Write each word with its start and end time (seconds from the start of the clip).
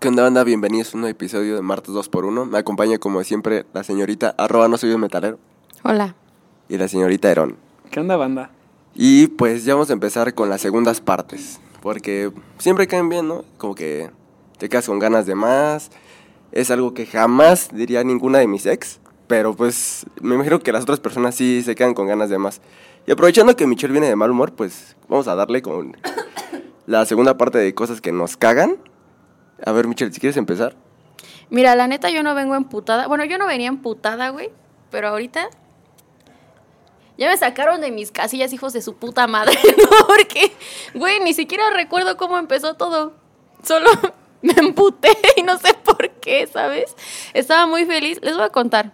¿Qué 0.00 0.08
onda, 0.08 0.22
banda? 0.22 0.44
Bienvenidos 0.44 0.94
a 0.94 0.96
un 0.96 1.02
nuevo 1.02 1.10
episodio 1.10 1.56
de 1.56 1.60
Martes 1.60 1.92
2x1. 1.94 2.46
Me 2.48 2.56
acompaña, 2.56 2.96
como 2.96 3.22
siempre, 3.22 3.66
la 3.74 3.84
señorita 3.84 4.34
arroba 4.38 4.66
no 4.66 4.78
soy 4.78 4.92
un 4.94 5.02
metalero 5.02 5.38
Hola. 5.84 6.14
y 6.70 6.78
la 6.78 6.88
señorita 6.88 7.30
Herón. 7.30 7.56
¿Qué 7.90 8.00
onda, 8.00 8.16
banda? 8.16 8.50
Y 8.94 9.26
pues 9.26 9.66
ya 9.66 9.74
vamos 9.74 9.90
a 9.90 9.92
empezar 9.92 10.32
con 10.32 10.48
las 10.48 10.62
segundas 10.62 11.02
partes. 11.02 11.60
Porque 11.82 12.32
siempre 12.56 12.86
caen 12.86 13.10
bien, 13.10 13.28
¿no? 13.28 13.44
Como 13.58 13.74
que 13.74 14.10
te 14.56 14.70
quedas 14.70 14.86
con 14.86 14.98
ganas 14.98 15.26
de 15.26 15.34
más. 15.34 15.90
Es 16.50 16.70
algo 16.70 16.94
que 16.94 17.04
jamás 17.04 17.68
diría 17.70 18.02
ninguna 18.02 18.38
de 18.38 18.46
mis 18.46 18.64
ex. 18.64 19.00
Pero 19.26 19.54
pues 19.54 20.06
me 20.22 20.34
imagino 20.34 20.60
que 20.60 20.72
las 20.72 20.84
otras 20.84 21.00
personas 21.00 21.34
sí 21.34 21.62
se 21.62 21.74
quedan 21.74 21.92
con 21.92 22.06
ganas 22.06 22.30
de 22.30 22.38
más. 22.38 22.62
Y 23.06 23.12
aprovechando 23.12 23.54
que 23.54 23.66
Michelle 23.66 23.92
viene 23.92 24.08
de 24.08 24.16
mal 24.16 24.30
humor, 24.30 24.52
pues 24.54 24.96
vamos 25.10 25.28
a 25.28 25.34
darle 25.34 25.60
con 25.60 25.94
la 26.86 27.04
segunda 27.04 27.36
parte 27.36 27.58
de 27.58 27.74
cosas 27.74 28.00
que 28.00 28.12
nos 28.12 28.38
cagan. 28.38 28.78
A 29.64 29.72
ver, 29.72 29.86
Michelle, 29.86 30.12
si 30.12 30.20
quieres 30.20 30.36
empezar. 30.36 30.74
Mira, 31.48 31.74
la 31.74 31.86
neta 31.88 32.10
yo 32.10 32.22
no 32.22 32.34
vengo 32.34 32.54
emputada. 32.54 33.06
Bueno, 33.06 33.24
yo 33.24 33.38
no 33.38 33.46
venía 33.46 33.68
emputada, 33.68 34.30
güey. 34.30 34.50
Pero 34.90 35.08
ahorita 35.08 35.48
ya 37.18 37.28
me 37.28 37.36
sacaron 37.36 37.80
de 37.80 37.90
mis 37.90 38.10
casillas, 38.10 38.52
hijos 38.52 38.72
de 38.72 38.82
su 38.82 38.96
puta 38.96 39.26
madre. 39.26 39.58
Porque, 40.06 40.52
güey, 40.94 41.20
ni 41.20 41.34
siquiera 41.34 41.70
recuerdo 41.70 42.16
cómo 42.16 42.38
empezó 42.38 42.74
todo. 42.74 43.12
Solo 43.62 43.90
me 44.42 44.54
emputé 44.54 45.10
y 45.36 45.42
no 45.42 45.58
sé 45.58 45.74
por 45.74 46.10
qué, 46.10 46.46
¿sabes? 46.46 46.94
Estaba 47.34 47.66
muy 47.66 47.84
feliz. 47.84 48.20
Les 48.22 48.34
voy 48.34 48.44
a 48.44 48.50
contar. 48.50 48.92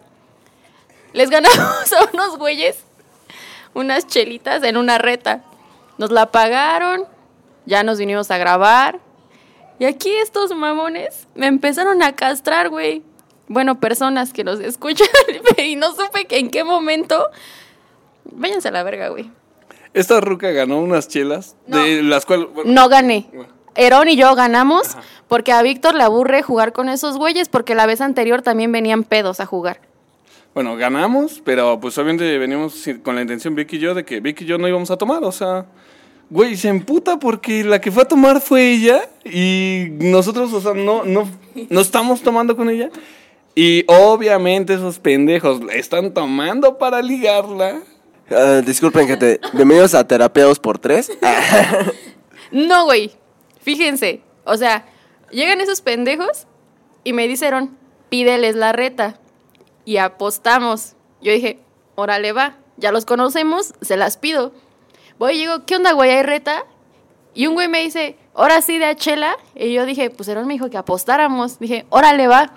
Les 1.13 1.31
ganamos 1.31 1.93
a 1.93 2.11
unos 2.13 2.37
güeyes 2.39 2.87
unas 3.77 4.07
chelitas 4.07 4.63
en 4.63 4.79
una 4.79 4.97
reta. 4.97 5.43
Nos 5.99 6.11
la 6.11 6.33
pagaron, 6.33 7.05
ya 7.67 7.83
nos 7.83 7.99
vinimos 7.99 8.31
a 8.31 8.39
grabar. 8.39 9.01
Y 9.79 9.85
aquí 9.85 10.11
estos 10.23 10.55
mamones 10.55 11.27
me 11.35 11.47
empezaron 11.47 12.03
a 12.03 12.13
castrar, 12.13 12.69
güey. 12.71 13.03
Bueno, 13.49 13.79
personas 13.79 14.33
que 14.33 14.43
nos 14.45 14.59
escuchan 14.61 15.07
y 15.59 15.77
no 15.77 15.93
supe 15.95 16.25
que 16.27 16.39
en 16.39 16.51
qué 16.51 16.65
momento. 16.65 17.29
Váyanse 18.25 18.69
a 18.69 18.73
la 18.73 18.83
verga, 18.83 19.09
güey. 19.09 19.31
Esta 19.95 20.21
ruca 20.21 20.51
ganó 20.51 20.79
unas 20.81 21.09
chelas, 21.09 21.57
No. 21.67 21.79
de 21.79 22.03
las 22.03 22.27
cuales... 22.27 22.49
bueno, 22.53 22.71
No 22.73 22.89
gané. 22.89 23.29
Bueno. 23.33 23.53
Herón 23.77 24.09
y 24.09 24.17
yo 24.17 24.35
ganamos 24.35 24.89
Ajá. 24.95 25.03
porque 25.29 25.53
a 25.53 25.63
Víctor 25.63 25.95
le 25.95 26.03
aburre 26.03 26.43
jugar 26.43 26.73
con 26.73 26.89
esos 26.89 27.19
güeyes 27.19 27.49
porque 27.49 27.75
la 27.75 27.85
vez 27.87 28.01
anterior 28.01 28.41
también 28.43 28.73
venían 28.73 29.05
pedos 29.05 29.39
a 29.41 29.47
jugar. 29.47 29.81
Bueno, 30.55 30.77
ganamos, 30.77 31.43
pero 31.45 31.79
pues 31.79 31.97
obviamente 31.99 32.39
veníamos 32.39 32.85
con 33.03 33.15
la 33.15 33.21
intención 33.21 33.55
Vicky 33.55 33.77
y 33.77 33.81
yo 33.81 33.95
de 33.95 34.05
que 34.07 34.21
Vicky 34.21 34.45
y 34.45 34.47
yo 34.47 34.57
no 34.57 34.67
íbamos 34.67 34.91
a 34.91 34.97
tomar, 34.97 35.23
o 35.25 35.33
sea... 35.33 35.67
Güey, 36.29 36.57
se 36.57 36.69
emputa 36.69 37.19
porque 37.19 37.63
la 37.63 37.81
que 37.81 37.93
fue 37.93 38.03
a 38.03 38.09
tomar 38.09 38.41
fue 38.41 38.73
ella 38.73 39.09
y 39.25 39.87
nosotros, 39.93 40.53
o 40.53 40.61
sea, 40.61 40.75
no, 40.75 41.05
no, 41.05 41.31
no 41.71 41.81
estamos 41.81 42.23
tomando 42.23 42.57
con 42.57 42.69
ella. 42.69 42.91
Y 43.55 43.85
obviamente 43.87 44.75
esos 44.75 44.99
pendejos 44.99 45.61
están 45.73 46.13
tomando 46.13 46.79
para 46.79 47.01
ligarla. 47.01 47.81
Ah, 48.31 48.61
disculpen, 48.65 49.07
gente. 49.07 49.41
Bienvenidos 49.53 49.95
a 49.95 50.07
Terapeados 50.07 50.59
por 50.59 50.79
Tres. 50.79 51.11
No, 52.53 52.85
güey. 52.85 53.11
Fíjense. 53.61 54.21
O 54.45 54.57
sea, 54.57 54.87
llegan 55.33 55.61
esos 55.61 55.81
pendejos 55.81 56.47
y 57.03 57.13
me 57.13 57.27
dijeron, 57.27 57.77
pídeles 58.09 58.55
la 58.55 58.73
reta. 58.73 59.19
Y 59.85 59.97
apostamos. 59.97 60.95
Yo 61.21 61.33
dije, 61.33 61.59
órale 61.97 62.33
va. 62.33 62.57
Ya 62.77 62.93
los 62.93 63.05
conocemos, 63.05 63.75
se 63.81 63.97
las 63.97 64.17
pido. 64.17 64.53
Voy 65.19 65.35
y 65.35 65.39
digo, 65.39 65.65
¿qué 65.65 65.77
onda, 65.77 65.93
güey? 65.93 66.11
¿Hay? 66.11 66.43
Y 67.35 67.47
un 67.47 67.55
güey 67.55 67.69
me 67.69 67.83
dice, 67.83 68.17
ahora 68.35 68.63
sí 68.63 68.79
de 68.79 68.87
a 68.87 68.97
chela. 68.97 69.37
Y 69.55 69.73
yo 69.73 69.87
dije, 69.87 70.11
pues 70.11 70.29
Herón 70.29 70.47
me 70.47 70.55
dijo 70.55 70.71
que 70.71 70.79
apostáramos. 70.79 71.59
Dije, 71.59 71.87
órale 71.91 72.29
va. 72.29 72.53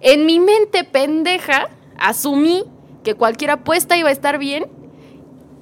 En 0.00 0.26
mi 0.26 0.38
mente 0.38 0.84
pendeja, 0.84 1.68
asumí 1.98 2.64
que 3.02 3.14
cualquier 3.14 3.52
apuesta 3.52 3.96
iba 3.96 4.10
a 4.10 4.12
estar 4.12 4.38
bien. 4.38 4.66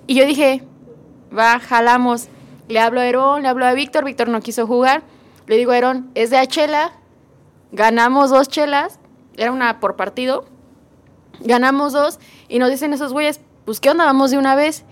Y 0.06 0.14
yo 0.14 0.26
dije, 0.26 0.62
va, 1.36 1.58
jalamos. 1.60 2.28
Le 2.68 2.80
hablo 2.80 3.00
a 3.00 3.06
Herón, 3.06 3.42
le 3.42 3.48
hablo 3.48 3.64
a 3.66 3.72
Víctor, 3.72 4.04
Víctor 4.04 4.28
no 4.28 4.40
quiso 4.40 4.66
jugar. 4.66 5.02
Le 5.46 5.56
digo 5.56 5.72
a 5.72 5.78
Herón, 5.78 6.10
es 6.14 6.30
de 6.30 6.38
a 6.38 6.46
chela. 6.46 6.92
Ganamos 7.72 8.30
dos 8.30 8.48
chelas, 8.48 8.98
era 9.36 9.52
una 9.52 9.80
por 9.80 9.96
partido. 9.96 10.44
Ganamos 11.40 11.92
dos 11.92 12.18
y 12.48 12.58
nos 12.58 12.70
dicen 12.70 12.92
esos 12.92 13.12
güeyes, 13.12 13.40
pues 13.64 13.80
qué 13.80 13.90
onda, 13.90 14.04
vamos 14.04 14.30
de 14.30 14.38
una 14.38 14.54
vez. 14.54 14.84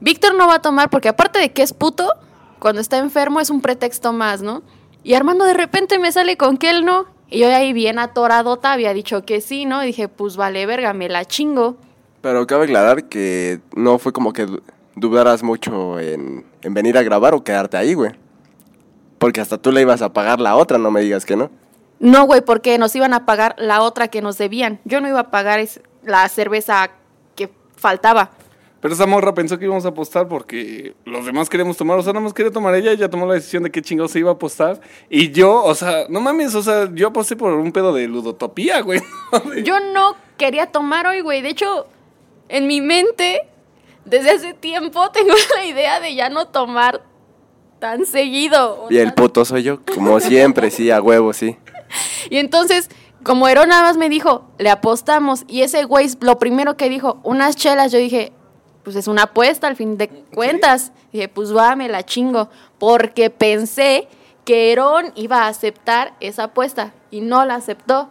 Víctor 0.00 0.34
no 0.34 0.46
va 0.48 0.56
a 0.56 0.62
tomar 0.62 0.90
porque 0.90 1.08
aparte 1.08 1.38
de 1.38 1.52
que 1.52 1.62
es 1.62 1.72
puto, 1.72 2.12
cuando 2.58 2.80
está 2.80 2.98
enfermo 2.98 3.40
es 3.40 3.50
un 3.50 3.60
pretexto 3.60 4.12
más, 4.12 4.42
¿no? 4.42 4.62
Y 5.02 5.14
Armando 5.14 5.44
de 5.44 5.54
repente 5.54 5.98
me 5.98 6.12
sale 6.12 6.36
con 6.36 6.56
que 6.58 6.70
él 6.70 6.84
no. 6.84 7.06
Y 7.28 7.38
yo 7.40 7.54
ahí 7.54 7.72
bien 7.72 7.98
atoradota 7.98 8.72
había 8.72 8.92
dicho 8.92 9.24
que 9.24 9.40
sí, 9.40 9.64
¿no? 9.64 9.82
Y 9.82 9.88
dije, 9.88 10.08
pues 10.08 10.36
vale, 10.36 10.66
verga, 10.66 10.92
me 10.92 11.08
la 11.08 11.24
chingo. 11.24 11.76
Pero 12.22 12.46
cabe 12.46 12.64
aclarar 12.64 13.04
que 13.04 13.60
no 13.74 13.98
fue 13.98 14.12
como 14.12 14.32
que 14.32 14.46
du- 14.46 14.62
dudaras 14.96 15.42
mucho 15.42 15.98
en, 16.00 16.44
en 16.62 16.74
venir 16.74 16.98
a 16.98 17.02
grabar 17.02 17.34
o 17.34 17.44
quedarte 17.44 17.76
ahí, 17.76 17.94
güey. 17.94 18.12
Porque 19.18 19.40
hasta 19.40 19.58
tú 19.58 19.70
le 19.70 19.82
ibas 19.82 20.02
a 20.02 20.12
pagar 20.12 20.40
la 20.40 20.56
otra, 20.56 20.78
no 20.78 20.90
me 20.90 21.00
digas 21.02 21.24
que 21.24 21.36
no. 21.36 21.50
No, 21.98 22.24
güey, 22.24 22.40
porque 22.40 22.78
nos 22.78 22.94
iban 22.96 23.12
a 23.14 23.26
pagar 23.26 23.54
la 23.58 23.82
otra 23.82 24.08
que 24.08 24.22
nos 24.22 24.38
debían. 24.38 24.80
Yo 24.84 25.00
no 25.00 25.08
iba 25.08 25.20
a 25.20 25.30
pagar 25.30 25.60
la 26.02 26.28
cerveza 26.28 26.90
que 27.36 27.50
faltaba. 27.76 28.30
Pero 28.80 28.94
esa 28.94 29.06
morra 29.06 29.34
pensó 29.34 29.58
que 29.58 29.66
íbamos 29.66 29.84
a 29.84 29.88
apostar 29.88 30.26
porque 30.26 30.94
los 31.04 31.26
demás 31.26 31.50
queríamos 31.50 31.76
tomar. 31.76 31.98
O 31.98 32.02
sea, 32.02 32.14
nada 32.14 32.24
más 32.24 32.32
quería 32.32 32.50
tomar 32.50 32.74
ella. 32.74 32.92
Ella 32.92 33.10
tomó 33.10 33.26
la 33.26 33.34
decisión 33.34 33.62
de 33.62 33.70
qué 33.70 33.82
chingados 33.82 34.12
se 34.12 34.20
iba 34.20 34.30
a 34.30 34.34
apostar. 34.34 34.80
Y 35.10 35.32
yo, 35.32 35.62
o 35.62 35.74
sea, 35.74 36.06
no 36.08 36.20
mames, 36.20 36.54
o 36.54 36.62
sea, 36.62 36.88
yo 36.94 37.08
aposté 37.08 37.36
por 37.36 37.52
un 37.52 37.72
pedo 37.72 37.92
de 37.92 38.08
ludotopía, 38.08 38.80
güey. 38.80 39.02
Yo 39.64 39.78
no 39.92 40.16
quería 40.38 40.66
tomar 40.66 41.06
hoy, 41.06 41.20
güey. 41.20 41.42
De 41.42 41.50
hecho, 41.50 41.86
en 42.48 42.66
mi 42.66 42.80
mente, 42.80 43.46
desde 44.06 44.30
hace 44.30 44.54
tiempo, 44.54 45.10
tengo 45.12 45.34
la 45.54 45.64
idea 45.64 46.00
de 46.00 46.14
ya 46.14 46.30
no 46.30 46.48
tomar 46.48 47.02
tan 47.78 48.06
seguido. 48.06 48.84
o 48.84 48.90
Y 48.90 48.98
el 48.98 49.12
puto 49.12 49.44
soy 49.44 49.62
yo, 49.62 49.80
como 49.94 50.20
siempre, 50.20 50.70
sí, 50.70 50.90
a 50.90 51.00
huevo, 51.00 51.32
sí. 51.32 51.56
Y 52.30 52.36
entonces, 52.36 52.88
como 53.24 53.48
Herón 53.48 53.68
nada 53.68 53.82
más 53.82 53.96
me 53.96 54.08
dijo, 54.08 54.48
le 54.58 54.70
apostamos. 54.70 55.44
Y 55.48 55.62
ese 55.62 55.84
güey, 55.84 56.08
lo 56.20 56.38
primero 56.38 56.76
que 56.76 56.88
dijo, 56.88 57.20
unas 57.24 57.56
chelas, 57.56 57.90
yo 57.92 57.98
dije, 57.98 58.32
pues 58.82 58.96
es 58.96 59.08
una 59.08 59.24
apuesta 59.24 59.66
al 59.66 59.76
fin 59.76 59.96
de 59.96 60.08
cuentas. 60.08 60.92
Dije, 61.12 61.28
pues 61.28 61.54
va, 61.54 61.76
me 61.76 61.88
la 61.88 62.04
chingo. 62.04 62.48
Porque 62.78 63.30
pensé 63.30 64.08
que 64.44 64.72
Herón 64.72 65.12
iba 65.14 65.44
a 65.44 65.48
aceptar 65.48 66.14
esa 66.20 66.44
apuesta. 66.44 66.92
Y 67.10 67.20
no 67.20 67.44
la 67.44 67.56
aceptó. 67.56 68.10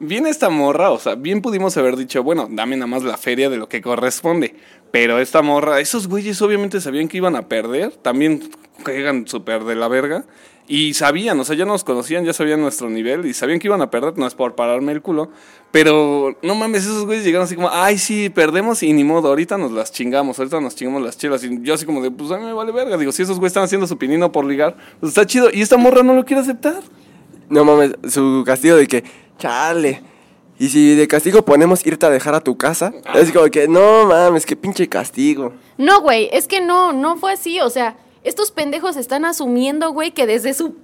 Bien 0.00 0.26
esta 0.28 0.48
morra, 0.48 0.92
o 0.92 0.98
sea, 1.00 1.16
bien 1.16 1.42
pudimos 1.42 1.76
haber 1.76 1.96
dicho, 1.96 2.22
bueno, 2.22 2.46
dame 2.48 2.76
nada 2.76 2.86
más 2.86 3.02
la 3.02 3.16
feria 3.16 3.50
de 3.50 3.56
lo 3.56 3.68
que 3.68 3.82
corresponde. 3.82 4.54
Pero 4.90 5.18
esta 5.18 5.42
morra, 5.42 5.80
esos 5.80 6.08
güeyes 6.08 6.40
obviamente 6.40 6.80
sabían 6.80 7.08
que 7.08 7.18
iban 7.18 7.36
a 7.36 7.48
perder, 7.48 7.92
también 7.92 8.50
juegan 8.84 9.26
súper 9.26 9.64
de 9.64 9.74
la 9.74 9.88
verga. 9.88 10.24
Y 10.70 10.92
sabían, 10.92 11.40
o 11.40 11.44
sea, 11.44 11.56
ya 11.56 11.64
nos 11.64 11.82
conocían, 11.82 12.26
ya 12.26 12.34
sabían 12.34 12.60
nuestro 12.60 12.90
nivel 12.90 13.24
y 13.24 13.32
sabían 13.32 13.58
que 13.58 13.68
iban 13.68 13.80
a 13.80 13.90
perder, 13.90 14.18
no 14.18 14.26
es 14.26 14.34
por 14.34 14.54
pararme 14.54 14.92
el 14.92 15.00
culo. 15.00 15.30
Pero 15.70 16.36
no 16.42 16.54
mames, 16.54 16.82
esos 16.82 17.06
güeyes 17.06 17.24
llegaron 17.24 17.46
así 17.46 17.54
como, 17.54 17.70
ay, 17.72 17.96
sí, 17.96 18.28
perdemos 18.28 18.82
y 18.82 18.92
ni 18.92 19.02
modo, 19.02 19.28
ahorita 19.28 19.56
nos 19.56 19.72
las 19.72 19.92
chingamos, 19.92 20.38
ahorita 20.38 20.60
nos 20.60 20.76
chingamos 20.76 21.02
las 21.02 21.16
chelas. 21.16 21.42
Y 21.42 21.62
yo 21.62 21.72
así 21.72 21.86
como 21.86 22.02
de, 22.02 22.10
pues 22.10 22.30
a 22.32 22.36
mí 22.36 22.44
me 22.44 22.52
vale 22.52 22.70
verga. 22.72 22.98
Digo, 22.98 23.12
si 23.12 23.22
esos 23.22 23.38
güeyes 23.38 23.52
están 23.52 23.64
haciendo 23.64 23.86
su 23.86 23.96
pinino 23.96 24.30
por 24.30 24.44
ligar, 24.44 24.76
pues 25.00 25.10
está 25.10 25.24
chido. 25.24 25.48
Y 25.50 25.62
esta 25.62 25.78
morra 25.78 26.02
no 26.02 26.12
lo 26.12 26.26
quiere 26.26 26.42
aceptar. 26.42 26.82
No 27.48 27.64
mames, 27.64 27.92
su 28.10 28.42
castigo 28.44 28.76
de 28.76 28.86
que, 28.86 29.04
chale. 29.38 30.02
Y 30.58 30.70
si 30.70 30.94
de 30.96 31.06
castigo 31.06 31.44
ponemos 31.44 31.86
irte 31.86 32.04
a 32.06 32.10
dejar 32.10 32.34
a 32.34 32.40
tu 32.40 32.56
casa, 32.56 32.92
es 33.14 33.30
como 33.30 33.46
que, 33.46 33.68
no 33.68 34.06
mames, 34.06 34.44
qué 34.44 34.56
pinche 34.56 34.88
castigo. 34.88 35.52
No, 35.76 36.00
güey, 36.00 36.28
es 36.32 36.48
que 36.48 36.60
no, 36.60 36.92
no 36.92 37.16
fue 37.16 37.32
así. 37.32 37.60
O 37.60 37.70
sea, 37.70 37.96
estos 38.24 38.50
pendejos 38.50 38.96
están 38.96 39.24
asumiendo, 39.24 39.92
güey, 39.92 40.10
que 40.10 40.26
desde 40.26 40.54
su 40.54 40.76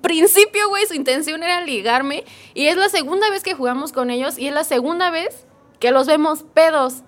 principio, 0.00 0.68
güey, 0.68 0.86
su 0.86 0.94
intención 0.94 1.42
era 1.42 1.60
ligarme. 1.60 2.24
Y 2.54 2.66
es 2.66 2.76
la 2.76 2.88
segunda 2.88 3.28
vez 3.30 3.42
que 3.42 3.54
jugamos 3.54 3.92
con 3.92 4.10
ellos 4.10 4.38
y 4.38 4.46
es 4.46 4.54
la 4.54 4.64
segunda 4.64 5.10
vez 5.10 5.46
que 5.80 5.90
los 5.90 6.06
vemos 6.06 6.44
pedos. 6.54 7.02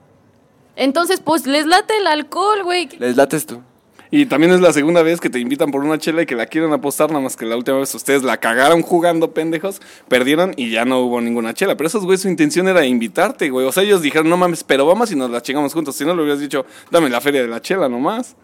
Entonces, 0.75 1.21
pues 1.21 1.47
les 1.47 1.67
late 1.67 1.97
el 1.97 2.07
alcohol, 2.07 2.65
güey. 2.65 2.89
Les 2.99 3.17
lates 3.17 3.47
tú. 3.47 3.63
Y 4.11 4.27
también 4.27 4.53
es 4.53 4.61
la 4.61 4.73
segunda 4.73 5.03
vez 5.03 5.21
que 5.21 5.29
te 5.31 5.39
invitan 5.41 5.71
por 5.71 5.83
una 5.85 5.99
chela 5.99 6.23
y 6.23 6.27
que 6.27 6.35
la 6.37 6.47
quieren 6.47 6.73
apostar, 6.73 7.09
nada 7.11 7.21
más 7.21 7.37
que 7.37 7.45
la 7.45 7.57
última 7.57 7.79
vez 7.79 7.95
ustedes 7.95 8.23
la 8.23 8.37
cagaron 8.39 8.83
jugando 8.83 9.33
pendejos, 9.33 9.81
perdieron 10.09 10.53
y 10.57 10.71
ya 10.71 10.85
no 10.85 11.01
hubo 11.01 11.21
ninguna 11.21 11.55
chela. 11.55 11.77
Pero 11.77 11.89
esos 11.89 12.05
güeyes 12.05 12.23
su 12.23 12.29
intención 12.29 12.69
era 12.69 12.85
invitarte, 12.87 13.51
güey. 13.51 13.67
O 13.67 13.73
sea, 13.73 13.83
ellos 13.83 14.03
dijeron, 14.03 14.29
no 14.31 14.37
mames, 14.37 14.63
pero 14.65 14.87
vamos 14.87 15.11
y 15.11 15.17
nos 15.17 15.31
la 15.31 15.43
chingamos 15.43 15.73
juntos. 15.75 15.97
Si 15.97 16.05
no, 16.05 16.15
le 16.15 16.23
hubieras 16.23 16.41
dicho, 16.41 16.65
dame 16.91 17.09
la 17.11 17.21
feria 17.21 17.43
de 17.43 17.49
la 17.49 17.61
chela 17.61 17.89
nomás. 17.89 18.37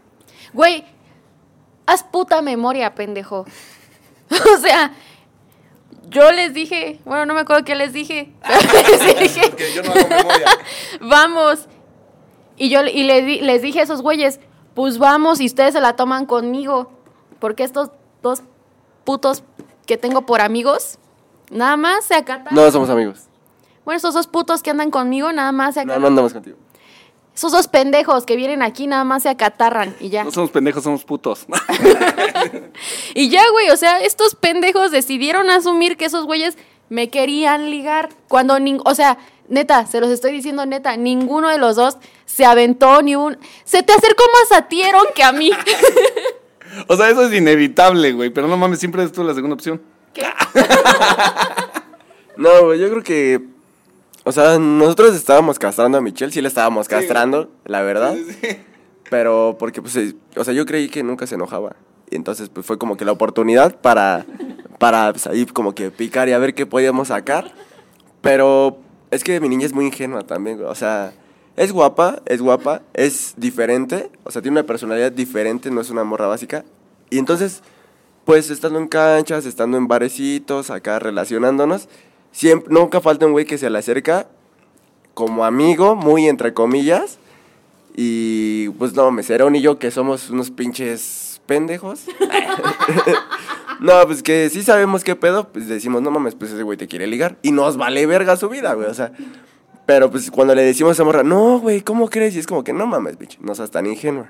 Güey, 0.52 0.84
haz 1.86 2.02
puta 2.02 2.42
memoria, 2.42 2.94
pendejo. 2.94 3.46
o 4.56 4.58
sea, 4.60 4.92
yo 6.10 6.30
les 6.32 6.52
dije, 6.54 6.98
bueno, 7.04 7.24
no 7.26 7.34
me 7.34 7.40
acuerdo 7.40 7.64
qué 7.64 7.74
les 7.76 7.92
dije. 7.92 8.32
Les 8.88 9.18
dije, 9.20 9.42
yo 9.76 9.82
no 9.84 9.92
hago 9.92 10.08
memoria. 10.08 10.46
vamos. 11.00 11.68
Y 12.56 12.68
yo 12.68 12.82
y 12.84 13.04
le 13.04 13.22
di- 13.22 13.40
les 13.40 13.62
dije 13.62 13.80
a 13.80 13.82
esos 13.84 14.02
güeyes, 14.02 14.38
pues 14.74 14.98
vamos 14.98 15.40
y 15.40 15.46
ustedes 15.46 15.74
se 15.74 15.80
la 15.80 15.96
toman 15.96 16.26
conmigo. 16.26 16.90
Porque 17.38 17.64
estos 17.64 17.90
dos 18.22 18.42
putos 19.04 19.42
que 19.86 19.96
tengo 19.96 20.22
por 20.22 20.40
amigos, 20.40 20.98
nada 21.50 21.76
más 21.76 22.04
se 22.04 22.14
acatan. 22.14 22.54
No 22.54 22.70
somos 22.70 22.88
amigos. 22.88 23.26
Bueno, 23.84 23.96
esos 23.96 24.14
dos 24.14 24.28
putos 24.28 24.62
que 24.62 24.70
andan 24.70 24.90
conmigo, 24.90 25.32
nada 25.32 25.50
más 25.52 25.74
se 25.74 25.84
No, 25.84 25.92
acatan. 25.92 26.02
no 26.02 26.08
andamos 26.08 26.32
contigo. 26.32 26.56
Esos 27.34 27.50
dos 27.50 27.66
pendejos 27.66 28.26
que 28.26 28.36
vienen 28.36 28.62
aquí, 28.62 28.86
nada 28.86 29.04
más 29.04 29.22
se 29.22 29.30
acatarran 29.30 29.96
y 30.00 30.10
ya. 30.10 30.22
No 30.22 30.30
somos 30.30 30.50
pendejos, 30.50 30.84
somos 30.84 31.04
putos. 31.04 31.46
Y 33.14 33.28
ya, 33.28 33.42
güey, 33.52 33.70
o 33.70 33.76
sea, 33.76 34.00
estos 34.02 34.34
pendejos 34.34 34.90
decidieron 34.90 35.50
asumir 35.50 35.96
que 35.96 36.04
esos 36.06 36.26
güeyes 36.26 36.56
me 36.88 37.08
querían 37.08 37.70
ligar. 37.70 38.10
Cuando, 38.28 38.56
o 38.84 38.94
sea, 38.94 39.19
neta, 39.52 39.87
se 39.87 40.00
los 40.00 40.10
estoy 40.10 40.32
diciendo 40.32 40.66
neta, 40.66 40.96
ninguno 40.96 41.49
de 41.49 41.58
los 41.58 41.76
dos 41.76 41.99
se 42.25 42.44
aventó 42.44 43.02
ni 43.02 43.14
un... 43.14 43.38
Se 43.64 43.82
te 43.82 43.93
acercó 43.93 44.25
más 44.32 44.58
a 44.58 44.66
ti, 44.66 44.82
Aaron, 44.82 45.06
que 45.14 45.22
a 45.22 45.32
mí. 45.32 45.50
o 46.88 46.96
sea, 46.96 47.10
eso 47.10 47.26
es 47.26 47.32
inevitable, 47.34 48.12
güey. 48.12 48.31
Pero 48.31 48.49
no 48.49 48.56
mames, 48.56 48.81
siempre 48.81 49.04
es 49.04 49.12
tú 49.12 49.22
la 49.22 49.34
segunda 49.34 49.54
opción. 49.54 49.81
No, 52.37 52.64
güey, 52.64 52.81
yo 52.81 52.90
creo 52.90 53.02
que. 53.02 53.44
O 54.25 54.32
sea, 54.32 54.58
nosotros 54.58 55.14
estábamos 55.14 55.58
castrando 55.58 55.98
a 55.98 56.00
Michelle, 56.00 56.32
sí 56.32 56.40
le 56.40 56.48
estábamos 56.48 56.88
castrando, 56.88 57.50
la 57.66 57.82
verdad. 57.82 58.16
Pero 59.10 59.56
porque, 59.58 59.82
pues, 59.82 59.94
eh, 59.96 60.14
o 60.37 60.43
sea, 60.43 60.55
yo 60.55 60.64
creí 60.64 60.88
que 60.88 61.02
nunca 61.02 61.26
se 61.26 61.34
enojaba. 61.34 61.76
Y 62.10 62.16
entonces, 62.16 62.48
pues, 62.48 62.64
fue 62.64 62.78
como 62.78 62.96
que 62.96 63.05
la 63.05 63.12
oportunidad 63.12 63.81
para, 63.81 64.25
para 64.78 65.12
pues, 65.12 65.26
ahí 65.26 65.44
como 65.46 65.75
que 65.75 65.90
picar 65.90 66.28
y 66.28 66.32
a 66.32 66.38
ver 66.38 66.55
qué 66.55 66.64
podíamos 66.64 67.08
sacar. 67.08 67.52
Pero 68.22 68.78
es 69.12 69.22
que 69.22 69.38
mi 69.40 69.48
niña 69.50 69.66
es 69.66 69.74
muy 69.74 69.84
ingenua 69.84 70.22
también, 70.22 70.56
güey. 70.56 70.68
O 70.68 70.74
sea, 70.74 71.12
es 71.54 71.70
guapa, 71.70 72.22
es 72.24 72.40
guapa, 72.40 72.80
es 72.94 73.34
diferente. 73.36 74.10
O 74.24 74.30
sea, 74.30 74.40
tiene 74.40 74.58
una 74.58 74.66
personalidad 74.66 75.12
diferente, 75.12 75.70
no 75.70 75.82
es 75.82 75.90
una 75.90 76.02
morra 76.02 76.26
básica. 76.26 76.64
Y 77.10 77.18
entonces, 77.18 77.62
pues, 78.24 78.48
estando 78.48 78.78
en 78.78 78.88
canchas, 78.88 79.44
estando 79.44 79.76
en 79.76 79.86
barecitos, 79.86 80.70
acá 80.70 80.98
relacionándonos, 80.98 81.90
siempre, 82.32 82.72
nunca 82.72 83.02
falta 83.02 83.26
un 83.26 83.32
güey 83.32 83.44
que 83.44 83.58
se 83.58 83.68
le 83.68 83.78
acerca 83.78 84.28
como 85.12 85.44
amigo, 85.44 85.94
muy 85.94 86.26
entre 86.26 86.54
comillas. 86.54 87.18
Y 87.94 88.70
pues 88.70 88.94
no, 88.94 89.10
Meserón 89.10 89.54
y 89.56 89.60
yo 89.60 89.78
que 89.78 89.90
somos 89.90 90.30
unos 90.30 90.50
pinches 90.50 91.42
pendejos. 91.44 92.04
no, 93.82 94.06
pues 94.06 94.23
que 94.23 94.49
sí 94.49 94.62
sabemos 94.62 95.02
qué 95.02 95.17
pedo, 95.17 95.49
pues 95.49 95.67
decimos, 95.67 96.02
no 96.02 96.12
mames, 96.12 96.37
pues 96.37 96.52
ese 96.52 96.62
güey 96.62 96.79
te 96.79 96.87
quiere 96.87 97.08
ligar. 97.08 97.37
Y 97.43 97.50
nos 97.50 97.76
vale 97.76 98.06
verga 98.06 98.37
su 98.37 98.49
vida, 98.49 98.75
güey, 98.75 98.88
o 98.88 98.94
sea. 98.94 99.11
Pero 99.87 100.08
pues 100.08 100.31
cuando 100.31 100.55
le 100.55 100.62
decimos 100.62 101.00
a 101.00 101.05
morra, 101.05 101.25
no, 101.25 101.58
güey, 101.58 101.81
¿cómo 101.81 102.08
crees? 102.08 102.37
Y 102.37 102.38
es 102.38 102.46
como 102.46 102.62
que 102.62 102.73
no 102.73 102.87
mames, 102.87 103.19
bicho, 103.19 103.38
no 103.43 103.56
seas 103.56 103.73
tan 103.73 103.87
ingenua. 103.87 104.29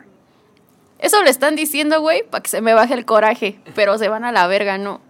Eso 0.99 1.23
le 1.23 1.29
están 1.29 1.55
diciendo, 1.55 2.01
güey, 2.01 2.23
para 2.23 2.43
que 2.43 2.49
se 2.49 2.63
me 2.63 2.73
baje 2.73 2.95
el 2.95 3.05
coraje. 3.05 3.59
Pero 3.75 3.99
se 3.99 4.09
van 4.09 4.25
a 4.25 4.33
la 4.33 4.47
verga, 4.47 4.79
no. 4.79 5.03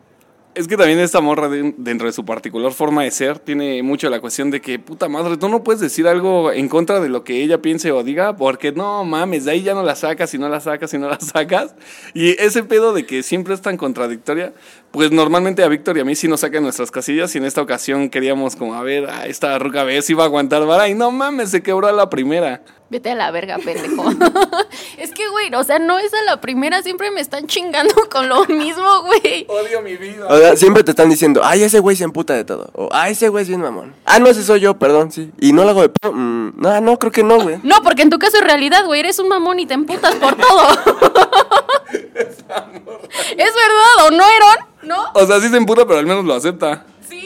Es 0.55 0.69
que 0.69 0.77
también 0.77 0.99
esta 0.99 1.23
morra, 1.23 1.49
de- 1.49 1.73
dentro 1.79 2.07
de 2.07 2.13
su 2.13 2.27
particular 2.27 2.73
forma 2.73 3.03
de 3.05 3.11
ser, 3.11 3.39
tiene 3.39 3.83
mucho 3.83 4.11
la 4.11 4.21
cuestión 4.21 4.51
de 4.51 4.61
que, 4.61 4.79
puta 4.79 5.09
madre, 5.09 5.39
tú 5.39 5.49
no 5.49 5.65
puedes 5.65 5.81
decir 5.81 6.07
algo 6.07 6.53
en 6.53 6.69
contra 6.69 7.01
de 7.01 7.09
lo 7.09 7.25
que 7.25 7.43
ella 7.43 7.63
piense 7.63 7.91
o 7.91 8.03
diga, 8.05 8.37
porque 8.37 8.71
no 8.71 9.03
mames, 9.07 9.47
de 9.47 9.53
ahí 9.53 9.63
ya 9.63 9.73
no 9.73 9.83
la 9.83 9.95
sacas 9.97 10.35
y 10.35 10.39
no 10.39 10.51
la 10.51 10.61
sacas 10.61 10.93
y 10.93 10.99
no 10.99 11.09
la 11.09 11.19
sacas. 11.21 11.75
Y 12.13 12.33
ese 12.39 12.65
pedo 12.65 12.93
de 12.93 13.07
que 13.07 13.23
siempre 13.23 13.55
es 13.55 13.63
tan 13.63 13.79
contradictoria, 13.79 14.53
pues 14.93 15.11
normalmente 15.11 15.65
a 15.65 15.69
Víctor 15.69 15.97
y 15.97 16.01
a 16.01 16.05
mí 16.05 16.15
sí 16.15 16.29
nos 16.29 16.41
sacan 16.41 16.63
nuestras 16.63 16.91
casillas 16.91 17.35
y 17.35 17.39
en 17.39 17.47
esta 17.47 17.63
ocasión 17.63 18.11
queríamos 18.11 18.57
como, 18.57 18.75
a 18.75 18.83
ver, 18.83 19.09
a 19.09 19.27
esta 19.27 19.59
ruca 19.59 19.81
a 19.81 19.85
ver 19.85 20.03
si 20.03 20.13
iba 20.13 20.23
a 20.23 20.27
aguantar 20.27 20.65
vara 20.67 20.89
y 20.89 20.95
no 20.95 21.11
mames, 21.11 21.51
se 21.51 21.63
quebró 21.63 21.89
a 21.89 21.93
la 21.93 22.11
primera. 22.11 22.63
Vete 22.91 23.11
a 23.11 23.15
la 23.15 23.31
verga, 23.31 23.57
pendejo. 23.57 24.05
es 24.99 25.13
que, 25.13 25.27
güey, 25.31 25.55
o 25.55 25.65
sea, 25.65 25.79
no 25.79 25.99
es 25.99 26.13
a 26.13 26.23
la 26.27 26.43
primera, 26.43 26.83
siempre 26.83 27.11
me 27.11 27.23
están 27.23 27.47
chingando 27.47 27.95
con 28.11 28.29
lo 28.29 28.45
mismo, 28.45 29.03
güey. 29.05 29.47
Odio 29.49 29.81
mi 29.81 29.97
vida. 29.97 30.27
O 30.29 30.37
sea, 30.37 30.57
siempre 30.57 30.85
te 30.85 30.91
están 30.91 31.09
diciendo, 31.09 31.41
ay, 31.43 31.63
ese 31.63 31.79
güey 31.79 31.97
se 31.97 32.05
emputa 32.05 32.35
de 32.35 32.45
todo. 32.45 32.69
O, 32.75 32.91
ay, 32.93 33.13
ese 33.13 33.31
güey 33.31 33.45
es 33.45 33.49
bien 33.49 33.63
mamón. 33.63 33.95
Ah, 34.05 34.19
no, 34.19 34.27
ese 34.27 34.43
soy 34.43 34.61
yo, 34.61 34.79
perdón, 34.79 35.11
sí. 35.11 35.33
Y 35.41 35.55
no 35.55 35.65
lo 35.65 35.71
hago 35.71 35.81
de. 35.81 35.91
Mm, 36.07 36.61
no, 36.61 36.81
no, 36.83 36.99
creo 36.99 37.13
que 37.13 37.25
no, 37.25 37.41
güey. 37.41 37.61
No, 37.63 37.77
porque 37.83 38.03
en 38.03 38.11
tu 38.11 38.19
caso 38.19 38.37
es 38.37 38.45
realidad, 38.45 38.85
güey, 38.85 39.01
eres 39.01 39.19
un 39.19 39.29
mamón 39.29 39.59
y 39.59 39.65
te 39.65 39.73
emputas 39.73 40.15
por 40.17 40.37
todo. 40.37 40.69
¿Es 41.91 43.55
verdad 43.55 44.07
o 44.07 44.11
no, 44.11 44.23
Aaron? 44.23 44.72
¿No? 44.83 45.11
O 45.15 45.27
sea, 45.27 45.41
sí 45.41 45.49
se 45.49 45.57
emputa, 45.57 45.87
pero 45.87 45.99
al 45.99 46.07
menos 46.07 46.25
lo 46.25 46.35
acepta. 46.35 46.85
Sí. 47.09 47.23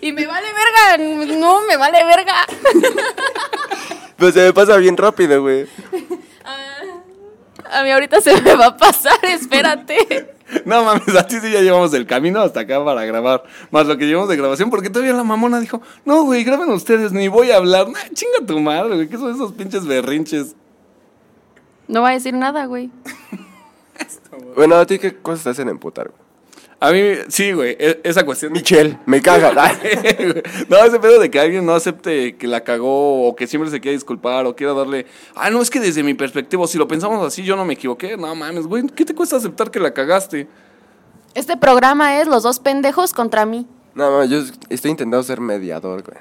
Y 0.00 0.12
me 0.12 0.26
vale 0.26 0.48
verga. 0.52 1.36
No, 1.38 1.60
me 1.66 1.76
vale 1.76 2.04
verga. 2.04 2.34
Pues 4.16 4.34
se 4.34 4.40
me 4.46 4.52
pasa 4.52 4.76
bien 4.78 4.96
rápido, 4.96 5.40
güey. 5.42 5.66
A 7.70 7.84
mí 7.84 7.90
ahorita 7.90 8.20
se 8.20 8.40
me 8.42 8.56
va 8.56 8.66
a 8.66 8.76
pasar, 8.76 9.18
espérate. 9.24 10.34
No 10.64 10.82
mames, 10.82 11.14
a 11.14 11.26
ti 11.26 11.38
sí 11.40 11.52
ya 11.52 11.60
llevamos 11.60 11.92
el 11.94 12.06
camino 12.06 12.40
hasta 12.40 12.60
acá 12.60 12.82
para 12.84 13.04
grabar. 13.04 13.44
Más 13.70 13.86
lo 13.86 13.96
que 13.98 14.06
llevamos 14.06 14.28
de 14.28 14.36
grabación, 14.36 14.70
porque 14.70 14.90
todavía 14.90 15.12
la 15.12 15.22
mamona 15.22 15.60
dijo, 15.60 15.82
no, 16.04 16.24
güey, 16.24 16.42
graben 16.42 16.70
ustedes, 16.70 17.12
ni 17.12 17.28
voy 17.28 17.50
a 17.50 17.56
hablar. 17.56 17.88
Nah, 17.88 18.00
chinga 18.12 18.46
tu 18.46 18.58
madre, 18.58 18.94
güey, 18.94 19.08
¿qué 19.08 19.18
son 19.18 19.34
esos 19.34 19.52
pinches 19.52 19.86
berrinches? 19.86 20.56
No 21.86 22.02
va 22.02 22.08
a 22.10 22.12
decir 22.12 22.34
nada, 22.34 22.64
güey. 22.66 22.90
Bueno, 24.54 24.76
¿a 24.76 24.86
ti 24.86 24.98
qué 25.00 25.16
cosas 25.16 25.42
te 25.44 25.50
hacen 25.50 25.68
emputar, 25.68 26.08
güey? 26.08 26.27
A 26.80 26.92
mí, 26.92 27.00
sí, 27.28 27.52
güey, 27.52 27.76
e- 27.78 28.00
esa 28.04 28.24
cuestión. 28.24 28.52
de- 28.52 28.60
Michelle, 28.60 28.98
me 29.04 29.20
caga. 29.20 29.52
No, 30.68 30.76
ese 30.84 31.00
pedo 31.00 31.18
de 31.18 31.28
que 31.30 31.40
alguien 31.40 31.66
no 31.66 31.74
acepte 31.74 32.36
que 32.36 32.46
la 32.46 32.60
cagó 32.62 33.26
o 33.26 33.34
que 33.34 33.46
siempre 33.48 33.68
se 33.70 33.80
quiera 33.80 33.94
disculpar 33.94 34.46
o 34.46 34.54
quiera 34.54 34.74
darle. 34.74 35.06
Ah, 35.34 35.50
no, 35.50 35.60
es 35.60 35.70
que 35.70 35.80
desde 35.80 36.02
mi 36.04 36.14
perspectiva, 36.14 36.66
si 36.68 36.78
lo 36.78 36.86
pensamos 36.86 37.26
así, 37.26 37.42
yo 37.42 37.56
no 37.56 37.64
me 37.64 37.74
equivoqué. 37.74 38.16
No 38.16 38.32
mames, 38.34 38.66
güey, 38.66 38.86
¿qué 38.94 39.04
te 39.04 39.14
cuesta 39.14 39.36
aceptar 39.36 39.70
que 39.72 39.80
la 39.80 39.92
cagaste? 39.92 40.46
Este 41.34 41.56
programa 41.56 42.20
es 42.20 42.28
los 42.28 42.42
dos 42.44 42.60
pendejos 42.60 43.12
contra 43.12 43.44
mí. 43.44 43.66
No, 43.94 44.10
no, 44.10 44.24
yo 44.24 44.38
estoy 44.68 44.92
intentando 44.92 45.22
ser 45.24 45.40
mediador, 45.40 46.02
güey. 46.04 46.18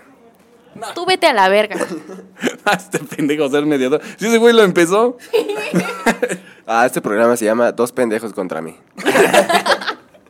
Tú 0.95 1.05
vete 1.05 1.27
a 1.27 1.33
la 1.33 1.49
verga. 1.49 1.75
Ah, 2.65 2.73
este 2.75 2.99
pendejo 2.99 3.47
ser 3.49 3.65
mediador. 3.65 4.01
Si 4.17 4.27
ese 4.27 4.37
güey 4.39 4.53
lo 4.55 4.63
empezó. 4.63 5.17
Ah, 6.69 6.85
este 6.85 6.99
programa 6.99 7.37
se 7.37 7.45
llama 7.45 7.71
Dos 7.71 7.93
pendejos 7.93 8.33
contra 8.33 8.61
mí. 8.61 8.75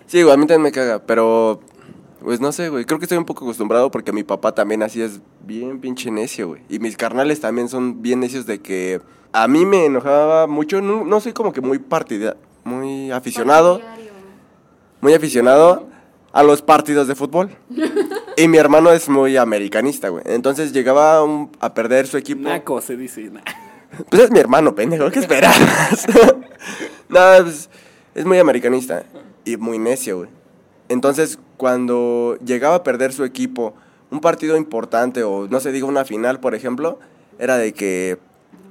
Sí, 0.08 0.22
güey, 0.24 0.34
a 0.34 0.38
mí 0.38 0.46
también 0.48 0.64
me 0.64 0.72
caga, 0.72 1.00
pero... 1.00 1.62
Pues 2.20 2.42
no 2.42 2.52
sé, 2.52 2.70
güey. 2.70 2.84
Creo 2.84 2.98
que 3.00 3.06
estoy 3.06 3.18
un 3.18 3.26
poco 3.26 3.46
acostumbrado 3.46 3.92
porque 3.92 4.12
mi 4.12 4.24
papá 4.24 4.54
también 4.54 4.82
así 4.82 5.02
es 5.02 5.22
bien 5.46 5.80
pinche 5.80 6.10
necio, 6.10 6.48
güey. 6.50 6.64
Y 6.68 6.80
mis 6.80 6.98
carnales 6.98 7.40
también 7.40 7.70
son 7.70 8.02
bien 8.02 8.20
necios 8.20 8.46
de 8.46 8.60
que... 8.60 9.00
A 9.32 9.48
mí 9.48 9.66
me 9.66 9.86
enojaba 9.86 10.48
mucho. 10.48 10.82
No, 10.82 11.06
no 11.06 11.20
soy 11.22 11.34
como 11.34 11.54
que 11.54 11.62
muy 11.62 11.80
partida... 11.80 12.36
Muy 12.64 13.12
aficionado. 13.12 13.80
Muy 15.00 15.14
aficionado 15.14 15.88
a 16.34 16.44
los 16.44 16.62
partidos 16.62 17.08
de 17.08 17.16
fútbol. 17.16 17.50
y 18.36 18.48
mi 18.50 18.58
hermano 18.58 18.92
es 18.92 19.08
muy 19.08 19.38
americanista, 19.38 20.10
güey. 20.10 20.24
Entonces 20.26 20.74
llegaba 20.74 21.24
un- 21.24 21.50
a 21.62 21.74
perder 21.74 22.08
su 22.08 22.18
equipo. 22.18 22.42
Naco 22.42 22.82
se 22.82 22.98
dice. 22.98 23.32
Pues 24.10 24.24
es 24.24 24.32
mi 24.32 24.40
hermano, 24.40 24.76
pendejo, 24.76 25.10
¿qué 25.12 25.20
esperabas? 25.20 26.08
no, 27.10 27.20
pues, 27.44 27.70
es 28.16 28.26
muy 28.26 28.38
americanista 28.40 29.04
y 29.48 29.58
muy 29.58 29.80
necio, 29.80 30.18
güey. 30.20 30.30
Entonces, 30.90 31.40
cuando 31.58 32.38
llegaba 32.46 32.76
a 32.76 32.84
perder 32.84 33.12
su 33.14 33.24
equipo, 33.24 33.74
un 34.10 34.20
partido 34.22 34.56
importante 34.58 35.24
o 35.24 35.48
no 35.48 35.60
se 35.60 35.72
diga 35.72 35.86
una 35.86 36.06
final, 36.06 36.40
por 36.40 36.56
ejemplo, 36.56 37.00
era 37.40 37.58
de 37.58 37.74
que, 37.74 38.18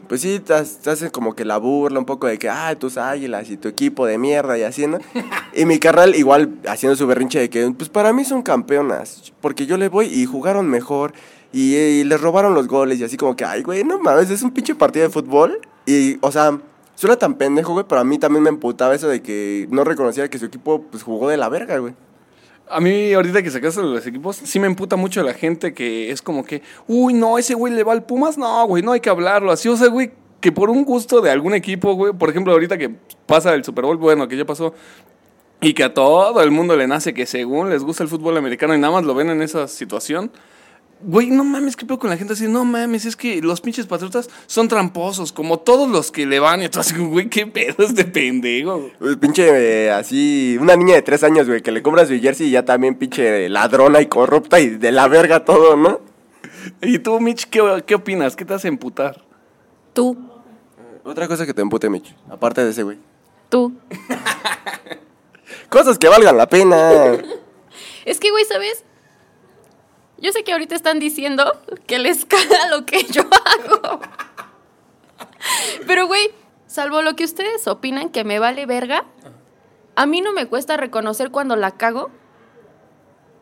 pues 0.08 0.20
sí, 0.22 0.40
te, 0.40 0.54
ha- 0.54 0.64
te 0.64 0.90
hacen 0.90 1.10
como 1.10 1.34
que 1.34 1.44
la 1.44 1.58
burla 1.58 1.98
un 1.98 2.06
poco 2.06 2.26
de 2.26 2.38
que, 2.38 2.48
ay, 2.48 2.76
tus 2.76 2.96
águilas 2.96 3.50
y 3.50 3.56
tu 3.56 3.68
equipo 3.68 4.06
de 4.06 4.16
mierda 4.18 4.56
y 4.56 4.62
así, 4.62 4.86
¿no? 4.86 4.98
Y 5.54 5.64
mi 5.66 5.78
carnal 5.78 6.14
igual 6.14 6.54
haciendo 6.68 6.96
su 6.96 7.06
berrinche 7.06 7.38
de 7.38 7.50
que, 7.50 7.70
pues 7.76 7.88
para 7.90 8.12
mí 8.12 8.24
son 8.24 8.42
campeonas, 8.42 9.32
porque 9.40 9.66
yo 9.66 9.76
le 9.76 9.88
voy 9.88 10.06
y 10.06 10.24
jugaron 10.26 10.68
mejor 10.68 11.12
y, 11.52 11.74
y 11.74 12.04
les 12.04 12.20
robaron 12.20 12.54
los 12.54 12.66
goles 12.68 12.98
y 13.00 13.04
así 13.04 13.16
como 13.16 13.36
que, 13.36 13.44
ay, 13.44 13.62
güey, 13.62 13.84
no 13.84 13.98
mames, 13.98 14.30
es 14.30 14.42
un 14.42 14.50
pinche 14.52 14.74
partido 14.74 15.04
de 15.06 15.10
fútbol. 15.12 15.60
Y, 15.86 16.18
o 16.20 16.30
sea, 16.32 16.58
suena 16.96 17.16
tan 17.16 17.34
pendejo, 17.34 17.72
güey, 17.72 17.84
pero 17.88 18.00
a 18.00 18.04
mí 18.04 18.18
también 18.18 18.42
me 18.42 18.48
emputaba 18.48 18.94
eso 18.96 19.06
de 19.06 19.22
que 19.22 19.68
no 19.70 19.84
reconocía 19.84 20.28
que 20.28 20.40
su 20.40 20.46
equipo, 20.46 20.82
pues, 20.82 21.04
jugó 21.04 21.28
de 21.28 21.36
la 21.36 21.48
verga, 21.48 21.78
güey. 21.78 21.94
A 22.68 22.80
mí, 22.80 23.12
ahorita 23.12 23.44
que 23.44 23.50
sacaste 23.52 23.80
los 23.80 24.04
equipos, 24.04 24.36
sí 24.36 24.58
me 24.58 24.66
emputa 24.66 24.96
mucho 24.96 25.22
la 25.22 25.34
gente 25.34 25.72
que 25.72 26.10
es 26.10 26.20
como 26.20 26.44
que, 26.44 26.62
uy, 26.88 27.14
no, 27.14 27.38
ese 27.38 27.54
güey 27.54 27.72
le 27.72 27.84
va 27.84 27.92
al 27.92 28.04
Pumas. 28.04 28.36
No, 28.36 28.66
güey, 28.66 28.82
no 28.82 28.90
hay 28.90 28.98
que 28.98 29.08
hablarlo 29.08 29.52
así. 29.52 29.68
O 29.68 29.76
sea, 29.76 29.86
güey, 29.86 30.10
que 30.40 30.50
por 30.50 30.68
un 30.68 30.84
gusto 30.84 31.20
de 31.20 31.30
algún 31.30 31.54
equipo, 31.54 31.94
güey, 31.94 32.12
por 32.12 32.28
ejemplo, 32.28 32.52
ahorita 32.52 32.76
que 32.76 32.90
pasa 33.26 33.54
el 33.54 33.62
Super 33.62 33.84
Bowl, 33.84 33.96
bueno, 33.98 34.26
que 34.26 34.36
ya 34.36 34.44
pasó, 34.44 34.74
y 35.60 35.74
que 35.74 35.84
a 35.84 35.94
todo 35.94 36.40
el 36.42 36.50
mundo 36.50 36.76
le 36.76 36.86
nace 36.86 37.14
que 37.14 37.24
según 37.26 37.70
les 37.70 37.82
gusta 37.82 38.02
el 38.02 38.08
fútbol 38.08 38.36
americano 38.36 38.74
y 38.74 38.78
nada 38.78 38.92
más 38.92 39.04
lo 39.04 39.14
ven 39.14 39.30
en 39.30 39.42
esa 39.42 39.68
situación. 39.68 40.30
Güey, 41.02 41.28
no 41.28 41.44
mames, 41.44 41.76
¿qué 41.76 41.84
pedo 41.84 41.98
con 41.98 42.08
la 42.08 42.16
gente 42.16 42.32
así? 42.32 42.48
No 42.48 42.64
mames, 42.64 43.04
es 43.04 43.16
que 43.16 43.42
los 43.42 43.60
pinches 43.60 43.86
patriotas 43.86 44.30
son 44.46 44.66
tramposos, 44.66 45.30
como 45.30 45.58
todos 45.58 45.90
los 45.90 46.10
que 46.10 46.24
le 46.24 46.40
van. 46.40 46.62
Y 46.62 46.68
tú 46.70 46.80
así, 46.80 46.94
güey, 46.98 47.28
¿qué 47.28 47.46
pedo 47.46 47.84
este 47.84 48.04
pendejo? 48.04 48.90
Pues, 48.98 49.16
pinche, 49.18 49.48
eh, 49.86 49.90
así, 49.90 50.56
una 50.58 50.74
niña 50.74 50.94
de 50.94 51.02
tres 51.02 51.22
años, 51.22 51.46
güey, 51.46 51.60
que 51.60 51.70
le 51.70 51.82
compra 51.82 52.06
su 52.06 52.18
jersey 52.18 52.48
y 52.48 52.50
ya 52.52 52.64
también 52.64 52.94
pinche 52.94 53.48
ladrona 53.50 54.00
y 54.00 54.06
corrupta 54.06 54.58
y 54.58 54.70
de 54.70 54.90
la 54.90 55.06
verga 55.06 55.44
todo, 55.44 55.76
¿no? 55.76 56.00
¿Y 56.80 56.98
tú, 56.98 57.20
Mitch, 57.20 57.44
qué, 57.50 57.84
qué 57.86 57.94
opinas? 57.94 58.34
¿Qué 58.34 58.44
te 58.44 58.54
hace 58.54 58.68
emputar? 58.68 59.22
Tú, 59.92 60.16
Otra 61.04 61.28
cosa 61.28 61.44
que 61.46 61.54
te 61.54 61.60
empute, 61.62 61.88
Mitch, 61.90 62.14
aparte 62.30 62.64
de 62.64 62.70
ese, 62.70 62.82
güey. 62.82 62.98
tú. 63.50 63.74
Cosas 65.68 65.98
que 65.98 66.08
valgan 66.08 66.36
la 66.36 66.48
pena. 66.48 66.92
Es 68.04 68.18
que, 68.18 68.30
güey, 68.30 68.44
¿sabes? 68.44 68.84
Yo 70.18 70.32
sé 70.32 70.44
que 70.44 70.52
ahorita 70.52 70.74
están 70.74 70.98
diciendo 70.98 71.52
que 71.86 71.98
les 71.98 72.24
caga 72.24 72.68
lo 72.70 72.86
que 72.86 73.04
yo 73.04 73.22
hago. 73.22 74.00
Pero, 75.86 76.06
güey, 76.06 76.30
salvo 76.66 77.02
lo 77.02 77.16
que 77.16 77.24
ustedes 77.24 77.66
opinan 77.68 78.10
que 78.10 78.24
me 78.24 78.38
vale 78.38 78.66
verga, 78.66 79.04
a 79.94 80.06
mí 80.06 80.20
no 80.20 80.32
me 80.32 80.46
cuesta 80.46 80.76
reconocer 80.76 81.30
cuando 81.30 81.56
la 81.56 81.72
cago 81.72 82.10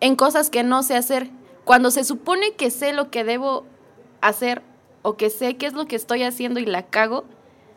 en 0.01 0.17
cosas 0.17 0.51
que 0.51 0.63
no 0.63 0.83
sé 0.83 0.97
hacer. 0.97 1.31
Cuando 1.65 1.91
se 1.91 2.05
supone 2.05 2.53
que 2.55 2.71
sé 2.71 2.93
lo 2.93 3.11
que 3.11 3.25
debo 3.25 3.65
hacer 4.21 4.63
o 5.03 5.17
que 5.17 5.31
sé 5.31 5.57
qué 5.57 5.67
es 5.67 5.73
lo 5.73 5.87
que 5.87 5.97
estoy 5.97 6.23
haciendo 6.23 6.61
y 6.61 6.67
la 6.67 6.83
cago, 6.85 7.25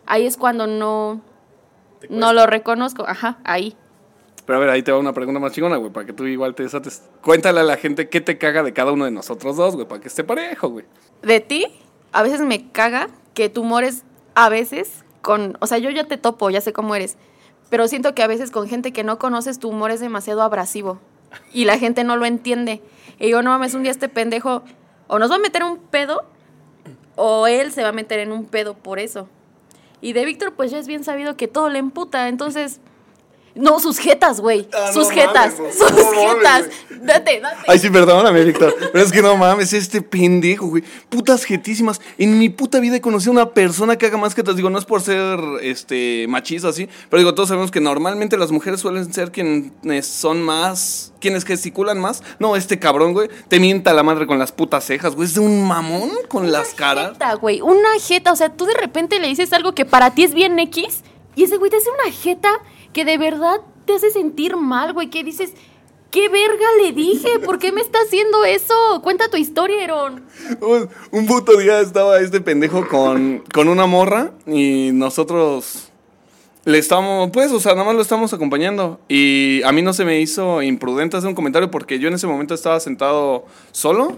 ahí 0.06 0.26
es 0.26 0.38
cuando 0.38 0.68
no, 0.68 1.22
no 2.10 2.34
lo 2.34 2.46
reconozco. 2.48 3.06
Ajá, 3.08 3.40
ahí. 3.44 3.76
Pero 4.48 4.58
a 4.58 4.60
ver, 4.62 4.70
ahí 4.70 4.82
te 4.82 4.94
va 4.94 4.98
una 4.98 5.12
pregunta 5.12 5.42
más 5.42 5.52
chingona, 5.52 5.76
güey, 5.76 5.92
para 5.92 6.06
que 6.06 6.14
tú 6.14 6.26
igual 6.26 6.56
te 6.56 6.64
desates. 6.64 7.04
Cuéntale 7.22 7.60
a 7.60 7.64
la 7.64 7.76
gente 7.76 8.08
qué 8.08 8.22
te 8.22 8.38
caga 8.38 8.64
de 8.64 8.72
cada 8.72 8.94
uno 8.94 9.04
de 9.04 9.12
nosotros 9.12 9.58
dos, 9.58 9.76
güey, 9.76 9.86
para 9.86 10.00
que 10.00 10.08
esté 10.08 10.24
parejo, 10.24 10.70
güey. 10.70 10.86
De 11.22 11.42
ti, 11.42 11.66
a 12.14 12.24
veces 12.24 12.40
me 12.40 12.72
caga 12.72 13.10
que 13.34 13.50
tu 13.50 13.64
humor 13.64 13.84
es 13.84 14.06
a 14.36 14.48
veces 14.48 15.04
con, 15.22 15.58
o 15.60 15.68
sea, 15.68 15.80
yo 15.80 15.90
ya 15.90 16.06
te 16.06 16.18
topo, 16.18 16.50
ya 16.50 16.62
sé 16.62 16.72
cómo 16.72 16.96
eres, 16.96 17.18
pero 17.70 17.90
siento 17.90 18.16
que 18.16 18.24
a 18.24 18.28
veces 18.28 18.50
con 18.50 18.70
gente 18.70 18.94
que 18.94 19.04
no 19.04 19.20
conoces 19.20 19.60
tu 19.60 19.68
humor 19.68 19.92
es 19.92 20.00
demasiado 20.00 20.42
abrasivo 20.42 21.02
y 21.52 21.66
la 21.66 21.78
gente 21.78 22.06
no 22.06 22.16
lo 22.16 22.26
entiende. 22.26 22.82
Y 23.20 23.26
digo, 23.26 23.42
no 23.42 23.50
mames, 23.50 23.74
un 23.74 23.84
día 23.84 23.92
este 23.92 24.08
pendejo 24.08 24.64
o 25.08 25.20
nos 25.20 25.30
va 25.30 25.36
a 25.36 25.40
meter 25.40 25.66
un 25.66 25.78
pedo 25.78 26.24
o 27.18 27.48
él 27.48 27.74
se 27.74 27.84
va 27.84 27.90
a 27.90 27.92
meter 27.92 28.20
en 28.20 28.32
un 28.32 28.46
pedo 28.46 28.76
por 28.76 28.98
eso. 28.98 29.28
Y 30.00 30.14
de 30.14 30.24
Víctor, 30.24 30.54
pues 30.54 30.72
ya 30.72 30.78
es 30.78 30.88
bien 30.88 31.04
sabido 31.04 31.36
que 31.36 31.50
todo 31.50 31.70
le 31.70 31.80
emputa, 31.80 32.30
entonces... 32.30 32.80
No, 33.58 33.80
sus 33.80 34.00
jetas, 34.00 34.42
güey. 34.42 34.68
Ah, 34.74 34.86
no 34.88 34.94
sus 34.94 35.08
mames, 35.10 35.24
jetas. 35.24 35.54
sus 35.56 35.92
No 35.92 36.12
jetas. 36.12 36.66
Date, 37.02 37.40
date. 37.42 37.58
Ay, 37.68 37.80
sí, 37.80 37.90
perdóname, 37.90 38.44
Víctor. 38.44 38.76
Pero 38.92 39.06
es 39.06 39.12
que 39.12 39.22
no 39.22 39.38
mames, 39.38 39.72
este 39.74 40.02
pendejo, 40.02 40.68
güey. 40.68 40.84
Putas 41.10 41.44
jetísimas. 41.44 42.02
En 42.18 42.40
mi 42.40 42.50
puta 42.50 42.80
vida 42.80 42.96
he 42.96 43.02
conocido 43.02 43.32
a 43.32 43.34
una 43.34 43.50
persona 43.52 43.98
que 43.98 44.08
haga 44.08 44.18
más 44.18 44.34
que 44.34 44.44
Digo, 44.48 44.70
no 44.70 44.80
es 44.80 44.86
por 44.86 45.02
ser 45.02 45.40
este 45.62 46.26
machista 46.30 46.70
así, 46.70 46.88
pero 47.10 47.20
digo, 47.20 47.36
todos 47.36 47.50
sabemos 47.50 47.70
que 47.70 47.82
normalmente 47.82 48.38
las 48.38 48.52
mujeres 48.52 48.80
suelen 48.80 49.14
ser 49.14 49.32
quienes 49.32 50.08
son 50.08 50.42
más. 50.42 51.12
quienes 51.20 51.44
gesticulan 51.44 52.00
más. 52.00 52.24
No, 52.40 52.56
este 52.56 52.80
cabrón, 52.80 53.14
güey, 53.14 53.30
te 53.50 53.60
mienta 53.60 53.94
la 53.94 54.04
madre 54.04 54.26
con 54.26 54.40
las 54.40 54.52
putas 54.52 54.86
cejas, 54.86 55.16
güey. 55.16 55.28
Es 55.28 55.36
de 55.36 55.42
un 55.42 55.68
mamón 55.68 56.12
con 56.30 56.52
las 56.52 56.70
caras. 56.74 57.12
jeta, 57.14 57.34
güey, 57.36 57.62
una 57.62 57.90
jeta. 58.00 58.32
O 58.32 58.36
sea, 58.36 58.50
tú 58.50 58.66
de 58.66 58.74
repente 58.74 59.20
le 59.20 59.28
dices 59.28 59.52
algo 59.54 59.74
que 59.74 59.86
para 59.86 60.12
ti 60.14 60.24
es 60.24 60.34
bien 60.34 60.58
X 60.60 61.04
y 61.36 61.44
ese 61.44 61.58
güey 61.58 61.70
te 61.70 61.78
hace 61.78 61.90
una 61.90 62.12
jeta 62.12 62.50
que 62.98 63.06
de 63.06 63.20
verdad 63.20 63.62
te 63.86 63.94
hace 63.94 64.10
sentir 64.10 64.56
mal, 64.56 64.92
güey. 64.92 65.12
Que 65.12 65.24
dices, 65.24 65.54
¿qué 66.10 66.30
verga 66.30 66.66
le 66.82 66.94
dije? 66.94 67.38
¿Por 67.38 67.60
qué 67.60 67.72
me 67.72 67.80
está 67.80 68.00
haciendo 68.00 68.44
eso? 68.44 68.74
Cuenta 69.04 69.30
tu 69.30 69.38
historia, 69.38 69.84
Aaron. 69.84 70.24
Un, 70.62 70.90
un 71.12 71.28
puto 71.28 71.56
día 71.60 71.80
estaba 71.80 72.20
este 72.20 72.42
pendejo 72.42 72.88
con, 72.88 73.44
con 73.54 73.68
una 73.68 73.86
morra 73.86 74.32
y 74.48 74.90
nosotros 74.94 75.90
le 76.66 76.80
estamos, 76.80 77.30
pues, 77.30 77.52
o 77.52 77.60
sea, 77.60 77.74
nada 77.74 77.86
más 77.86 77.94
lo 77.94 78.02
estamos 78.02 78.34
acompañando. 78.34 79.00
Y 79.08 79.62
a 79.62 79.72
mí 79.72 79.84
no 79.84 79.94
se 79.94 80.04
me 80.04 80.20
hizo 80.20 80.64
imprudente 80.64 81.18
hacer 81.18 81.30
un 81.30 81.36
comentario 81.36 81.70
porque 81.70 82.00
yo 82.00 82.08
en 82.08 82.16
ese 82.16 82.26
momento 82.26 82.56
estaba 82.56 82.80
sentado 82.80 83.46
solo. 83.74 84.18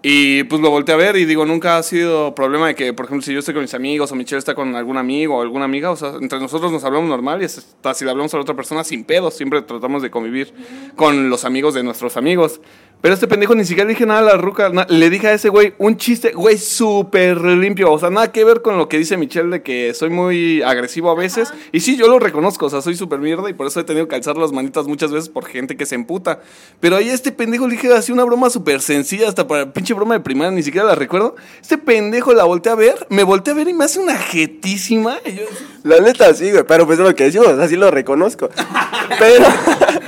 Y 0.00 0.44
pues 0.44 0.62
lo 0.62 0.70
volteé 0.70 0.94
a 0.94 0.98
ver 0.98 1.16
y 1.16 1.24
digo, 1.24 1.44
nunca 1.44 1.76
ha 1.76 1.82
sido 1.82 2.32
problema 2.34 2.68
de 2.68 2.76
que, 2.76 2.92
por 2.92 3.06
ejemplo, 3.06 3.24
si 3.24 3.32
yo 3.32 3.40
estoy 3.40 3.54
con 3.54 3.62
mis 3.62 3.74
amigos 3.74 4.12
o 4.12 4.14
Michelle 4.14 4.38
está 4.38 4.54
con 4.54 4.76
algún 4.76 4.96
amigo 4.96 5.36
o 5.36 5.42
alguna 5.42 5.64
amiga, 5.64 5.90
o 5.90 5.96
sea, 5.96 6.12
entre 6.20 6.38
nosotros 6.38 6.70
nos 6.70 6.84
hablamos 6.84 7.08
normal 7.08 7.42
y 7.42 7.46
hasta 7.46 7.94
si 7.94 8.08
hablamos 8.08 8.32
a 8.32 8.36
la 8.36 8.42
otra 8.42 8.54
persona 8.54 8.84
sin 8.84 9.04
pedos, 9.04 9.34
siempre 9.34 9.60
tratamos 9.62 10.02
de 10.02 10.10
convivir 10.10 10.54
con 10.94 11.30
los 11.30 11.44
amigos 11.44 11.74
de 11.74 11.82
nuestros 11.82 12.16
amigos. 12.16 12.60
Pero 13.00 13.14
este 13.14 13.28
pendejo 13.28 13.54
ni 13.54 13.64
siquiera 13.64 13.86
le 13.86 13.94
dije 13.94 14.06
nada 14.06 14.18
a 14.20 14.22
la 14.22 14.36
ruca, 14.36 14.70
na- 14.70 14.86
le 14.88 15.08
dije 15.08 15.28
a 15.28 15.32
ese 15.32 15.50
güey 15.50 15.72
un 15.78 15.96
chiste, 15.96 16.32
güey, 16.32 16.58
súper 16.58 17.40
limpio, 17.42 17.92
o 17.92 17.98
sea, 17.98 18.10
nada 18.10 18.32
que 18.32 18.42
ver 18.44 18.60
con 18.60 18.76
lo 18.76 18.88
que 18.88 18.98
dice 18.98 19.16
Michelle 19.16 19.50
de 19.50 19.62
que 19.62 19.94
soy 19.94 20.10
muy 20.10 20.62
agresivo 20.62 21.08
a 21.10 21.14
veces. 21.14 21.52
Y 21.70 21.78
sí, 21.80 21.96
yo 21.96 22.08
lo 22.08 22.18
reconozco, 22.18 22.66
o 22.66 22.70
sea, 22.70 22.80
soy 22.82 22.96
súper 22.96 23.20
mierda 23.20 23.48
y 23.48 23.52
por 23.52 23.68
eso 23.68 23.78
he 23.78 23.84
tenido 23.84 24.08
que 24.08 24.16
alzar 24.16 24.36
las 24.36 24.50
manitas 24.50 24.88
muchas 24.88 25.12
veces 25.12 25.28
por 25.28 25.46
gente 25.46 25.76
que 25.76 25.86
se 25.86 25.94
emputa. 25.94 26.40
Pero 26.80 26.96
ahí 26.96 27.08
a 27.08 27.14
este 27.14 27.30
pendejo 27.30 27.68
le 27.68 27.74
dije 27.76 27.92
así 27.94 28.10
una 28.10 28.24
broma 28.24 28.50
súper 28.50 28.80
sencilla, 28.80 29.28
hasta 29.28 29.46
para 29.46 29.72
pinche 29.72 29.94
broma 29.94 30.14
de 30.14 30.20
primaria, 30.20 30.50
ni 30.50 30.64
siquiera 30.64 30.86
la 30.88 30.96
recuerdo. 30.96 31.36
Este 31.62 31.78
pendejo 31.78 32.34
la 32.34 32.44
volteé 32.44 32.72
a 32.72 32.74
ver, 32.74 33.06
me 33.10 33.22
volteé 33.22 33.52
a 33.52 33.56
ver 33.56 33.68
y 33.68 33.74
me 33.74 33.84
hace 33.84 34.00
una 34.00 34.16
jetísima. 34.16 35.18
Y 35.24 35.34
yo, 35.36 35.42
La 35.84 36.00
neta 36.00 36.34
sí, 36.34 36.50
güey, 36.50 36.64
pero 36.66 36.84
pues 36.84 36.98
es 36.98 37.04
lo 37.04 37.14
que 37.14 37.24
decimos, 37.24 37.46
así 37.60 37.76
lo 37.76 37.90
reconozco. 37.92 38.50
Pero, 39.18 39.44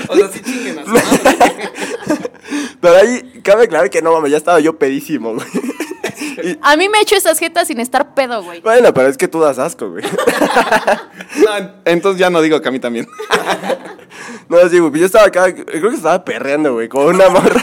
o 0.09 0.17
sea, 0.17 0.29
sí 0.29 0.41
chinguen 0.45 0.79
a 0.81 0.85
su 0.85 0.91
madre. 0.91 1.37
Pero 2.81 2.97
ahí 2.97 3.41
cabe 3.43 3.65
aclarar 3.65 3.91
que 3.91 4.03
no 4.03 4.13
mames, 4.13 4.31
ya 4.33 4.37
estaba 4.39 4.61
yo 4.61 4.79
pedísimo, 4.79 5.35
güey. 5.35 5.47
Y- 6.43 6.59
A 6.63 6.77
mí 6.77 6.89
me 6.89 6.99
he 6.99 7.03
hecho 7.03 7.17
esas 7.17 7.39
jetas 7.39 7.69
sin 7.69 7.81
estar 7.81 8.15
pedo, 8.15 8.43
güey. 8.43 8.61
bueno, 8.61 8.93
pero 8.95 9.09
es 9.09 9.17
que 9.19 9.29
tú 9.29 9.41
das 9.41 9.59
asco, 9.59 9.91
güey. 9.91 10.05
No, 11.37 11.71
entonces 11.85 12.19
ya 12.19 12.31
no 12.31 12.41
digo 12.43 12.61
que 12.61 12.69
a 12.69 12.73
mí 12.73 12.79
también. 12.81 13.07
No, 14.49 14.69
sí, 14.69 14.79
güey, 14.81 14.99
yo 15.01 15.07
estaba 15.07 15.27
acá, 15.27 15.55
creo 15.55 15.91
que 15.91 15.97
estaba 15.97 16.25
perreando, 16.25 16.73
güey, 16.75 16.89
con 16.89 17.07
una 17.07 17.29
morra. 17.29 17.63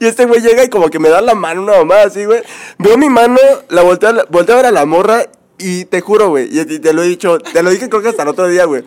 Y 0.00 0.06
este 0.06 0.24
güey 0.24 0.40
llega 0.40 0.64
y 0.64 0.68
como 0.70 0.88
que 0.88 0.98
me 0.98 1.08
da 1.10 1.20
la 1.20 1.34
mano 1.34 1.62
una 1.62 1.76
mamá 1.78 2.02
así, 2.02 2.24
güey. 2.24 2.42
Veo 2.78 2.96
mi 2.96 3.08
mano, 3.10 3.38
la 3.68 3.82
volteo, 3.82 4.24
volteo 4.30 4.54
a 4.54 4.58
ver 4.58 4.66
a 4.66 4.70
la 4.70 4.86
morra 4.86 5.26
y 5.58 5.84
te 5.84 6.00
juro, 6.00 6.30
güey, 6.30 6.48
y 6.50 6.64
te, 6.64 6.78
te 6.78 6.92
lo 6.94 7.02
he 7.02 7.06
dicho, 7.06 7.38
te 7.38 7.62
lo 7.62 7.70
dije 7.70 7.88
creo 7.90 8.00
que 8.02 8.08
hasta 8.08 8.22
el 8.22 8.28
otro 8.28 8.48
día, 8.48 8.64
güey. 8.64 8.84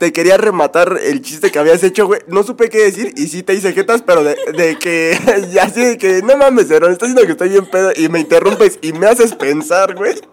Te 0.00 0.14
quería 0.14 0.38
rematar 0.38 0.98
el 1.02 1.20
chiste 1.20 1.50
que 1.50 1.58
habías 1.58 1.84
hecho, 1.84 2.06
güey. 2.06 2.22
No 2.26 2.42
supe 2.42 2.70
qué 2.70 2.78
decir 2.78 3.12
y 3.18 3.26
sí 3.26 3.42
te 3.42 3.52
hice 3.52 3.74
jetas, 3.74 4.00
pero 4.00 4.24
de, 4.24 4.34
de 4.56 4.78
que, 4.78 5.14
ya 5.52 5.64
así 5.64 5.84
de 5.84 5.98
que, 5.98 6.22
no 6.22 6.38
mames, 6.38 6.70
Aaron, 6.70 6.90
estás 6.90 7.10
diciendo 7.10 7.26
que 7.26 7.32
estoy 7.32 7.50
bien 7.50 7.66
pedo 7.66 7.92
y 7.94 8.08
me 8.08 8.18
interrumpes 8.20 8.78
y 8.80 8.94
me 8.94 9.08
haces 9.08 9.34
pensar, 9.34 9.94
güey. 9.94 10.14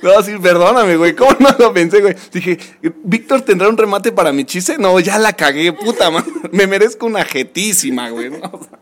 No, 0.00 0.22
sí, 0.22 0.38
perdóname, 0.40 0.96
güey. 0.96 1.16
¿Cómo 1.16 1.32
no 1.40 1.48
lo 1.58 1.74
pensé, 1.74 2.00
güey? 2.00 2.14
Dije, 2.32 2.56
¿Víctor 3.02 3.40
tendrá 3.40 3.68
un 3.68 3.76
remate 3.76 4.12
para 4.12 4.30
mi 4.30 4.44
chiste? 4.44 4.78
No, 4.78 5.00
ya 5.00 5.18
la 5.18 5.32
cagué, 5.32 5.72
puta 5.72 6.08
madre. 6.08 6.30
Me 6.52 6.68
merezco 6.68 7.06
una 7.06 7.24
jetísima, 7.24 8.08
güey. 8.10 8.30
¿no? 8.30 8.38
O 8.52 8.62
sea, 8.62 8.78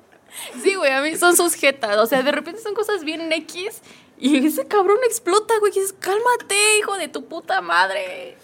Sí, 0.62 0.74
güey, 0.74 0.92
a 0.92 1.00
mí 1.00 1.16
son 1.16 1.34
sus 1.34 1.54
jetas. 1.54 1.96
O 1.96 2.06
sea, 2.06 2.22
de 2.22 2.32
repente 2.32 2.60
son 2.60 2.74
cosas 2.74 3.02
bien 3.02 3.32
X 3.32 3.80
y 4.18 4.46
ese 4.46 4.66
cabrón 4.66 4.98
explota, 5.04 5.54
güey. 5.60 5.72
Y 5.72 5.80
dices, 5.80 5.94
cálmate, 5.98 6.56
hijo 6.78 6.96
de 6.96 7.08
tu 7.08 7.24
puta 7.24 7.60
madre. 7.60 8.36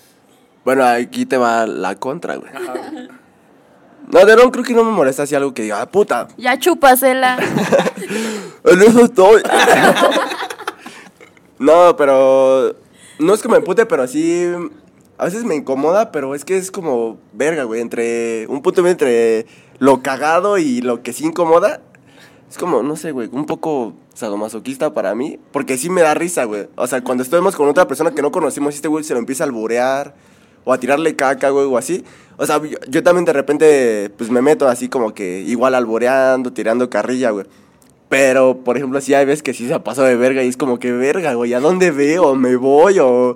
Bueno, 0.64 0.84
aquí 0.84 1.26
te 1.26 1.36
va 1.36 1.66
la 1.66 1.96
contra, 1.96 2.36
güey. 2.36 2.50
No, 4.08 4.24
de 4.24 4.32
Aaron 4.32 4.50
creo 4.50 4.64
que 4.64 4.74
no 4.74 4.84
me 4.84 4.90
molesta 4.90 5.22
así 5.22 5.34
algo 5.34 5.54
que 5.54 5.62
diga, 5.62 5.80
ah, 5.80 5.90
puta, 5.90 6.28
Ya 6.36 6.58
chúpasela. 6.58 7.38
En 8.64 8.80
eso 8.80 9.04
estoy. 9.04 9.42
no, 11.58 11.96
pero. 11.96 12.76
No 13.18 13.34
es 13.34 13.42
que 13.42 13.48
me 13.48 13.56
empute, 13.56 13.86
pero 13.86 14.06
sí. 14.06 14.46
A 15.18 15.24
veces 15.24 15.44
me 15.44 15.54
incomoda, 15.54 16.12
pero 16.12 16.34
es 16.34 16.44
que 16.44 16.56
es 16.56 16.70
como 16.70 17.18
verga, 17.32 17.64
güey. 17.64 17.80
Entre. 17.80 18.46
Un 18.48 18.62
punto 18.62 18.82
medio 18.82 18.92
entre 18.92 19.46
lo 19.78 20.00
cagado 20.02 20.58
y 20.58 20.80
lo 20.80 21.02
que 21.02 21.12
sí 21.12 21.24
incomoda. 21.24 21.80
Es 22.48 22.56
como, 22.56 22.82
no 22.82 22.96
sé, 22.96 23.12
güey, 23.12 23.28
un 23.32 23.46
poco 23.46 23.94
sadomasoquista 24.14 24.94
para 24.94 25.14
mí. 25.14 25.38
Porque 25.52 25.78
sí 25.78 25.90
me 25.90 26.02
da 26.02 26.14
risa, 26.14 26.44
güey. 26.44 26.68
O 26.76 26.86
sea, 26.86 27.02
cuando 27.02 27.22
estemos 27.22 27.56
con 27.56 27.68
otra 27.68 27.86
persona 27.86 28.12
que 28.12 28.22
no 28.22 28.32
conocimos, 28.32 28.74
este 28.74 28.88
güey 28.88 29.04
se 29.04 29.14
lo 29.14 29.20
empieza 29.20 29.44
a 29.44 29.46
alburear. 29.46 30.14
O 30.64 30.72
a 30.72 30.78
tirarle 30.78 31.16
caca, 31.16 31.50
güey, 31.50 31.66
o 31.66 31.76
así. 31.76 32.04
O 32.36 32.46
sea, 32.46 32.62
yo, 32.62 32.78
yo 32.88 33.02
también 33.02 33.24
de 33.24 33.32
repente, 33.32 34.10
pues 34.16 34.30
me 34.30 34.42
meto 34.42 34.68
así 34.68 34.88
como 34.88 35.12
que 35.12 35.40
igual 35.40 35.74
alboreando, 35.74 36.52
tirando 36.52 36.88
carrilla, 36.88 37.30
güey. 37.30 37.46
Pero, 38.12 38.58
por 38.62 38.76
ejemplo, 38.76 39.00
sí 39.00 39.14
hay 39.14 39.24
veces 39.24 39.42
que 39.42 39.54
sí 39.54 39.66
se 39.66 39.72
ha 39.72 39.82
pasado 39.82 40.06
de 40.06 40.16
verga 40.16 40.44
y 40.44 40.48
es 40.48 40.58
como 40.58 40.78
que 40.78 40.92
verga, 40.92 41.32
güey, 41.32 41.54
¿a 41.54 41.60
dónde 41.60 41.90
veo? 41.90 42.34
¿Me 42.34 42.56
voy? 42.56 42.98
O 42.98 43.34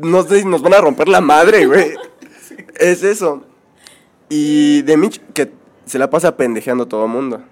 no 0.00 0.22
sé 0.22 0.40
si 0.40 0.46
nos 0.46 0.62
van 0.62 0.72
a 0.72 0.80
romper 0.80 1.06
la 1.06 1.20
madre, 1.20 1.66
güey. 1.66 1.92
Es 2.80 3.02
eso. 3.02 3.42
Y 4.30 4.80
de 4.82 4.96
Mitch, 4.96 5.20
que 5.34 5.52
se 5.84 5.98
la 5.98 6.08
pasa 6.08 6.36
pendejeando 6.36 6.84
a 6.84 6.88
todo 6.88 7.04
el 7.04 7.10
mundo. 7.10 7.42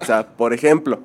O 0.00 0.04
sea, 0.06 0.26
por 0.26 0.54
ejemplo, 0.54 1.00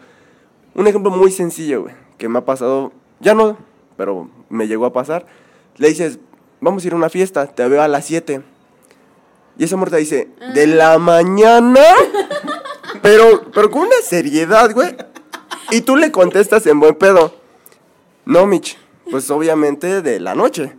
un 0.75 0.87
ejemplo 0.87 1.11
muy 1.11 1.31
sencillo, 1.31 1.83
güey, 1.83 1.95
que 2.17 2.29
me 2.29 2.39
ha 2.39 2.45
pasado, 2.45 2.91
ya 3.19 3.33
no, 3.33 3.57
pero 3.97 4.29
me 4.49 4.67
llegó 4.67 4.85
a 4.85 4.93
pasar. 4.93 5.25
Le 5.77 5.89
dices, 5.89 6.19
vamos 6.61 6.83
a 6.83 6.87
ir 6.87 6.93
a 6.93 6.97
una 6.97 7.09
fiesta, 7.09 7.47
te 7.47 7.67
veo 7.67 7.81
a 7.81 7.87
las 7.87 8.05
7. 8.05 8.41
Y 9.57 9.63
esa 9.63 9.75
muerta 9.75 9.97
dice, 9.97 10.29
¿de 10.53 10.67
la 10.67 10.97
mañana? 10.97 11.81
Pero, 13.01 13.51
pero 13.53 13.69
con 13.69 13.83
una 13.83 13.95
seriedad, 14.03 14.73
güey. 14.73 14.95
Y 15.71 15.81
tú 15.81 15.95
le 15.95 16.11
contestas 16.11 16.65
en 16.67 16.79
buen 16.79 16.95
pedo. 16.95 17.35
No, 18.25 18.45
Mitch. 18.47 18.77
Pues 19.11 19.29
obviamente 19.29 20.01
de 20.01 20.19
la 20.19 20.35
noche. 20.35 20.75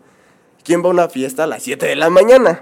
¿Quién 0.65 0.83
va 0.83 0.87
a 0.87 0.91
una 0.91 1.09
fiesta 1.09 1.45
a 1.45 1.47
las 1.47 1.63
7 1.63 1.87
de 1.87 1.97
la 1.97 2.11
mañana? 2.11 2.61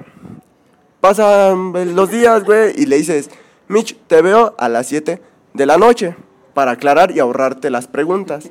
Pasan 1.00 1.72
los 1.94 2.10
días, 2.10 2.44
güey, 2.44 2.72
y 2.76 2.86
le 2.86 2.96
dices, 2.96 3.30
Mitch, 3.68 3.96
te 4.06 4.22
veo 4.22 4.54
a 4.58 4.68
las 4.68 4.88
7 4.88 5.22
de 5.54 5.66
la 5.66 5.78
noche. 5.78 6.16
Para 6.54 6.72
aclarar 6.72 7.10
y 7.12 7.20
ahorrarte 7.20 7.70
las 7.70 7.86
preguntas. 7.86 8.50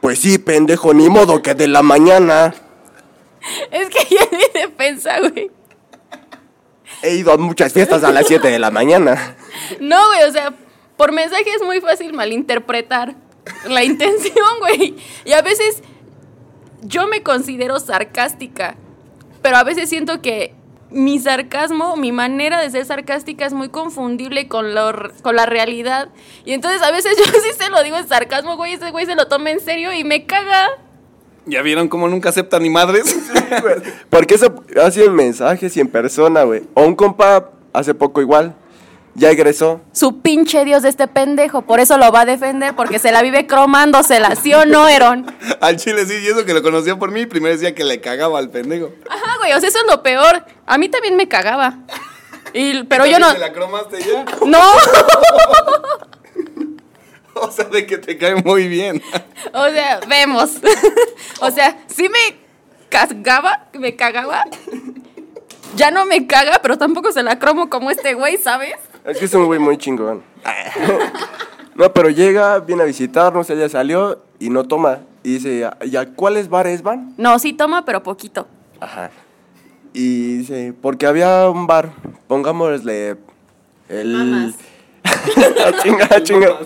Pues 0.00 0.18
sí, 0.18 0.38
pendejo, 0.38 0.94
ni 0.94 1.08
modo 1.08 1.42
que 1.42 1.54
de 1.54 1.68
la 1.68 1.82
mañana. 1.82 2.54
Es 3.70 3.88
que 3.88 4.14
ya 4.14 4.22
en 4.30 4.38
mi 4.38 4.60
defensa, 4.60 5.18
güey. 5.20 5.50
he 7.02 7.14
ido 7.14 7.32
a 7.32 7.36
muchas 7.36 7.72
fiestas 7.72 8.04
a 8.04 8.12
las 8.12 8.26
7 8.26 8.48
de 8.48 8.58
la 8.58 8.70
mañana. 8.70 9.36
No, 9.80 10.06
güey, 10.08 10.22
o 10.28 10.32
sea, 10.32 10.54
por 10.96 11.12
mensaje 11.12 11.50
es 11.54 11.62
muy 11.62 11.80
fácil 11.80 12.12
malinterpretar 12.12 13.14
la 13.68 13.84
intención, 13.84 14.58
güey. 14.60 14.96
Y 15.24 15.32
a 15.32 15.42
veces 15.42 15.82
yo 16.82 17.06
me 17.06 17.22
considero 17.22 17.80
sarcástica, 17.80 18.76
pero 19.40 19.56
a 19.56 19.64
veces 19.64 19.88
siento 19.88 20.20
que 20.20 20.54
mi 20.92 21.18
sarcasmo, 21.18 21.96
mi 21.96 22.12
manera 22.12 22.60
de 22.60 22.70
ser 22.70 22.84
sarcástica 22.84 23.46
es 23.46 23.52
muy 23.52 23.68
confundible 23.68 24.48
con, 24.48 24.74
lo, 24.74 24.92
con 25.22 25.36
la 25.36 25.46
realidad. 25.46 26.08
Y 26.44 26.52
entonces 26.52 26.82
a 26.82 26.90
veces 26.90 27.16
yo 27.18 27.24
sí 27.24 27.50
se 27.58 27.70
lo 27.70 27.82
digo 27.82 27.96
en 27.96 28.08
sarcasmo, 28.08 28.56
güey, 28.56 28.74
ese 28.74 28.90
güey 28.90 29.06
se 29.06 29.14
lo 29.14 29.26
toma 29.28 29.50
en 29.50 29.60
serio 29.60 29.92
y 29.92 30.04
me 30.04 30.26
caga. 30.26 30.68
¿Ya 31.44 31.60
vieron 31.62 31.88
cómo 31.88 32.08
nunca 32.08 32.28
aceptan 32.28 32.62
ni 32.62 32.70
madres? 32.70 33.16
Porque 34.10 34.34
eso 34.34 34.64
ha 34.80 34.90
sido 34.90 35.06
en 35.06 35.14
mensajes 35.14 35.76
y 35.76 35.80
en 35.80 35.88
persona, 35.88 36.44
güey. 36.44 36.62
O 36.74 36.84
un 36.84 36.94
compa 36.94 37.50
hace 37.72 37.94
poco 37.94 38.20
igual. 38.20 38.54
Ya 39.14 39.30
egresó. 39.30 39.82
Su 39.92 40.22
pinche 40.22 40.64
Dios 40.64 40.82
de 40.82 40.88
este 40.88 41.06
pendejo, 41.06 41.62
por 41.62 41.80
eso 41.80 41.98
lo 41.98 42.10
va 42.10 42.22
a 42.22 42.24
defender, 42.24 42.74
porque 42.74 42.98
se 42.98 43.12
la 43.12 43.20
vive 43.20 43.46
cromándosela, 43.46 44.36
¿sí 44.36 44.54
o 44.54 44.64
no, 44.64 44.88
Eron? 44.88 45.26
al 45.60 45.76
chile 45.76 46.06
sí, 46.06 46.14
y 46.22 46.28
eso 46.28 46.46
que 46.46 46.54
lo 46.54 46.62
conocía 46.62 46.98
por 46.98 47.10
mí, 47.10 47.26
primero 47.26 47.52
decía 47.52 47.74
que 47.74 47.84
le 47.84 48.00
cagaba 48.00 48.38
al 48.38 48.48
pendejo. 48.48 48.90
Güey, 49.42 49.54
o 49.54 49.60
sea, 49.60 49.68
eso 49.70 49.78
es 49.80 49.86
lo 49.90 50.04
peor. 50.04 50.44
A 50.66 50.78
mí 50.78 50.88
también 50.88 51.16
me 51.16 51.26
cagaba. 51.26 51.78
Y, 52.52 52.84
pero 52.84 53.06
yo 53.06 53.18
no. 53.18 53.32
¿Te 53.32 53.40
la 53.40 53.52
cromaste 53.52 53.98
ya? 54.00 54.24
No, 54.46 54.60
O 57.34 57.50
sea, 57.50 57.64
de 57.64 57.84
que 57.84 57.98
te 57.98 58.16
cae 58.16 58.36
muy 58.36 58.68
bien. 58.68 59.02
o 59.52 59.68
sea, 59.68 59.98
vemos. 60.06 60.58
o 61.40 61.50
sea, 61.50 61.76
sí 61.88 62.08
me 62.08 62.36
cagaba, 62.88 63.66
me 63.72 63.96
cagaba. 63.96 64.44
Ya 65.74 65.90
no 65.90 66.06
me 66.06 66.28
caga, 66.28 66.60
pero 66.62 66.78
tampoco 66.78 67.10
se 67.10 67.24
la 67.24 67.40
cromo 67.40 67.68
como 67.68 67.90
este 67.90 68.14
güey, 68.14 68.36
¿sabes? 68.36 68.74
Es 69.04 69.18
que 69.18 69.24
es 69.24 69.34
un 69.34 69.46
güey 69.46 69.58
muy 69.58 69.76
chingón. 69.76 70.22
No, 71.74 71.92
pero 71.92 72.10
llega, 72.10 72.60
viene 72.60 72.82
a 72.82 72.86
visitarnos, 72.86 73.50
ella 73.50 73.68
salió 73.68 74.22
y 74.38 74.50
no 74.50 74.62
toma. 74.68 75.00
Y 75.24 75.34
dice, 75.34 75.68
¿ya 75.86 76.06
cuáles 76.14 76.48
bares 76.48 76.82
van? 76.82 77.12
No, 77.16 77.40
sí 77.40 77.52
toma, 77.54 77.84
pero 77.84 78.04
poquito. 78.04 78.46
Ajá. 78.78 79.10
Y 79.92 80.38
dice, 80.38 80.74
porque 80.80 81.06
había 81.06 81.48
un 81.50 81.66
bar, 81.66 81.92
pongámosle 82.28 83.16
el... 83.88 84.14
Mamas. 84.14 84.54
Chinga, 85.82 86.22
chinga. 86.22 86.58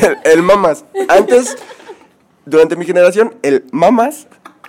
El, 0.00 0.18
el 0.24 0.42
Mamas. 0.42 0.84
Antes, 1.08 1.56
durante 2.46 2.76
mi 2.76 2.84
generación, 2.84 3.34
el 3.42 3.64
Mamas 3.72 4.26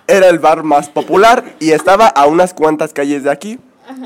era 0.07 0.29
el 0.29 0.39
bar 0.39 0.63
más 0.63 0.89
popular 0.89 1.55
y 1.59 1.71
estaba 1.71 2.07
a 2.07 2.25
unas 2.27 2.53
cuantas 2.53 2.93
calles 2.93 3.23
de 3.23 3.31
aquí. 3.31 3.59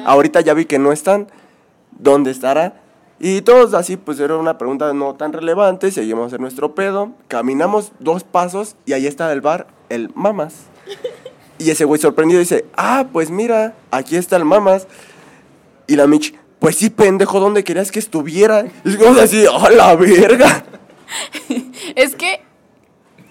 Ahorita 0.05 0.41
ya 0.41 0.53
vi 0.53 0.65
que 0.65 0.79
no 0.79 0.91
están. 0.91 1.27
¿Dónde 1.91 2.31
estará? 2.31 2.81
Y 3.19 3.41
todos 3.41 3.74
así, 3.74 3.98
pues 3.98 4.19
era 4.19 4.38
una 4.38 4.58
pregunta 4.58 4.93
no 4.93 5.15
tan 5.15 5.34
relevante. 5.34 5.91
Seguimos 5.91 6.31
en 6.31 6.41
nuestro 6.41 6.75
pedo. 6.75 7.12
Caminamos 7.27 7.91
dos 8.00 8.24
pasos 8.24 8.75
y 8.86 8.93
ahí 8.93 9.08
está 9.08 9.31
el 9.34 9.41
bar, 9.41 9.67
el 9.89 10.12
Mamas. 10.15 10.65
Y 11.59 11.69
ese 11.69 11.85
güey 11.85 12.01
sorprendido 12.01 12.39
dice, 12.39 12.65
ah, 12.75 13.07
pues 13.11 13.29
mira, 13.29 13.75
aquí 13.91 14.15
está 14.15 14.37
el 14.37 14.45
Mamas. 14.45 14.87
Y 15.87 15.95
la 15.95 16.07
Mitch, 16.07 16.33
pues 16.59 16.77
sí, 16.77 16.89
pendejo, 16.89 17.39
¿dónde 17.39 17.63
querías 17.63 17.91
que 17.91 17.99
estuviera? 17.99 18.65
Y 18.85 18.93
es 18.95 19.17
así, 19.17 19.45
¡a 19.45 19.69
la 19.69 19.95
verga! 19.95 20.63
Es 21.95 22.15
que 22.15 22.41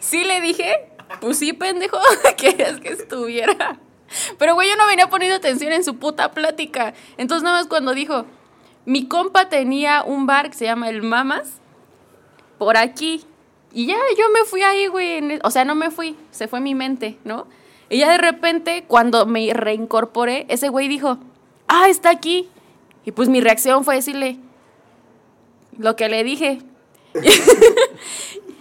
sí 0.01 0.25
le 0.25 0.41
dije, 0.41 0.89
pues 1.21 1.39
sí, 1.39 1.53
pendejo, 1.53 1.99
querías 2.37 2.81
que 2.81 2.89
estuviera. 2.91 3.79
Pero 4.39 4.55
güey, 4.55 4.69
yo 4.69 4.77
no 4.77 4.87
venía 4.87 5.09
poniendo 5.09 5.37
atención 5.37 5.73
en 5.73 5.85
su 5.85 5.97
puta 5.97 6.33
plática. 6.33 6.95
Entonces 7.17 7.45
nada 7.45 7.59
más 7.59 7.67
cuando 7.67 7.95
dijo, 7.95 8.25
mi 8.85 9.07
compa 9.07 9.49
tenía 9.49 10.03
un 10.03 10.27
bar 10.27 10.51
que 10.51 10.57
se 10.57 10.65
llama 10.65 10.89
El 10.89 11.03
Mamas 11.03 11.61
por 12.59 12.77
aquí. 12.77 13.25
Y 13.73 13.87
ya 13.87 13.97
yo 14.19 14.29
me 14.31 14.45
fui 14.45 14.63
ahí, 14.63 14.87
güey. 14.87 15.19
e- 15.35 15.41
O 15.45 15.51
sea, 15.51 15.65
no 15.65 15.75
me 15.75 15.91
fui, 15.91 16.17
se 16.31 16.49
fue 16.49 16.61
mi 16.61 16.75
mente, 16.75 17.19
¿no? 17.25 17.47
Y 17.91 17.99
ya 17.99 18.13
de 18.13 18.19
repente, 18.19 18.85
cuando 18.87 19.27
me 19.27 19.53
reincorporé, 19.53 20.47
ese 20.49 20.69
güey 20.69 20.89
dijo, 20.89 21.19
ah, 21.69 21.89
está 21.89 22.11
aquí. 22.11 22.49
Y 23.05 23.13
pues 23.13 23.29
mi 23.29 23.41
reacción 23.41 23.85
fue 23.85 23.95
decirle 23.97 24.39
lo 25.79 25.97
que 25.97 26.09
le 26.09 26.25
dije. 26.25 26.61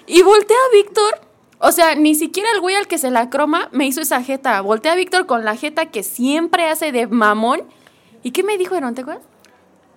Y 0.08 0.22
volteé 0.22 0.56
a 0.56 0.74
Víctor. 0.74 1.22
O 1.60 1.72
sea, 1.72 1.96
ni 1.96 2.16
siquiera 2.16 2.50
el 2.54 2.62
güey 2.62 2.76
al 2.76 2.88
que 2.88 2.98
se 2.98 3.12
la 3.12 3.30
croma 3.30 3.68
me 3.72 3.86
hizo 3.86 4.02
esa 4.02 4.24
jeta. 4.24 4.62
Volteé 4.62 4.92
a 4.92 4.96
Víctor 4.96 5.26
con 5.26 5.44
la 5.44 5.56
jeta 5.56 5.88
que 5.88 6.02
siempre 6.02 6.70
hace 6.70 6.92
de 6.92 7.08
mamón. 7.08 7.64
¿Y 8.24 8.32
qué 8.32 8.44
me 8.44 8.58
dijo, 8.58 8.76
Aaron? 8.76 8.96
¿Te 8.96 9.02
acuerdas? 9.02 9.26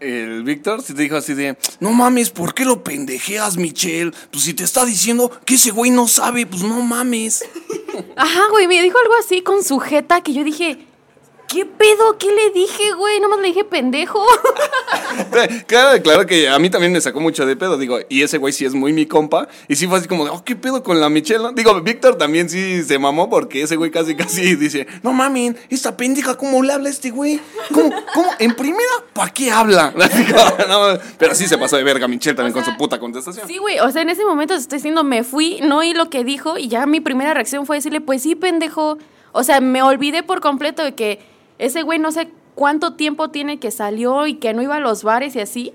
El 0.00 0.44
Víctor 0.44 0.82
se 0.82 0.94
te 0.94 1.02
dijo 1.02 1.16
así 1.16 1.34
de, 1.34 1.58
no 1.78 1.92
mames, 1.92 2.30
¿por 2.30 2.54
qué 2.54 2.64
lo 2.64 2.82
pendejeas, 2.82 3.58
Michelle? 3.58 4.12
Pues 4.30 4.44
si 4.44 4.54
te 4.54 4.64
está 4.64 4.86
diciendo 4.86 5.30
que 5.44 5.56
ese 5.56 5.70
güey 5.72 5.90
no 5.90 6.08
sabe, 6.08 6.46
pues 6.46 6.62
no 6.62 6.80
mames. 6.80 7.44
Ajá, 8.16 8.40
güey, 8.50 8.66
me 8.66 8.82
dijo 8.82 8.98
algo 8.98 9.14
así 9.22 9.42
con 9.42 9.62
su 9.62 9.78
jeta 9.78 10.22
que 10.22 10.32
yo 10.32 10.42
dije, 10.42 10.78
¿qué 11.50 11.66
pedo? 11.66 12.16
¿Qué 12.16 12.28
le 12.32 12.50
dije, 12.50 12.92
güey? 12.92 13.18
Nomás 13.20 13.40
le 13.40 13.48
dije 13.48 13.64
pendejo. 13.64 14.24
claro, 15.66 16.02
claro 16.02 16.26
que 16.26 16.48
a 16.48 16.58
mí 16.58 16.70
también 16.70 16.92
me 16.92 17.00
sacó 17.00 17.20
mucho 17.20 17.44
de 17.44 17.56
pedo, 17.56 17.76
digo, 17.76 17.98
y 18.08 18.22
ese 18.22 18.38
güey 18.38 18.52
sí 18.52 18.64
es 18.64 18.72
muy 18.72 18.92
mi 18.92 19.06
compa, 19.06 19.48
y 19.66 19.74
sí 19.74 19.86
fue 19.88 19.98
así 19.98 20.06
como 20.06 20.24
de, 20.24 20.30
oh, 20.30 20.44
¿qué 20.44 20.54
pedo 20.54 20.82
con 20.82 21.00
la 21.00 21.08
Michelle? 21.08 21.42
no? 21.42 21.52
Digo, 21.52 21.78
Víctor 21.80 22.16
también 22.16 22.48
sí 22.48 22.84
se 22.84 22.98
mamó 22.98 23.28
porque 23.28 23.62
ese 23.62 23.76
güey 23.76 23.90
casi, 23.90 24.14
casi 24.14 24.54
dice, 24.56 24.86
no 25.02 25.12
mames, 25.12 25.56
esta 25.68 25.96
pendeja, 25.96 26.36
¿cómo 26.36 26.62
le 26.62 26.72
habla 26.72 26.88
este 26.88 27.10
güey? 27.10 27.40
¿Cómo, 27.74 27.90
cómo, 28.14 28.30
en 28.38 28.54
primera, 28.54 28.92
¿para 29.12 29.32
qué 29.32 29.50
habla? 29.50 29.92
No, 30.68 30.98
pero 31.18 31.34
sí 31.34 31.48
se 31.48 31.58
pasó 31.58 31.76
de 31.76 31.82
verga 31.82 32.06
Michelle 32.06 32.36
también 32.36 32.56
O 32.56 32.60
con 32.60 32.64
su 32.64 32.76
puta 32.76 33.00
contestación. 33.00 33.48
Sí, 33.48 33.58
güey, 33.58 33.80
o 33.80 33.90
sea, 33.90 34.02
en 34.02 34.10
ese 34.10 34.24
momento 34.24 34.54
estoy 34.54 34.76
diciendo, 34.76 35.02
me 35.02 35.24
fui, 35.24 35.60
no 35.62 35.78
oí 35.78 35.94
lo 35.94 36.10
que 36.10 36.22
dijo 36.22 36.58
y 36.58 36.68
ya 36.68 36.86
mi 36.86 37.00
primera 37.00 37.34
reacción 37.34 37.66
fue 37.66 37.76
decirle, 37.76 38.00
pues 38.00 38.22
sí, 38.22 38.36
pendejo. 38.36 38.98
O 39.32 39.42
sea, 39.42 39.60
me 39.60 39.82
olvidé 39.82 40.22
por 40.22 40.40
completo 40.40 40.82
de 40.82 40.94
que 40.94 41.20
ese 41.60 41.82
güey 41.82 41.98
no 41.98 42.10
sé 42.10 42.30
cuánto 42.54 42.94
tiempo 42.94 43.30
tiene 43.30 43.60
que 43.60 43.70
salió 43.70 44.26
y 44.26 44.34
que 44.34 44.52
no 44.54 44.62
iba 44.62 44.76
a 44.76 44.80
los 44.80 45.04
bares 45.04 45.36
y 45.36 45.40
así. 45.40 45.72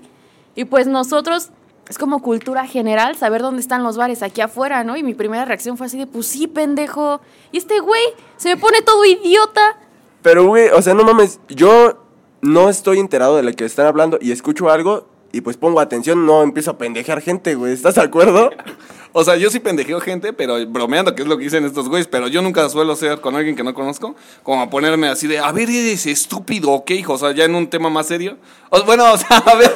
Y 0.54 0.64
pues 0.64 0.86
nosotros, 0.86 1.50
es 1.88 1.98
como 1.98 2.20
cultura 2.22 2.66
general 2.66 3.16
saber 3.16 3.42
dónde 3.42 3.60
están 3.60 3.82
los 3.82 3.96
bares 3.96 4.22
aquí 4.22 4.40
afuera, 4.40 4.84
¿no? 4.84 4.96
Y 4.96 5.02
mi 5.02 5.14
primera 5.14 5.44
reacción 5.44 5.76
fue 5.76 5.86
así 5.86 5.98
de, 5.98 6.06
pues 6.06 6.26
sí, 6.26 6.46
pendejo. 6.48 7.20
Y 7.52 7.58
este 7.58 7.78
güey 7.80 8.02
se 8.36 8.48
me 8.48 8.56
pone 8.56 8.82
todo 8.82 9.04
idiota. 9.04 9.78
Pero, 10.22 10.46
güey, 10.46 10.68
o 10.70 10.82
sea, 10.82 10.94
no 10.94 11.04
mames, 11.04 11.38
yo 11.48 12.04
no 12.42 12.68
estoy 12.68 12.98
enterado 12.98 13.36
de 13.36 13.42
lo 13.42 13.52
que 13.52 13.64
están 13.64 13.86
hablando 13.86 14.18
y 14.20 14.32
escucho 14.32 14.70
algo 14.70 15.06
y 15.32 15.40
pues 15.40 15.56
pongo 15.56 15.80
atención, 15.80 16.26
no 16.26 16.42
empiezo 16.42 16.72
a 16.72 16.78
pendejear 16.78 17.20
gente, 17.20 17.54
güey. 17.54 17.72
¿Estás 17.72 17.96
de 17.96 18.02
acuerdo? 18.02 18.50
O 19.12 19.24
sea, 19.24 19.36
yo 19.36 19.50
sí 19.50 19.60
pendejeo 19.60 20.00
gente, 20.00 20.32
pero 20.32 20.64
bromeando, 20.66 21.14
que 21.14 21.22
es 21.22 21.28
lo 21.28 21.38
que 21.38 21.44
dicen 21.44 21.64
estos 21.64 21.88
güeyes, 21.88 22.06
pero 22.06 22.28
yo 22.28 22.42
nunca 22.42 22.68
suelo 22.68 22.94
ser 22.96 23.20
con 23.20 23.34
alguien 23.34 23.56
que 23.56 23.62
no 23.64 23.72
conozco, 23.74 24.14
como 24.42 24.62
a 24.62 24.70
ponerme 24.70 25.08
así 25.08 25.26
de, 25.26 25.38
a 25.38 25.50
ver, 25.52 25.70
eres 25.70 26.06
estúpido, 26.06 26.70
¿ok, 26.70 26.90
hijo? 26.90 27.14
O 27.14 27.18
sea, 27.18 27.32
ya 27.32 27.44
en 27.44 27.54
un 27.54 27.68
tema 27.68 27.88
más 27.90 28.06
serio. 28.08 28.36
O- 28.70 28.82
bueno, 28.84 29.12
o 29.12 29.16
sea, 29.18 29.38
a 29.38 29.54
ver. 29.54 29.72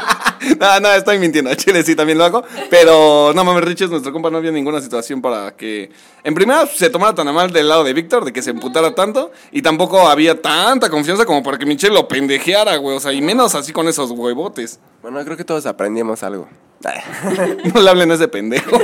no, 0.58 0.80
no, 0.80 0.92
estoy 0.92 1.18
mintiendo. 1.18 1.54
Chile 1.54 1.82
sí 1.82 1.94
también 1.94 2.18
lo 2.18 2.24
hago. 2.24 2.42
Pero 2.70 3.32
no 3.34 3.44
mames, 3.44 3.64
Riches, 3.64 3.90
nuestro 3.90 4.12
compa 4.12 4.30
no 4.30 4.38
había 4.38 4.50
ninguna 4.50 4.80
situación 4.80 5.20
para 5.22 5.54
que. 5.56 5.90
En 6.24 6.34
primera, 6.34 6.66
se 6.66 6.90
tomara 6.90 7.14
tan 7.14 7.28
a 7.28 7.32
mal 7.32 7.52
del 7.52 7.68
lado 7.68 7.84
de 7.84 7.92
Víctor, 7.92 8.24
de 8.24 8.32
que 8.32 8.42
se 8.42 8.50
emputara 8.50 8.94
tanto. 8.94 9.30
Y 9.52 9.62
tampoco 9.62 10.08
había 10.08 10.40
tanta 10.40 10.88
confianza 10.90 11.24
como 11.26 11.42
para 11.42 11.58
que 11.58 11.66
Michelle 11.66 11.94
lo 11.94 12.08
pendejeara, 12.08 12.76
güey. 12.76 12.96
O 12.96 13.00
sea, 13.00 13.12
y 13.12 13.20
menos 13.22 13.54
así 13.54 13.72
con 13.72 13.88
esos 13.88 14.10
huevotes. 14.10 14.80
Bueno, 15.02 15.22
creo 15.24 15.36
que 15.36 15.44
todos 15.44 15.66
aprendimos 15.66 16.22
algo. 16.22 16.48
No 17.74 17.80
le 17.80 17.90
hablen 17.90 18.10
a 18.10 18.14
ese 18.14 18.28
pendejo. 18.28 18.78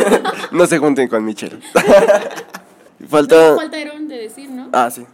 no 0.52 0.66
se 0.66 0.78
junten 0.78 1.08
con 1.08 1.24
Michelle. 1.24 1.58
Falta... 3.08 3.56
Falta 3.56 3.76
Aaron 3.76 4.08
de 4.08 4.16
decir, 4.16 4.50
¿no? 4.50 4.68
Ah, 4.72 4.90
sí. 4.90 5.06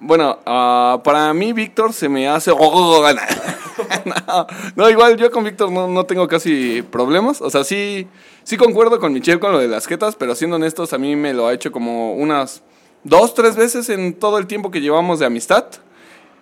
Bueno, 0.00 0.40
ah, 0.46 1.00
para 1.04 1.32
mí 1.32 1.52
Víctor 1.52 1.92
se 1.92 2.08
me 2.08 2.28
hace... 2.28 2.50
no, 4.04 4.46
no, 4.74 4.90
igual 4.90 5.16
yo 5.16 5.30
con 5.30 5.44
Víctor 5.44 5.70
no, 5.70 5.86
no 5.86 6.04
tengo 6.06 6.26
casi 6.26 6.82
problemas. 6.82 7.40
O 7.40 7.50
sea, 7.50 7.62
sí, 7.62 8.08
sí 8.42 8.56
concuerdo 8.56 8.98
con 8.98 9.12
Michelle 9.12 9.38
con 9.38 9.52
lo 9.52 9.58
de 9.58 9.68
las 9.68 9.86
jetas, 9.86 10.16
pero 10.16 10.34
siendo 10.34 10.56
honestos, 10.56 10.92
a 10.92 10.98
mí 10.98 11.14
me 11.14 11.32
lo 11.32 11.46
ha 11.46 11.52
hecho 11.52 11.70
como 11.70 12.14
unas 12.14 12.62
dos, 13.04 13.34
tres 13.34 13.54
veces 13.56 13.88
en 13.90 14.14
todo 14.14 14.38
el 14.38 14.46
tiempo 14.46 14.70
que 14.70 14.80
llevamos 14.80 15.20
de 15.20 15.26
amistad. 15.26 15.66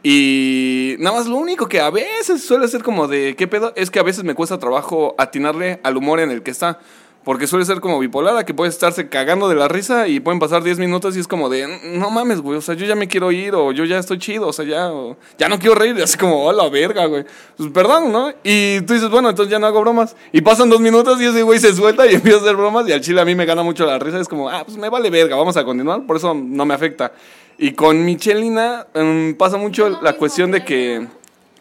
Y 0.02 0.96
nada 0.98 1.18
más 1.18 1.26
lo 1.26 1.36
único 1.36 1.68
que 1.68 1.80
a 1.80 1.90
veces 1.90 2.42
suele 2.42 2.68
ser 2.68 2.82
como 2.82 3.06
de 3.06 3.36
qué 3.36 3.46
pedo 3.46 3.72
es 3.76 3.90
que 3.90 3.98
a 3.98 4.02
veces 4.02 4.24
me 4.24 4.34
cuesta 4.34 4.58
trabajo 4.58 5.14
atinarle 5.18 5.80
al 5.82 5.96
humor 5.96 6.20
en 6.20 6.30
el 6.30 6.42
que 6.42 6.50
está. 6.50 6.78
Porque 7.22 7.46
suele 7.46 7.66
ser 7.66 7.80
como 7.80 7.98
bipolar, 7.98 8.34
a 8.38 8.46
que 8.46 8.54
puede 8.54 8.70
estarse 8.70 9.10
cagando 9.10 9.50
de 9.50 9.54
la 9.54 9.68
risa 9.68 10.08
y 10.08 10.20
pueden 10.20 10.40
pasar 10.40 10.62
10 10.62 10.78
minutos 10.78 11.14
y 11.18 11.20
es 11.20 11.28
como 11.28 11.50
de, 11.50 11.68
no 11.98 12.10
mames, 12.10 12.40
güey, 12.40 12.56
o 12.56 12.62
sea, 12.62 12.74
yo 12.74 12.86
ya 12.86 12.94
me 12.94 13.08
quiero 13.08 13.30
ir 13.30 13.54
o 13.54 13.72
yo 13.72 13.84
ya 13.84 13.98
estoy 13.98 14.18
chido, 14.18 14.48
o 14.48 14.52
sea, 14.54 14.64
ya, 14.64 14.90
ya 15.36 15.50
no 15.50 15.58
quiero 15.58 15.74
reír, 15.74 15.98
y 15.98 16.00
así 16.00 16.16
como, 16.16 16.42
hola, 16.42 16.66
verga, 16.70 17.04
güey. 17.04 17.26
Pues 17.58 17.68
perdón, 17.72 18.10
¿no? 18.10 18.32
Y 18.42 18.80
tú 18.86 18.94
dices, 18.94 19.10
bueno, 19.10 19.28
entonces 19.28 19.50
ya 19.50 19.58
no 19.58 19.66
hago 19.66 19.82
bromas. 19.82 20.16
Y 20.32 20.40
pasan 20.40 20.70
dos 20.70 20.80
minutos 20.80 21.20
y 21.20 21.26
ese 21.26 21.42
güey 21.42 21.58
se 21.58 21.74
suelta 21.74 22.10
y 22.10 22.14
empieza 22.14 22.38
a 22.38 22.40
hacer 22.40 22.56
bromas 22.56 22.88
y 22.88 22.92
al 22.92 23.02
chile 23.02 23.20
a 23.20 23.26
mí 23.26 23.34
me 23.34 23.44
gana 23.44 23.62
mucho 23.62 23.84
la 23.84 23.98
risa, 23.98 24.18
es 24.18 24.26
como, 24.26 24.48
ah, 24.48 24.62
pues 24.64 24.78
me 24.78 24.88
vale 24.88 25.10
verga, 25.10 25.36
vamos 25.36 25.58
a 25.58 25.64
continuar, 25.64 26.06
por 26.06 26.16
eso 26.16 26.32
no 26.32 26.64
me 26.64 26.72
afecta. 26.72 27.12
Y 27.58 27.72
con 27.72 28.04
Michelina 28.04 28.86
mm, 28.94 29.32
pasa 29.34 29.56
mucho 29.56 30.00
la 30.02 30.14
cuestión 30.14 30.50
de 30.50 30.64
que 30.64 31.06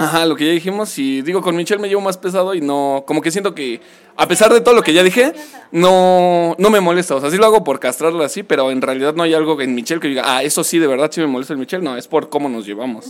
Ajá, 0.01 0.25
lo 0.25 0.37
que 0.37 0.45
ya 0.45 0.53
dijimos. 0.53 0.97
Y 0.97 1.21
digo, 1.23 1.41
con 1.41 1.57
Michelle 1.57 1.81
me 1.81 1.89
llevo 1.89 1.99
más 1.99 2.17
pesado 2.17 2.55
y 2.55 2.61
no. 2.61 3.03
Como 3.05 3.21
que 3.21 3.31
siento 3.31 3.53
que, 3.53 3.81
a 4.15 4.29
pesar 4.29 4.51
de 4.53 4.61
todo 4.61 4.73
lo 4.73 4.81
que 4.81 4.93
ya 4.93 5.03
dije, 5.03 5.33
no, 5.73 6.55
no 6.57 6.69
me 6.69 6.79
molesta. 6.79 7.15
O 7.15 7.19
sea, 7.19 7.29
sí 7.29 7.35
lo 7.35 7.45
hago 7.45 7.65
por 7.65 7.81
castrarlo 7.81 8.23
así, 8.23 8.41
pero 8.41 8.71
en 8.71 8.81
realidad 8.81 9.13
no 9.13 9.23
hay 9.23 9.33
algo 9.33 9.59
en 9.59 9.75
Michelle 9.75 9.99
que 9.99 10.07
diga, 10.07 10.23
ah, 10.25 10.41
eso 10.41 10.63
sí, 10.63 10.79
de 10.79 10.87
verdad 10.87 11.11
sí 11.11 11.19
me 11.19 11.27
molesta 11.27 11.51
el 11.51 11.59
Michelle. 11.59 11.83
No, 11.83 11.97
es 11.97 12.07
por 12.07 12.29
cómo 12.29 12.47
nos 12.47 12.65
llevamos. 12.65 13.07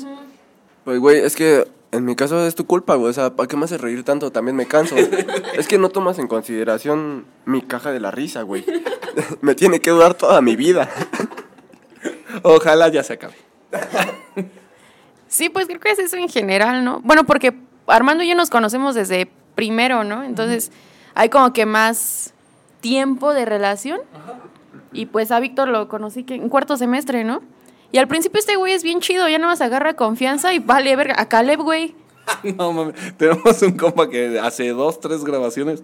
Pues, 0.84 0.98
güey, 0.98 1.20
es 1.20 1.36
que 1.36 1.68
en 1.92 2.06
mi 2.06 2.16
caso 2.16 2.44
es 2.48 2.56
tu 2.56 2.66
culpa, 2.66 2.96
güey. 2.96 3.12
O 3.12 3.14
sea, 3.14 3.36
¿para 3.36 3.48
qué 3.48 3.56
me 3.56 3.66
haces 3.66 3.80
reír 3.80 4.04
tanto? 4.04 4.32
También 4.32 4.56
me 4.56 4.66
canso. 4.66 4.96
es 5.54 5.68
que 5.68 5.78
no 5.78 5.90
tomas 5.90 6.18
en 6.18 6.28
consideración 6.28 7.26
mi 7.46 7.62
caja 7.62 7.92
de 7.92 8.00
la 8.00 8.10
risa, 8.10 8.42
güey. 8.42 8.66
me 9.42 9.54
tiene 9.54 9.80
que 9.80 9.92
durar 9.92 10.16
toda 10.16 10.42
mi 10.42 10.56
vida. 10.56 10.90
Ojalá 12.44 12.90
ya 12.90 13.04
se 13.04 13.14
acabe. 13.14 13.36
Sí, 15.28 15.50
pues 15.50 15.68
creo 15.68 15.80
que 15.80 15.92
es 15.92 16.00
eso 16.00 16.18
en 16.18 16.28
general, 16.28 16.84
¿no? 16.84 17.02
Bueno, 17.04 17.24
porque 17.26 17.54
Armando 17.88 18.24
y 18.24 18.30
yo 18.30 18.36
nos 18.36 18.50
conocemos 18.50 18.96
desde 18.96 19.30
primero, 19.56 20.04
¿no? 20.04 20.24
Entonces 20.24 20.72
hay 21.14 21.30
como 21.30 21.54
que 21.54 21.66
más 21.66 22.34
tiempo 22.82 23.34
de 23.34 23.46
relación. 23.46 24.02
Y 24.92 25.06
pues 25.06 25.32
a 25.32 25.40
Víctor 25.40 25.68
lo 25.68 25.88
conocí 25.88 26.24
que 26.24 26.36
en 26.36 26.50
cuarto 26.50 26.78
semestre, 26.78 27.24
¿no? 27.24 27.42
Y 27.92 27.98
al 27.98 28.08
principio 28.08 28.40
este 28.40 28.56
güey 28.56 28.74
es 28.74 28.84
bien 28.84 29.02
chido, 29.02 29.28
ya 29.28 29.38
nada 29.38 29.52
más 29.52 29.62
agarra 29.62 29.96
confianza 29.96 30.54
y 30.54 30.60
vale, 30.60 30.96
verga, 30.96 31.16
a 31.18 31.28
Caleb, 31.28 31.60
güey. 31.62 31.96
no 32.58 32.72
mames, 32.74 32.96
tenemos 33.18 33.62
un 33.62 33.78
compa 33.78 34.10
que 34.10 34.40
hace 34.40 34.70
dos, 34.70 35.00
tres 35.00 35.24
grabaciones. 35.24 35.82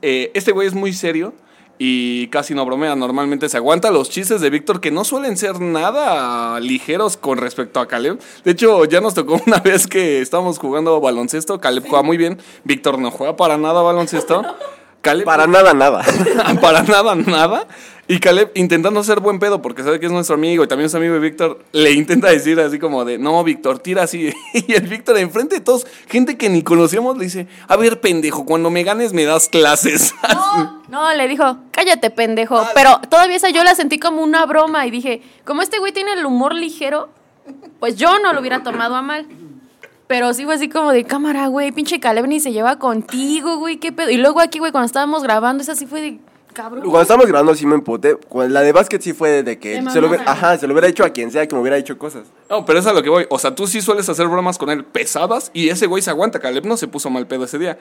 eh, 0.00 0.30
este 0.34 0.52
güey 0.52 0.68
es 0.68 0.74
muy 0.74 0.92
serio 0.92 1.34
y 1.78 2.28
casi 2.28 2.54
no 2.54 2.64
bromea. 2.64 2.94
Normalmente 2.96 3.48
se 3.48 3.56
aguanta 3.56 3.90
los 3.90 4.10
chistes 4.10 4.40
de 4.40 4.50
Víctor 4.50 4.80
que 4.80 4.90
no 4.90 5.04
suelen 5.04 5.36
ser 5.36 5.60
nada 5.60 6.60
ligeros 6.60 7.16
con 7.16 7.38
respecto 7.38 7.80
a 7.80 7.88
Caleb. 7.88 8.18
De 8.44 8.52
hecho, 8.52 8.84
ya 8.84 9.00
nos 9.00 9.14
tocó 9.14 9.40
una 9.46 9.58
vez 9.58 9.86
que 9.86 10.20
estábamos 10.20 10.58
jugando 10.58 11.00
baloncesto. 11.00 11.60
Caleb 11.60 11.84
juega 11.88 12.02
muy 12.02 12.16
bien. 12.16 12.38
Víctor 12.64 12.98
no 12.98 13.10
juega 13.10 13.36
para 13.36 13.56
nada 13.58 13.82
baloncesto. 13.82 14.42
Caleb, 15.02 15.24
Para 15.24 15.46
nada, 15.46 15.74
nada. 15.74 16.02
para 16.60 16.82
nada, 16.82 17.14
nada. 17.16 17.66
Y 18.08 18.18
Caleb, 18.18 18.50
intentando 18.54 19.02
ser 19.02 19.20
buen 19.20 19.38
pedo, 19.38 19.62
porque 19.62 19.82
sabe 19.82 19.98
que 19.98 20.06
es 20.06 20.12
nuestro 20.12 20.34
amigo 20.34 20.64
y 20.64 20.68
también 20.68 20.86
es 20.86 20.94
amigo 20.94 21.14
de 21.14 21.20
Víctor, 21.20 21.64
le 21.72 21.92
intenta 21.92 22.28
decir 22.28 22.58
así 22.60 22.78
como 22.78 23.04
de, 23.04 23.16
no, 23.18 23.42
Víctor, 23.42 23.78
tira 23.78 24.02
así. 24.04 24.32
Y 24.54 24.72
el 24.74 24.86
Víctor, 24.86 25.18
enfrente 25.18 25.56
de 25.56 25.60
todos, 25.60 25.86
gente 26.08 26.36
que 26.36 26.48
ni 26.48 26.62
conocíamos, 26.62 27.16
le 27.16 27.24
dice, 27.24 27.46
a 27.68 27.76
ver, 27.76 28.00
pendejo, 28.00 28.44
cuando 28.44 28.70
me 28.70 28.82
ganes 28.84 29.12
me 29.12 29.24
das 29.24 29.48
clases. 29.48 30.14
No, 30.32 30.82
no, 30.88 31.14
le 31.14 31.26
dijo, 31.26 31.56
cállate, 31.70 32.10
pendejo. 32.10 32.66
Pero 32.74 33.00
todavía 33.08 33.36
esa 33.36 33.48
yo 33.48 33.64
la 33.64 33.74
sentí 33.74 33.98
como 33.98 34.22
una 34.22 34.44
broma 34.44 34.86
y 34.86 34.90
dije, 34.90 35.22
como 35.44 35.62
este 35.62 35.78
güey 35.78 35.92
tiene 35.92 36.12
el 36.12 36.26
humor 36.26 36.54
ligero, 36.54 37.08
pues 37.80 37.96
yo 37.96 38.18
no 38.18 38.32
lo 38.32 38.40
hubiera 38.40 38.62
tomado 38.62 38.94
a 38.96 39.02
mal. 39.02 39.26
Pero 40.06 40.34
sí 40.34 40.44
fue 40.44 40.54
así 40.56 40.68
como 40.68 40.92
de 40.92 41.04
cámara, 41.04 41.46
güey, 41.46 41.72
pinche 41.72 41.98
Caleb 42.00 42.26
ni 42.26 42.38
se 42.40 42.52
lleva 42.52 42.78
contigo, 42.78 43.56
güey, 43.58 43.78
qué 43.78 43.92
pedo. 43.92 44.10
Y 44.10 44.16
luego 44.18 44.40
aquí, 44.40 44.58
güey, 44.58 44.72
cuando 44.72 44.86
estábamos 44.86 45.22
grabando, 45.22 45.62
esa 45.62 45.74
sí 45.74 45.86
fue 45.86 46.00
de 46.02 46.18
cabrón. 46.52 46.82
Cuando 46.82 47.00
estábamos 47.02 47.26
grabando 47.28 47.54
sí 47.54 47.64
me 47.64 47.74
emputé. 47.76 48.16
Cu- 48.16 48.42
La 48.42 48.60
de 48.60 48.72
básquet 48.72 49.00
sí 49.00 49.14
fue 49.14 49.42
de 49.42 49.58
que 49.58 49.82
se 49.90 50.00
lo, 50.00 50.08
hubiera, 50.08 50.24
ajá, 50.30 50.58
se 50.58 50.66
lo 50.66 50.74
hubiera 50.74 50.88
hecho 50.88 51.04
a 51.04 51.10
quien 51.10 51.30
sea 51.30 51.46
que 51.46 51.54
me 51.54 51.62
hubiera 51.62 51.78
hecho 51.78 51.96
cosas. 51.96 52.24
No, 52.52 52.66
pero 52.66 52.80
es 52.80 52.86
a 52.86 52.92
lo 52.92 53.02
que 53.02 53.08
voy. 53.08 53.24
O 53.30 53.38
sea, 53.38 53.54
tú 53.54 53.66
sí 53.66 53.80
sueles 53.80 54.10
hacer 54.10 54.28
bromas 54.28 54.58
con 54.58 54.68
él 54.68 54.84
pesadas 54.84 55.50
y 55.54 55.70
ese 55.70 55.86
güey 55.86 56.02
se 56.02 56.10
aguanta. 56.10 56.38
Caleb 56.38 56.66
no 56.66 56.76
se 56.76 56.86
puso 56.86 57.08
mal 57.08 57.26
pedo 57.26 57.44
ese 57.44 57.58
día. 57.58 57.78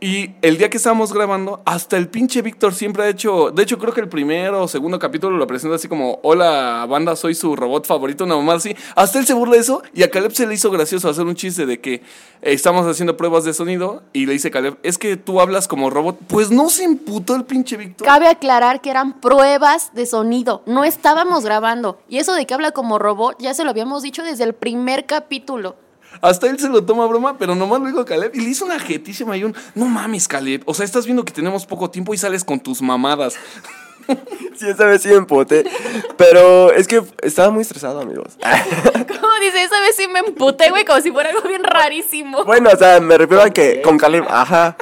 Y 0.00 0.30
el 0.40 0.56
día 0.56 0.70
que 0.70 0.78
estábamos 0.78 1.12
grabando, 1.12 1.60
hasta 1.66 1.98
el 1.98 2.08
pinche 2.08 2.40
Víctor 2.40 2.72
siempre 2.72 3.02
ha 3.02 3.08
hecho. 3.10 3.50
De 3.50 3.62
hecho, 3.62 3.78
creo 3.78 3.92
que 3.92 4.00
el 4.00 4.08
primero 4.08 4.62
o 4.62 4.68
segundo 4.68 4.98
capítulo 4.98 5.36
lo 5.36 5.46
presenta 5.46 5.76
así 5.76 5.88
como: 5.88 6.20
Hola, 6.22 6.86
banda, 6.88 7.16
soy 7.16 7.34
su 7.34 7.54
robot 7.54 7.84
favorito, 7.84 8.24
una 8.24 8.36
mamá 8.36 8.54
así. 8.54 8.74
Hasta 8.96 9.18
él 9.18 9.26
se 9.26 9.34
burla 9.34 9.56
de 9.56 9.60
eso 9.60 9.82
y 9.92 10.02
a 10.02 10.10
Caleb 10.10 10.32
se 10.32 10.46
le 10.46 10.54
hizo 10.54 10.70
gracioso 10.70 11.10
hacer 11.10 11.26
un 11.26 11.34
chiste 11.34 11.66
de 11.66 11.82
que 11.82 11.96
eh, 11.96 12.02
estamos 12.40 12.86
haciendo 12.86 13.18
pruebas 13.18 13.44
de 13.44 13.52
sonido 13.52 14.04
y 14.14 14.24
le 14.24 14.32
dice 14.32 14.50
Caleb: 14.50 14.78
Es 14.82 14.96
que 14.96 15.18
tú 15.18 15.38
hablas 15.38 15.68
como 15.68 15.90
robot. 15.90 16.18
Pues 16.28 16.50
no 16.50 16.70
se 16.70 16.84
imputó 16.84 17.36
el 17.36 17.44
pinche 17.44 17.76
Víctor. 17.76 18.06
Cabe 18.06 18.28
aclarar 18.28 18.80
que 18.80 18.88
eran 18.88 19.20
pruebas 19.20 19.90
de 19.92 20.06
sonido, 20.06 20.62
no 20.64 20.82
estábamos 20.84 21.44
grabando. 21.44 21.98
Y 22.08 22.16
eso 22.16 22.32
de 22.32 22.46
que 22.46 22.54
habla 22.54 22.70
como 22.70 22.98
robot, 22.98 23.36
ya 23.38 23.52
se 23.52 23.64
lo 23.64 23.70
habíamos 23.70 24.02
dicho 24.02 24.13
desde 24.22 24.44
el 24.44 24.54
primer 24.54 25.06
capítulo. 25.06 25.76
Hasta 26.20 26.48
él 26.48 26.58
se 26.58 26.68
lo 26.68 26.84
toma 26.84 27.04
a 27.04 27.06
broma, 27.06 27.38
pero 27.38 27.54
nomás 27.54 27.80
lo 27.80 27.86
dijo 27.86 28.04
Caleb 28.04 28.32
y 28.34 28.40
le 28.40 28.50
hizo 28.50 28.64
una 28.64 28.78
jetísima 28.78 29.36
y 29.36 29.44
un, 29.44 29.54
no 29.74 29.86
mames, 29.86 30.28
Caleb. 30.28 30.62
O 30.66 30.74
sea, 30.74 30.84
estás 30.84 31.06
viendo 31.06 31.24
que 31.24 31.32
tenemos 31.32 31.66
poco 31.66 31.90
tiempo 31.90 32.14
y 32.14 32.18
sales 32.18 32.44
con 32.44 32.60
tus 32.60 32.82
mamadas. 32.82 33.36
Sí, 34.56 34.68
esa 34.68 34.84
vez 34.84 35.02
sí 35.02 35.08
me 35.08 35.16
emputé. 35.16 35.64
Pero 36.16 36.70
es 36.70 36.86
que 36.86 37.02
estaba 37.22 37.50
muy 37.50 37.62
estresado, 37.62 38.00
amigos. 38.00 38.36
¿Cómo 38.42 39.32
dice? 39.40 39.62
Esa 39.62 39.80
vez 39.80 39.96
sí 39.96 40.06
me 40.06 40.20
emputé, 40.20 40.70
güey, 40.70 40.84
como 40.84 41.00
si 41.00 41.10
fuera 41.10 41.30
algo 41.30 41.48
bien 41.48 41.64
rarísimo. 41.64 42.44
Bueno, 42.44 42.70
o 42.72 42.76
sea, 42.76 43.00
me 43.00 43.18
refiero 43.18 43.42
a 43.42 43.50
que 43.50 43.82
con 43.82 43.98
Caleb, 43.98 44.24
ajá. 44.28 44.76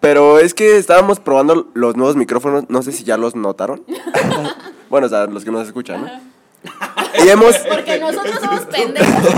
Pero 0.00 0.38
es 0.38 0.52
que 0.52 0.78
estábamos 0.78 1.20
probando 1.20 1.70
los 1.74 1.96
nuevos 1.96 2.16
micrófonos, 2.16 2.64
no 2.68 2.82
sé 2.82 2.92
si 2.92 3.04
ya 3.04 3.16
los 3.16 3.34
notaron. 3.34 3.84
bueno, 4.90 5.06
o 5.06 5.10
sea, 5.10 5.26
los 5.26 5.44
que 5.44 5.50
nos 5.50 5.66
escuchan, 5.66 6.02
¿no? 6.02 6.29
Y 7.24 7.28
hemos, 7.28 7.56
Porque 7.58 7.98
nosotros 7.98 8.36
somos 8.40 8.60
pendejos. 8.66 9.34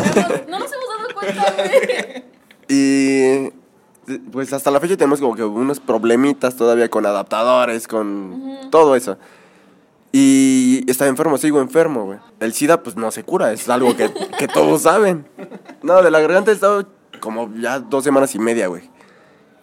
no 0.48 0.58
nos 0.58 0.70
hemos 0.72 0.88
dado 0.88 1.14
cuenta, 1.14 1.54
güey. 1.56 2.24
y 2.68 3.50
pues 4.32 4.52
hasta 4.52 4.70
la 4.70 4.80
fecha 4.80 4.96
tenemos 4.96 5.20
como 5.20 5.34
que 5.34 5.44
unos 5.44 5.80
problemitas 5.80 6.56
todavía 6.56 6.88
con 6.88 7.06
adaptadores, 7.06 7.86
con 7.86 8.58
todo 8.70 8.96
eso. 8.96 9.16
Y 10.10 10.84
estaba 10.90 11.08
enfermo, 11.08 11.38
sigo 11.38 11.60
enfermo, 11.60 12.04
güey. 12.04 12.18
El 12.40 12.52
SIDA, 12.52 12.82
pues 12.82 12.96
no 12.96 13.10
se 13.10 13.24
cura, 13.24 13.52
es 13.52 13.68
algo 13.68 13.96
que, 13.96 14.12
que 14.38 14.46
todos 14.48 14.82
saben. 14.82 15.26
No, 15.82 16.02
de 16.02 16.10
la 16.10 16.20
garganta 16.20 16.50
he 16.50 16.54
estado 16.54 16.86
como 17.20 17.50
ya 17.54 17.78
dos 17.78 18.04
semanas 18.04 18.34
y 18.34 18.38
media, 18.38 18.66
güey. 18.66 18.90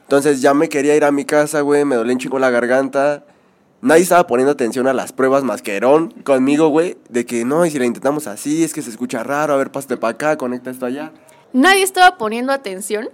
Entonces 0.03 0.41
ya 0.41 0.55
me 0.55 0.69
quería 0.69 0.95
ir 0.95 1.03
a 1.03 1.11
mi 1.11 1.23
casa, 1.25 1.61
güey, 1.61 1.85
me 1.85 1.95
dolía 1.95 2.13
un 2.13 2.19
chingo 2.19 2.39
la 2.39 2.49
garganta. 2.49 3.25
Nadie 3.81 4.03
estaba 4.03 4.27
poniendo 4.27 4.51
atención 4.51 4.87
a 4.87 4.93
las 4.93 5.13
pruebas 5.13 5.43
más 5.43 5.61
que 5.61 5.75
Herón 5.75 6.11
conmigo, 6.23 6.67
güey, 6.67 6.97
de 7.07 7.25
que 7.25 7.45
no, 7.45 7.65
y 7.65 7.71
si 7.71 7.79
la 7.79 7.85
intentamos 7.85 8.27
así, 8.27 8.63
es 8.63 8.73
que 8.73 8.81
se 8.81 8.89
escucha 8.89 9.23
raro, 9.23 9.53
a 9.53 9.57
ver, 9.57 9.71
pásate 9.71 9.95
para 9.95 10.11
acá, 10.11 10.37
conecta 10.37 10.69
esto 10.69 10.85
allá. 10.85 11.13
Nadie 11.53 11.83
estaba 11.83 12.17
poniendo 12.17 12.51
atención. 12.51 13.09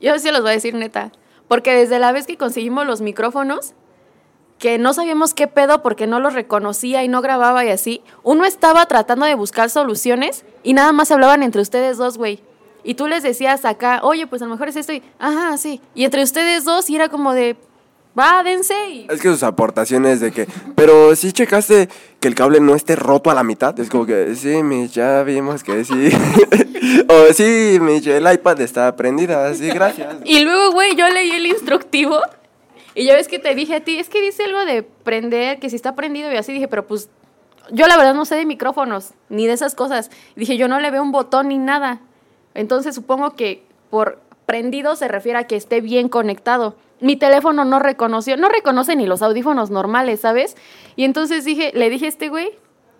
Yo 0.00 0.18
sí 0.18 0.30
los 0.30 0.42
voy 0.42 0.50
a 0.50 0.54
decir 0.54 0.74
neta. 0.74 1.10
Porque 1.48 1.74
desde 1.74 1.98
la 1.98 2.12
vez 2.12 2.26
que 2.26 2.36
conseguimos 2.36 2.86
los 2.86 3.00
micrófonos, 3.00 3.72
que 4.58 4.78
no 4.78 4.92
sabíamos 4.92 5.32
qué 5.32 5.46
pedo 5.46 5.82
porque 5.82 6.06
no 6.06 6.20
los 6.20 6.34
reconocía 6.34 7.02
y 7.02 7.08
no 7.08 7.22
grababa 7.22 7.64
y 7.64 7.70
así, 7.70 8.02
uno 8.22 8.44
estaba 8.44 8.84
tratando 8.86 9.24
de 9.24 9.34
buscar 9.34 9.70
soluciones 9.70 10.44
y 10.62 10.74
nada 10.74 10.92
más 10.92 11.10
hablaban 11.10 11.42
entre 11.42 11.62
ustedes 11.62 11.96
dos, 11.96 12.18
güey. 12.18 12.42
Y 12.84 12.94
tú 12.94 13.06
les 13.06 13.22
decías 13.22 13.64
acá, 13.64 14.00
oye, 14.02 14.26
pues 14.26 14.42
a 14.42 14.44
lo 14.44 14.52
mejor 14.52 14.68
es 14.68 14.76
esto 14.76 14.92
y, 14.92 15.02
ajá, 15.18 15.56
sí. 15.56 15.80
Y 15.94 16.04
entre 16.04 16.22
ustedes 16.22 16.64
dos 16.64 16.90
y 16.90 16.96
era 16.96 17.08
como 17.08 17.32
de, 17.32 17.56
va, 18.18 18.42
dense 18.42 18.74
y... 18.90 19.06
Es 19.08 19.20
que 19.20 19.28
sus 19.28 19.42
aportaciones 19.42 20.20
de 20.20 20.32
que, 20.32 20.46
pero 20.74 21.14
si 21.14 21.32
checaste 21.32 21.88
que 22.20 22.28
el 22.28 22.34
cable 22.34 22.60
no 22.60 22.74
esté 22.74 22.96
roto 22.96 23.30
a 23.30 23.34
la 23.34 23.42
mitad, 23.42 23.78
es 23.78 23.88
como 23.88 24.06
que, 24.06 24.34
sí, 24.34 24.62
mi, 24.62 24.88
ya 24.88 25.22
vimos 25.22 25.62
que 25.62 25.84
sí. 25.84 26.10
o 27.08 27.32
sí, 27.32 27.78
mi, 27.80 27.98
el 27.98 28.32
iPad 28.32 28.60
está 28.60 28.94
prendida, 28.96 29.54
sí, 29.54 29.68
gracias. 29.68 30.16
Y 30.24 30.40
luego, 30.40 30.72
güey, 30.72 30.96
yo 30.96 31.08
leí 31.08 31.30
el 31.30 31.46
instructivo 31.46 32.20
y 32.94 33.04
ya 33.04 33.14
ves 33.14 33.28
que 33.28 33.38
te 33.38 33.54
dije 33.54 33.76
a 33.76 33.80
ti, 33.84 33.98
es 33.98 34.08
que 34.08 34.20
dice 34.20 34.44
algo 34.44 34.64
de 34.64 34.82
prender, 34.82 35.60
que 35.60 35.70
si 35.70 35.76
está 35.76 35.94
prendido 35.94 36.32
y 36.32 36.36
así 36.36 36.52
dije, 36.52 36.66
pero 36.66 36.86
pues 36.86 37.08
yo 37.70 37.86
la 37.86 37.96
verdad 37.96 38.14
no 38.14 38.24
sé 38.24 38.34
de 38.34 38.44
micrófonos 38.44 39.12
ni 39.28 39.46
de 39.46 39.52
esas 39.52 39.74
cosas. 39.74 40.10
Dije, 40.36 40.56
yo 40.56 40.68
no 40.68 40.80
le 40.80 40.90
veo 40.90 41.02
un 41.02 41.12
botón 41.12 41.48
ni 41.48 41.58
nada. 41.58 42.00
Entonces 42.54 42.94
supongo 42.94 43.34
que 43.36 43.62
por 43.90 44.18
prendido 44.46 44.96
se 44.96 45.08
refiere 45.08 45.38
a 45.38 45.46
que 45.46 45.56
esté 45.56 45.80
bien 45.80 46.08
conectado. 46.08 46.74
Mi 47.00 47.16
teléfono 47.16 47.64
no 47.64 47.78
reconoció, 47.78 48.36
no 48.36 48.48
reconoce 48.48 48.96
ni 48.96 49.06
los 49.06 49.22
audífonos 49.22 49.70
normales, 49.70 50.20
¿sabes? 50.20 50.56
Y 50.96 51.04
entonces 51.04 51.44
dije, 51.44 51.70
le 51.74 51.90
dije 51.90 52.06
a 52.06 52.08
este 52.08 52.28
güey, 52.28 52.50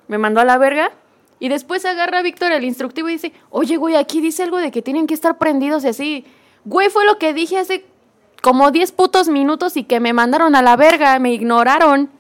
me 0.07 0.19
mandó 0.19 0.41
a 0.41 0.45
la 0.45 0.59
verga. 0.59 0.93
Y 1.41 1.49
después 1.49 1.85
agarra 1.85 2.19
a 2.19 2.23
Víctor 2.23 2.53
el 2.53 2.65
instructivo 2.65 3.09
y 3.09 3.13
dice, 3.13 3.33
oye, 3.51 3.77
güey, 3.77 3.95
aquí 3.97 4.21
dice 4.21 4.43
algo 4.43 4.59
de 4.59 4.71
que 4.71 4.83
tienen 4.83 5.07
que 5.07 5.15
estar 5.15 5.39
prendidos 5.39 5.85
y 5.85 5.89
así. 5.89 6.25
Güey, 6.65 6.91
fue 6.91 7.07
lo 7.07 7.19
que 7.19 7.33
dije 7.33 7.59
hace 7.59 7.85
como 8.43 8.71
10 8.71 8.93
putos 8.93 9.29
minutos 9.29 9.77
y 9.77 9.85
que 9.85 10.01
me 10.01 10.13
mandaron 10.13 10.55
a 10.55 10.63
la 10.63 10.77
verga, 10.77 11.19
me 11.19 11.33
ignoraron. 11.33 12.11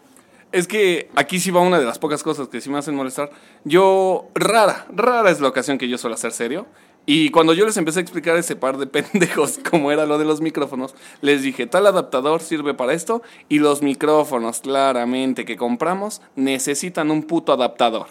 Es 0.51 0.67
que 0.67 1.11
aquí 1.15 1.41
sí 1.41 1.51
va 1.51 1.61
una 1.61 1.79
de 1.79 1.85
las 1.85 1.99
pocas 1.99 2.23
cosas 2.23 2.49
que 2.49 2.61
sí 2.61 2.71
me 2.71 2.79
hacen 2.79 2.95
molestar. 2.95 3.31
Yo, 3.65 4.29
rara, 4.35 4.87
rara 4.95 5.31
es 5.31 5.41
la 5.41 5.49
ocasión 5.49 5.79
que 5.79 5.89
yo 5.89 5.99
suelo 5.99 6.15
hacer 6.15 6.33
serio. 6.33 6.67
Y 7.11 7.31
cuando 7.31 7.55
yo 7.55 7.65
les 7.65 7.79
empecé 7.79 8.01
a 8.01 8.03
explicar 8.03 8.37
ese 8.37 8.55
par 8.55 8.77
de 8.77 8.87
pendejos 8.87 9.59
cómo 9.71 9.91
era 9.91 10.05
lo 10.05 10.19
de 10.19 10.27
los 10.27 10.43
micrófonos, 10.43 10.95
les 11.23 11.41
dije, 11.43 11.67
tal 11.67 11.87
adaptador 11.87 12.43
sirve 12.43 12.75
para 12.75 12.93
esto 12.93 13.23
y 13.49 13.61
los 13.61 13.81
micrófonos 13.81 14.61
claramente 14.61 15.47
que 15.47 15.57
compramos 15.57 16.21
necesitan 16.37 17.11
un 17.11 17.23
puto 17.23 17.55
adaptador. 17.55 18.09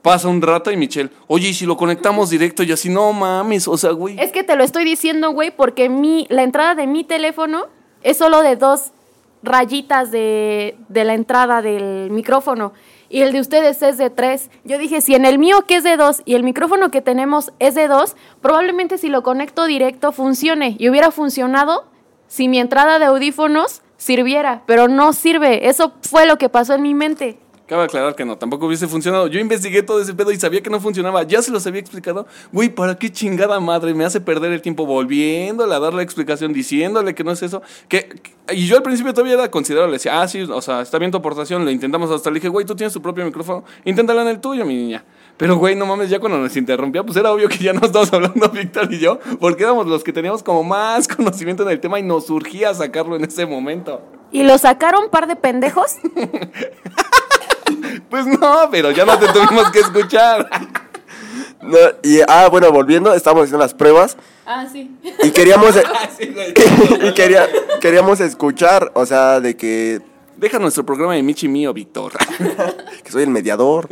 Pasa 0.00 0.28
un 0.28 0.40
rato 0.40 0.72
y 0.72 0.78
Michelle, 0.78 1.10
oye, 1.26 1.48
¿y 1.48 1.52
si 1.52 1.66
lo 1.66 1.76
conectamos 1.76 2.30
directo? 2.30 2.62
Y 2.62 2.72
así, 2.72 2.88
no 2.88 3.12
mames, 3.12 3.68
o 3.68 3.76
sea, 3.76 3.90
güey. 3.90 4.18
Es 4.18 4.32
que 4.32 4.42
te 4.42 4.56
lo 4.56 4.64
estoy 4.64 4.84
diciendo, 4.84 5.32
güey, 5.32 5.54
porque 5.54 5.90
mi, 5.90 6.26
la 6.30 6.42
entrada 6.42 6.74
de 6.74 6.86
mi 6.86 7.04
teléfono 7.04 7.66
es 8.02 8.16
solo 8.16 8.40
de 8.40 8.56
dos 8.56 8.92
rayitas 9.42 10.10
de, 10.10 10.78
de 10.88 11.04
la 11.04 11.12
entrada 11.12 11.60
del 11.60 12.10
micrófono. 12.10 12.72
Y 13.10 13.22
el 13.22 13.32
de 13.32 13.40
ustedes 13.40 13.82
es 13.82 13.98
de 13.98 14.08
3. 14.08 14.50
Yo 14.64 14.78
dije, 14.78 15.00
si 15.00 15.14
en 15.14 15.26
el 15.26 15.38
mío 15.38 15.66
que 15.66 15.76
es 15.76 15.84
de 15.84 15.96
2 15.96 16.22
y 16.24 16.36
el 16.36 16.44
micrófono 16.44 16.90
que 16.90 17.02
tenemos 17.02 17.52
es 17.58 17.74
de 17.74 17.88
2, 17.88 18.16
probablemente 18.40 18.96
si 18.96 19.08
lo 19.08 19.22
conecto 19.22 19.66
directo 19.66 20.12
funcione 20.12 20.76
y 20.78 20.88
hubiera 20.88 21.10
funcionado 21.10 21.84
si 22.28 22.48
mi 22.48 22.60
entrada 22.60 23.00
de 23.00 23.06
audífonos 23.06 23.82
sirviera, 23.96 24.62
pero 24.66 24.86
no 24.86 25.12
sirve. 25.12 25.68
Eso 25.68 25.92
fue 26.02 26.24
lo 26.26 26.38
que 26.38 26.48
pasó 26.48 26.74
en 26.74 26.82
mi 26.82 26.94
mente. 26.94 27.38
Cabe 27.70 27.84
aclarar 27.84 28.16
que 28.16 28.24
no, 28.24 28.36
tampoco 28.36 28.66
hubiese 28.66 28.88
funcionado. 28.88 29.28
Yo 29.28 29.38
investigué 29.38 29.84
todo 29.84 30.02
ese 30.02 30.12
pedo 30.12 30.32
y 30.32 30.36
sabía 30.40 30.60
que 30.60 30.70
no 30.70 30.80
funcionaba. 30.80 31.22
Ya 31.22 31.40
se 31.40 31.52
los 31.52 31.64
había 31.68 31.80
explicado. 31.80 32.26
Güey, 32.50 32.68
¿para 32.68 32.98
qué 32.98 33.12
chingada 33.12 33.60
madre 33.60 33.94
me 33.94 34.04
hace 34.04 34.20
perder 34.20 34.50
el 34.50 34.60
tiempo 34.60 34.86
volviéndole 34.86 35.72
a 35.72 35.78
dar 35.78 35.94
la 35.94 36.02
explicación, 36.02 36.52
diciéndole 36.52 37.14
que 37.14 37.22
no 37.22 37.30
es 37.30 37.44
eso? 37.44 37.62
Que, 37.86 38.20
y 38.52 38.66
yo 38.66 38.76
al 38.76 38.82
principio 38.82 39.14
todavía 39.14 39.34
era 39.34 39.52
considerado, 39.52 39.86
le 39.86 39.92
decía, 39.92 40.20
ah, 40.20 40.26
sí, 40.26 40.42
o 40.42 40.60
sea, 40.60 40.80
está 40.80 40.98
bien 40.98 41.12
tu 41.12 41.18
aportación, 41.18 41.64
lo 41.64 41.70
intentamos 41.70 42.10
hasta. 42.10 42.28
Le 42.30 42.40
dije, 42.40 42.48
güey, 42.48 42.66
tú 42.66 42.74
tienes 42.74 42.92
tu 42.92 43.00
propio 43.00 43.24
micrófono, 43.24 43.62
inténtalo 43.84 44.20
en 44.22 44.26
el 44.26 44.40
tuyo, 44.40 44.66
mi 44.66 44.74
niña. 44.74 45.04
Pero, 45.36 45.54
güey, 45.54 45.76
no 45.76 45.86
mames, 45.86 46.10
ya 46.10 46.18
cuando 46.18 46.38
nos 46.38 46.56
interrumpía, 46.56 47.04
pues 47.04 47.16
era 47.18 47.30
obvio 47.30 47.48
que 47.48 47.58
ya 47.58 47.72
no 47.72 47.86
estábamos 47.86 48.12
hablando 48.12 48.48
Víctor 48.52 48.92
y 48.92 48.98
yo, 48.98 49.20
porque 49.38 49.62
éramos 49.62 49.86
los 49.86 50.02
que 50.02 50.12
teníamos 50.12 50.42
como 50.42 50.64
más 50.64 51.06
conocimiento 51.16 51.62
en 51.62 51.68
el 51.68 51.78
tema 51.78 52.00
y 52.00 52.02
nos 52.02 52.26
surgía 52.26 52.74
sacarlo 52.74 53.14
en 53.14 53.22
ese 53.22 53.46
momento. 53.46 54.02
¿Y 54.32 54.42
lo 54.42 54.58
sacaron 54.58 55.08
par 55.08 55.28
de 55.28 55.36
pendejos? 55.36 55.98
Pues 58.10 58.26
no, 58.26 58.68
pero 58.70 58.90
ya 58.90 59.04
no 59.04 59.18
te 59.18 59.28
tuvimos 59.28 59.70
que 59.70 59.78
escuchar. 59.80 60.48
No, 61.62 61.78
y, 62.02 62.20
ah, 62.26 62.48
bueno, 62.50 62.72
volviendo, 62.72 63.12
estábamos 63.14 63.44
haciendo 63.44 63.62
las 63.62 63.74
pruebas 63.74 64.16
Ah, 64.46 64.66
sí. 64.70 64.90
y 65.22 65.30
queríamos, 65.30 65.74
Sí, 66.18 66.26
güey. 66.28 66.52
y 67.08 67.14
quería, 67.14 67.46
queríamos 67.80 68.18
escuchar, 68.20 68.90
o 68.94 69.06
sea, 69.06 69.40
de 69.40 69.56
que, 69.56 70.00
Deja 70.36 70.58
nuestro 70.58 70.86
programa 70.86 71.14
de 71.14 71.22
Michi 71.22 71.48
mío, 71.48 71.72
Víctor. 71.74 72.12
que 73.04 73.12
soy 73.12 73.24
el 73.24 73.28
mediador. 73.30 73.88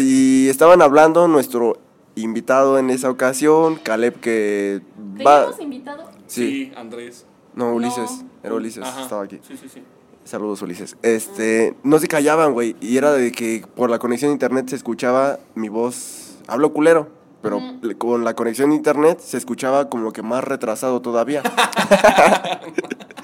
y 0.00 0.48
estaban 0.50 0.82
hablando 0.82 1.26
nuestro 1.28 1.78
invitado 2.14 2.78
en 2.78 2.90
esa 2.90 3.08
ocasión, 3.10 3.76
Caleb, 3.76 4.20
que 4.20 4.82
va... 5.26 5.48
invitado? 5.60 6.10
Sí, 6.26 6.72
Andrés. 6.76 7.24
no, 7.54 7.72
Ulises, 7.72 8.10
No. 8.22 8.28
era 8.44 8.54
Ulises, 8.54 8.84
Ajá. 8.84 9.02
estaba 9.02 9.22
aquí. 9.24 9.40
Sí, 9.48 9.56
sí, 9.56 9.68
sí. 9.68 9.82
Saludos, 10.24 10.62
Ulises. 10.62 10.96
Este, 11.02 11.74
no 11.82 11.98
se 11.98 12.06
callaban, 12.08 12.52
güey. 12.52 12.76
Y 12.80 12.96
era 12.96 13.12
de 13.12 13.32
que 13.32 13.64
por 13.74 13.90
la 13.90 13.98
conexión 13.98 14.30
a 14.30 14.32
internet 14.32 14.68
se 14.68 14.76
escuchaba 14.76 15.38
mi 15.54 15.68
voz. 15.68 16.38
Hablo 16.46 16.72
culero, 16.72 17.08
pero 17.42 17.60
con 17.98 18.24
la 18.24 18.34
conexión 18.34 18.70
a 18.70 18.74
internet 18.74 19.18
se 19.20 19.36
escuchaba 19.36 19.88
como 19.88 20.12
que 20.12 20.22
más 20.22 20.44
retrasado 20.44 21.02
todavía. 21.02 21.42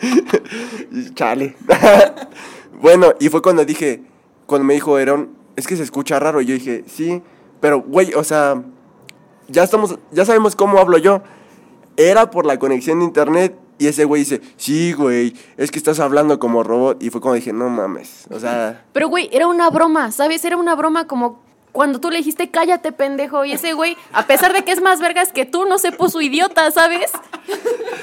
Chale. 1.14 1.56
bueno, 2.80 3.12
y 3.20 3.28
fue 3.28 3.42
cuando 3.42 3.64
dije, 3.64 4.02
cuando 4.46 4.64
me 4.64 4.74
dijo 4.74 4.96
Aaron, 4.96 5.30
es 5.56 5.66
que 5.66 5.76
se 5.76 5.82
escucha 5.82 6.18
raro. 6.18 6.40
Y 6.40 6.46
yo 6.46 6.54
dije, 6.54 6.84
sí, 6.86 7.22
pero, 7.60 7.80
güey, 7.80 8.14
o 8.14 8.24
sea, 8.24 8.62
ya 9.48 9.62
estamos, 9.62 9.98
ya 10.10 10.24
sabemos 10.24 10.56
cómo 10.56 10.78
hablo 10.78 10.98
yo. 10.98 11.22
Era 11.96 12.30
por 12.30 12.46
la 12.46 12.58
conexión 12.58 13.00
de 13.00 13.04
internet. 13.06 13.56
Y 13.78 13.86
ese 13.86 14.04
güey 14.04 14.22
dice, 14.22 14.40
sí, 14.56 14.92
güey, 14.92 15.34
es 15.56 15.70
que 15.70 15.78
estás 15.78 16.00
hablando 16.00 16.38
como 16.38 16.62
robot. 16.62 17.02
Y 17.02 17.10
fue 17.10 17.20
como 17.20 17.34
dije, 17.34 17.52
no 17.52 17.68
mames. 17.68 18.26
O 18.30 18.40
sea, 18.40 18.84
Pero, 18.92 19.08
güey, 19.08 19.28
era 19.32 19.46
una 19.46 19.70
broma, 19.70 20.10
¿sabes? 20.10 20.44
Era 20.44 20.56
una 20.56 20.74
broma 20.74 21.06
como 21.06 21.46
cuando 21.72 22.00
tú 22.00 22.10
le 22.10 22.18
dijiste, 22.18 22.50
cállate, 22.50 22.90
pendejo. 22.90 23.44
Y 23.44 23.52
ese 23.52 23.72
güey, 23.74 23.96
a 24.12 24.26
pesar 24.26 24.52
de 24.52 24.64
que 24.64 24.72
es 24.72 24.80
más 24.80 25.00
vergas 25.00 25.32
que 25.32 25.46
tú, 25.46 25.64
no 25.66 25.78
se 25.78 25.92
puso 25.92 26.20
idiota, 26.20 26.70
¿sabes? 26.72 27.12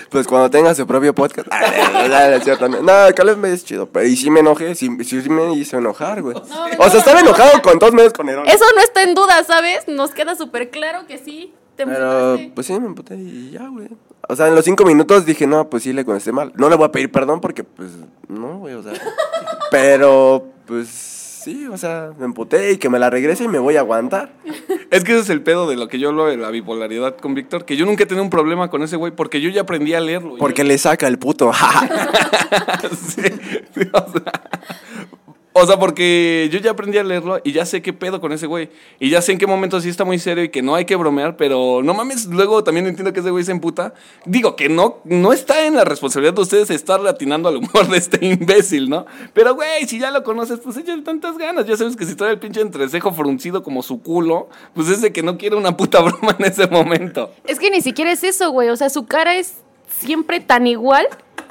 pues 0.10 0.28
cuando 0.28 0.50
tenga 0.50 0.74
su 0.74 0.88
propio 0.88 1.14
podcast. 1.14 1.50
Ah, 1.52 1.62
no, 1.92 2.68
no, 2.68 2.68
no, 2.70 2.82
no, 2.82 3.16
Caleb 3.16 3.38
me 3.38 3.52
es 3.52 3.66
chido. 3.66 3.88
Pero 3.88 4.08
y 4.08 4.16
sí 4.16 4.30
me 4.30 4.40
enojé, 4.40 4.76
sí, 4.76 4.90
sí 5.04 5.30
me 5.30 5.54
hizo 5.56 5.78
enojar, 5.78 6.22
güey. 6.22 6.38
O 6.78 6.90
sea, 6.90 7.00
estaba 7.00 7.20
enojado 7.20 7.62
con 7.62 7.78
todos 7.80 7.94
medios 7.94 8.14
con. 8.14 8.30
Eso 8.30 8.66
no 8.76 8.82
está 8.82 9.04
en 9.04 9.14
duda, 9.14 9.44
¿sabes? 9.44 9.88
Nos 9.88 10.12
queda 10.12 10.36
súper 10.36 10.70
claro 10.70 11.06
que 11.06 11.18
sí. 11.18 11.54
Te 11.76 11.86
Pero, 11.86 12.38
pues 12.54 12.68
sí, 12.68 12.80
me 12.80 12.88
emputé 12.88 13.16
y 13.16 13.52
ya, 13.52 13.68
güey. 13.68 13.90
O 14.28 14.36
sea, 14.36 14.48
en 14.48 14.56
los 14.56 14.66
cinco 14.66 14.86
minutos 14.86 15.26
dije, 15.26 15.46
no, 15.46 15.70
pues 15.70 15.84
sí 15.84 15.94
le 15.94 16.06
contesté 16.06 16.32
mal. 16.32 16.52
No 16.56 16.70
le 16.70 16.76
voy 16.76 16.86
a 16.86 16.92
pedir 16.92 17.12
perdón 17.12 17.42
porque, 17.42 17.64
pues, 17.64 17.92
no, 18.28 18.60
güey, 18.60 18.74
o 18.76 18.82
sea. 18.84 18.94
Pero, 19.72 20.46
pues, 20.66 20.88
sí, 20.88 21.68
o 21.68 21.78
sea, 21.78 22.12
me 22.18 22.26
emputé 22.26 22.72
y 22.72 22.78
que 22.78 22.90
me 22.90 22.98
la 22.98 23.10
regrese 23.10 23.44
y 23.44 23.48
me 23.48 23.60
voy 23.60 23.76
a 23.76 23.82
aguantar. 23.82 24.32
Es 24.90 25.04
que 25.04 25.12
ese 25.12 25.22
es 25.22 25.30
el 25.30 25.42
pedo 25.42 25.68
de 25.70 25.76
lo 25.76 25.88
que 25.88 26.00
yo 26.00 26.10
hablo 26.10 26.26
de 26.28 26.38
la 26.38 26.50
bipolaridad 26.50 27.18
con 27.18 27.36
Víctor, 27.36 27.66
que 27.66 27.76
yo 27.76 27.86
nunca 27.86 28.04
he 28.04 28.06
tenido 28.08 28.24
un 28.24 28.30
problema 28.30 28.70
con 28.70 28.82
ese 28.82 28.96
güey 28.96 29.12
porque 29.12 29.42
yo 29.42 29.50
ya 29.50 29.62
aprendí 29.62 29.94
a 29.94 30.00
leerlo. 30.00 30.38
Porque 30.38 30.64
Yo- 30.64 30.68
le 30.70 30.78
saca 30.78 31.08
el 31.08 31.20
puto. 31.20 31.52
Sí, 32.96 33.22
sí, 33.74 33.82
o, 33.92 34.12
sea, 34.12 34.42
o 35.58 35.65
sea, 35.65 35.80
porque 35.80 36.50
yo 36.52 36.60
ya 36.60 36.72
aprendí 36.72 36.98
a 36.98 37.04
leerlo 37.06 37.39
y 37.41 37.54
ya 37.54 37.65
sé 37.65 37.82
qué 37.82 37.94
pedo 37.94 38.20
con 38.20 38.34
ese 38.34 38.46
güey. 38.46 38.70
Y 39.00 39.10
ya 39.10 39.22
sé 39.22 39.32
en 39.32 39.38
qué 39.38 39.48
momento 39.48 39.80
sí 39.80 39.88
está 39.88 40.04
muy 40.04 40.20
serio 40.20 40.44
y 40.44 40.50
que 40.50 40.62
no 40.62 40.76
hay 40.76 40.84
que 40.84 40.98
bromear, 40.98 41.38
pero 41.38 41.82
no 41.82 41.94
mames, 41.94 42.26
luego 42.26 42.62
también 42.62 42.88
entiendo 42.88 43.13
que 43.13 43.22
ese 43.22 43.32
güey 43.32 43.46
se 43.46 43.54
emputa. 43.54 43.94
Digo 44.26 44.58
que 44.58 44.68
no, 44.68 44.98
no 45.06 45.32
está 45.32 45.65
en 45.65 45.76
la 45.76 45.86
responsabilidad 45.86 46.34
de 46.34 46.41
ustedes 46.41 46.70
estar 46.72 47.00
latinando 47.00 47.48
al 47.48 47.56
humor 47.56 47.88
de 47.88 47.98
este 47.98 48.26
imbécil, 48.26 48.89
¿no? 48.89 49.06
Pero 49.34 49.56
güey, 49.56 49.88
si 49.88 49.98
ya 49.98 50.12
lo 50.12 50.26
conoces, 50.26 50.60
pues 50.60 50.76
échale 50.76 51.04
tantas 51.04 51.38
ganas. 51.38 51.65
Ya 51.65 51.78
sabes 51.78 51.96
que 51.96 52.06
si 52.06 52.15
trae 52.15 52.32
el 52.32 52.39
pinche 52.39 52.60
entrecejo 52.60 53.13
fruncido 53.13 53.63
como 53.63 53.82
su 53.82 54.02
culo, 54.02 54.50
pues 54.74 54.89
es 54.89 55.00
de 55.00 55.13
que 55.13 55.24
no 55.24 55.38
quiere 55.38 55.56
una 55.56 55.78
puta 55.78 56.02
broma 56.02 56.36
en 56.38 56.48
ese 56.48 56.68
momento. 56.68 57.32
Es 57.46 57.60
que 57.60 57.72
ni 57.72 57.80
siquiera 57.80 58.12
es 58.12 58.26
eso, 58.26 58.52
güey. 58.52 58.68
O 58.68 58.76
sea, 58.76 58.89
su 58.89 59.06
cara 59.06 59.38
es 59.38 59.54
siempre 59.88 60.41
tan 60.41 60.68
igual 60.68 61.08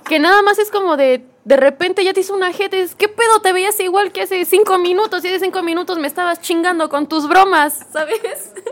que 0.07 0.19
nada 0.19 0.43
más 0.43 0.59
es 0.59 0.71
como 0.71 0.99
de. 0.99 1.25
De 1.45 1.57
repente 1.57 2.05
ya 2.05 2.13
te 2.13 2.21
hizo 2.21 2.35
una 2.35 2.53
jeta. 2.53 2.77
y 2.77 2.83
dices, 2.83 2.97
¿Qué 2.97 3.09
pedo? 3.09 3.41
Te 3.43 3.53
veías 3.53 3.79
igual 3.81 4.13
que 4.13 4.23
hace 4.23 4.45
cinco 4.45 4.79
minutos. 4.79 5.25
Y 5.25 5.29
hace 5.29 5.41
cinco 5.41 5.63
minutos 5.63 5.99
me 5.99 6.07
estabas 6.07 6.41
chingando 6.41 6.89
con 6.89 7.09
tus 7.09 7.29
bromas, 7.29 7.87
¿sabes? 7.93 8.53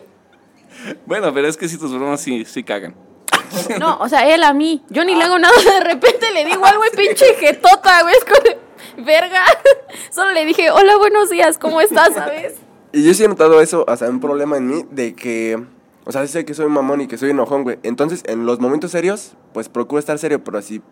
Bueno, 1.07 1.33
pero 1.33 1.47
es 1.47 1.57
que 1.57 1.69
si 1.69 1.79
tus 1.79 1.93
bromas 1.93 2.21
sí, 2.21 2.45
sí 2.45 2.65
cagan. 2.65 2.97
No, 3.79 3.99
o 4.01 4.09
sea, 4.09 4.35
él 4.35 4.43
a 4.43 4.53
mí. 4.53 4.83
Yo 4.89 5.05
ni 5.05 5.15
le 5.15 5.23
hago 5.23 5.39
nada. 5.39 5.55
De 5.63 5.81
repente 5.81 6.33
le 6.33 6.45
digo 6.45 6.65
algo 6.65 6.83
y 6.85 6.97
pinche 6.97 7.35
jetota, 7.35 8.03
güey. 8.03 8.15
Es 8.15 8.25
de, 8.43 8.59
verga. 8.97 9.45
Solo 10.11 10.33
le 10.33 10.45
dije, 10.45 10.71
hola, 10.71 10.97
buenos 10.97 11.31
días, 11.31 11.59
¿cómo 11.59 11.81
estás, 11.81 12.15
sabes? 12.15 12.55
Y 12.93 13.05
yo 13.05 13.15
sí 13.15 13.25
he 13.25 13.29
notado 13.29 13.61
eso, 13.61 13.85
o 13.89 13.97
sea, 13.97 14.09
un 14.09 14.21
problema 14.21 14.59
en 14.59 14.67
mí 14.67 14.85
de 14.91 15.15
que, 15.15 15.63
o 16.05 16.13
sea, 16.13 16.27
sé 16.27 16.45
que 16.45 16.53
soy 16.53 16.69
mamón 16.69 17.01
y 17.01 17.07
que 17.07 17.17
soy 17.17 17.31
enojón, 17.31 17.63
güey. 17.63 17.79
Entonces, 17.83 18.23
en 18.27 18.45
los 18.45 18.61
momentos 18.61 18.91
serios, 18.91 19.33
pues 19.55 19.69
procuro 19.69 19.99
estar 19.99 20.19
serio, 20.19 20.45
pero 20.45 20.61
si 20.61 20.83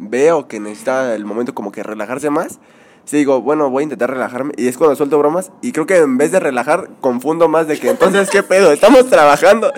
veo 0.00 0.48
que 0.48 0.58
necesita 0.60 1.14
el 1.14 1.24
momento 1.24 1.54
como 1.54 1.70
que 1.72 1.82
relajarse 1.82 2.30
más, 2.30 2.58
sí 3.04 3.16
digo, 3.18 3.40
bueno, 3.40 3.70
voy 3.70 3.82
a 3.82 3.84
intentar 3.84 4.10
relajarme. 4.10 4.52
Y 4.56 4.66
es 4.68 4.76
cuando 4.78 4.96
suelto 4.96 5.18
bromas 5.18 5.52
y 5.62 5.72
creo 5.72 5.86
que 5.86 5.98
en 5.98 6.16
vez 6.18 6.32
de 6.32 6.40
relajar, 6.40 6.88
confundo 7.00 7.48
más 7.48 7.66
de 7.68 7.78
que 7.78 7.90
entonces, 7.90 8.30
¿qué 8.30 8.42
pedo? 8.42 8.72
Estamos 8.72 9.08
trabajando. 9.08 9.72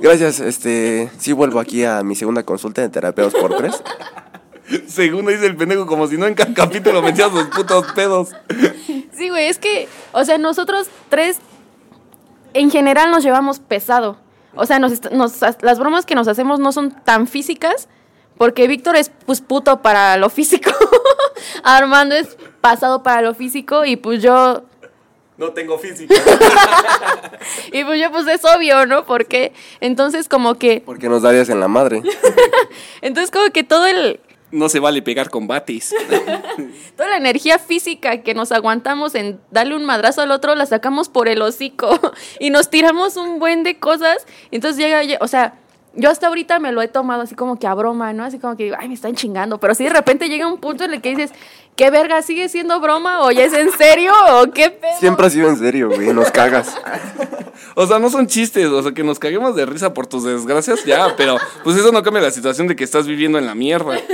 Gracias, 0.00 0.40
este, 0.40 1.10
sí 1.18 1.32
vuelvo 1.32 1.60
aquí 1.60 1.84
a 1.84 2.02
mi 2.02 2.14
segunda 2.14 2.42
consulta 2.42 2.82
de 2.82 2.88
terapeutas 2.88 3.40
por 3.40 3.56
tres. 3.56 3.82
Segundo 4.86 5.30
dice 5.30 5.46
el 5.46 5.56
pendejo 5.56 5.86
como 5.86 6.06
si 6.06 6.16
no 6.16 6.26
en 6.26 6.34
cada 6.34 6.52
capítulo 6.54 7.02
metías 7.02 7.30
sus 7.30 7.44
putos 7.44 7.86
pedos. 7.92 8.30
Sí, 9.12 9.28
güey, 9.28 9.46
es 9.48 9.58
que, 9.58 9.88
o 10.12 10.24
sea, 10.24 10.38
nosotros 10.38 10.88
tres 11.10 11.38
en 12.54 12.70
general 12.70 13.10
nos 13.10 13.22
llevamos 13.22 13.60
pesado. 13.60 14.16
O 14.56 14.66
sea, 14.66 14.78
nos, 14.78 15.10
nos- 15.12 15.40
las 15.62 15.78
bromas 15.78 16.06
que 16.06 16.14
nos 16.14 16.28
hacemos 16.28 16.60
no 16.60 16.72
son 16.72 16.92
tan 17.04 17.26
físicas, 17.26 17.88
porque 18.38 18.66
Víctor 18.68 18.96
es 18.96 19.10
pues 19.26 19.40
puto 19.40 19.80
para 19.82 20.16
lo 20.16 20.30
físico, 20.30 20.70
Armando 21.62 22.14
es 22.14 22.36
pasado 22.60 23.02
para 23.02 23.22
lo 23.22 23.34
físico 23.34 23.84
y 23.84 23.96
pues 23.96 24.22
yo, 24.22 24.62
No 25.36 25.50
tengo 25.52 25.78
física. 25.78 26.14
y 27.72 27.84
pues 27.84 28.00
yo 28.00 28.10
pues 28.10 28.26
es 28.28 28.44
obvio, 28.44 28.86
¿no? 28.86 29.04
Porque 29.04 29.52
entonces 29.80 30.28
como 30.28 30.54
que, 30.56 30.82
Porque 30.84 31.08
nos 31.08 31.22
darías 31.22 31.48
en 31.48 31.60
la 31.60 31.68
madre. 31.68 32.02
entonces 33.02 33.30
como 33.30 33.50
que 33.50 33.64
todo 33.64 33.86
el, 33.86 34.20
No 34.50 34.68
se 34.68 34.78
vale 34.80 35.02
pegar 35.02 35.30
con 35.30 35.46
batis. 35.46 35.94
toda 36.96 37.08
la 37.10 37.16
energía 37.16 37.58
física 37.58 38.22
que 38.22 38.34
nos 38.34 38.52
aguantamos 38.52 39.14
en 39.14 39.40
darle 39.50 39.74
un 39.76 39.84
madrazo 39.84 40.20
al 40.22 40.30
otro 40.30 40.54
la 40.54 40.66
sacamos 40.66 41.08
por 41.08 41.28
el 41.28 41.42
hocico 41.42 41.98
y 42.38 42.50
nos 42.50 42.70
tiramos 42.70 43.16
un 43.16 43.38
buen 43.38 43.62
de 43.64 43.78
cosas. 43.78 44.26
Entonces 44.52 44.78
llega, 44.78 45.02
lle- 45.02 45.18
o 45.20 45.26
sea, 45.28 45.54
yo 45.96 46.10
hasta 46.10 46.26
ahorita 46.28 46.58
me 46.58 46.72
lo 46.72 46.82
he 46.82 46.88
tomado 46.88 47.22
así 47.22 47.34
como 47.34 47.58
que 47.58 47.66
a 47.66 47.74
broma, 47.74 48.12
¿no? 48.12 48.24
Así 48.24 48.38
como 48.38 48.56
que 48.56 48.64
digo, 48.64 48.76
ay, 48.78 48.88
me 48.88 48.94
están 48.94 49.14
chingando. 49.14 49.58
Pero 49.58 49.74
si 49.74 49.84
de 49.84 49.90
repente 49.90 50.28
llega 50.28 50.46
un 50.46 50.58
punto 50.58 50.84
en 50.84 50.94
el 50.94 51.00
que 51.00 51.10
dices, 51.10 51.32
¿qué 51.76 51.90
verga? 51.90 52.22
¿Sigue 52.22 52.48
siendo 52.48 52.80
broma 52.80 53.22
o 53.22 53.30
ya 53.30 53.44
es 53.44 53.52
en 53.52 53.70
serio 53.72 54.12
o 54.32 54.50
qué 54.50 54.70
pedo? 54.70 54.98
Siempre 54.98 55.26
ha 55.26 55.30
sido 55.30 55.48
en 55.48 55.56
serio, 55.56 55.88
güey, 55.88 56.12
nos 56.12 56.30
cagas. 56.30 56.76
O 57.76 57.86
sea, 57.86 57.98
no 57.98 58.10
son 58.10 58.26
chistes, 58.26 58.66
o 58.66 58.82
sea, 58.82 58.92
que 58.92 59.02
nos 59.02 59.18
caguemos 59.18 59.56
de 59.56 59.66
risa 59.66 59.94
por 59.94 60.06
tus 60.06 60.24
desgracias, 60.24 60.84
ya, 60.84 61.14
pero 61.16 61.38
pues 61.62 61.76
eso 61.76 61.90
no 61.92 62.02
cambia 62.02 62.22
la 62.22 62.30
situación 62.30 62.68
de 62.68 62.76
que 62.76 62.84
estás 62.84 63.06
viviendo 63.06 63.38
en 63.38 63.46
la 63.46 63.54
mierda. 63.54 63.96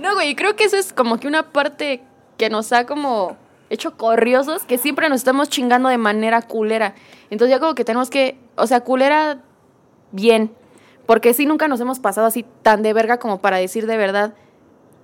No, 0.00 0.14
güey, 0.14 0.34
creo 0.34 0.56
que 0.56 0.64
eso 0.64 0.76
es 0.76 0.92
como 0.92 1.18
que 1.20 1.28
una 1.28 1.52
parte 1.52 2.02
que 2.36 2.50
nos 2.50 2.72
ha 2.72 2.86
como 2.86 3.36
hecho 3.70 3.96
corriosos, 3.96 4.64
que 4.64 4.76
siempre 4.76 5.08
nos 5.08 5.18
estamos 5.18 5.48
chingando 5.48 5.88
de 5.88 5.98
manera 5.98 6.42
culera. 6.42 6.94
Entonces 7.30 7.54
ya 7.54 7.60
como 7.60 7.76
que 7.76 7.84
tenemos 7.84 8.10
que, 8.10 8.36
o 8.56 8.66
sea, 8.66 8.80
culera 8.80 9.42
bien, 10.10 10.52
porque 11.06 11.34
sí 11.34 11.46
nunca 11.46 11.68
nos 11.68 11.80
hemos 11.80 11.98
pasado 12.00 12.26
así 12.26 12.44
tan 12.62 12.82
de 12.82 12.92
verga 12.92 13.18
como 13.18 13.40
para 13.40 13.56
decir 13.58 13.86
de 13.86 13.96
verdad, 13.96 14.34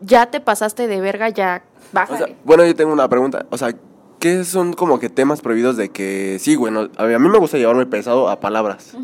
ya 0.01 0.27
te 0.31 0.41
pasaste 0.41 0.87
de 0.87 1.01
verga, 1.01 1.29
ya 1.29 1.63
O 1.65 1.81
bájale. 1.93 2.19
sea, 2.27 2.37
bueno, 2.45 2.65
yo 2.65 2.75
tengo 2.75 2.93
una 2.93 3.09
pregunta. 3.09 3.47
O 3.51 3.59
sea, 3.59 3.75
¿qué 4.21 4.45
son 4.45 4.73
como 4.73 4.99
que 5.01 5.09
temas 5.09 5.41
prohibidos 5.41 5.77
de 5.77 5.89
que 5.91 6.39
sí, 6.41 6.55
güey? 6.55 6.73
no- 6.73 6.89
a 6.97 7.05
mí 7.07 7.15
a 7.15 7.19
mí 7.19 7.29
me 7.29 7.39
gusta 7.39 7.59
llevarme 7.59 7.87
pesado 7.87 8.29
a 8.29 8.39
palabras. 8.41 8.95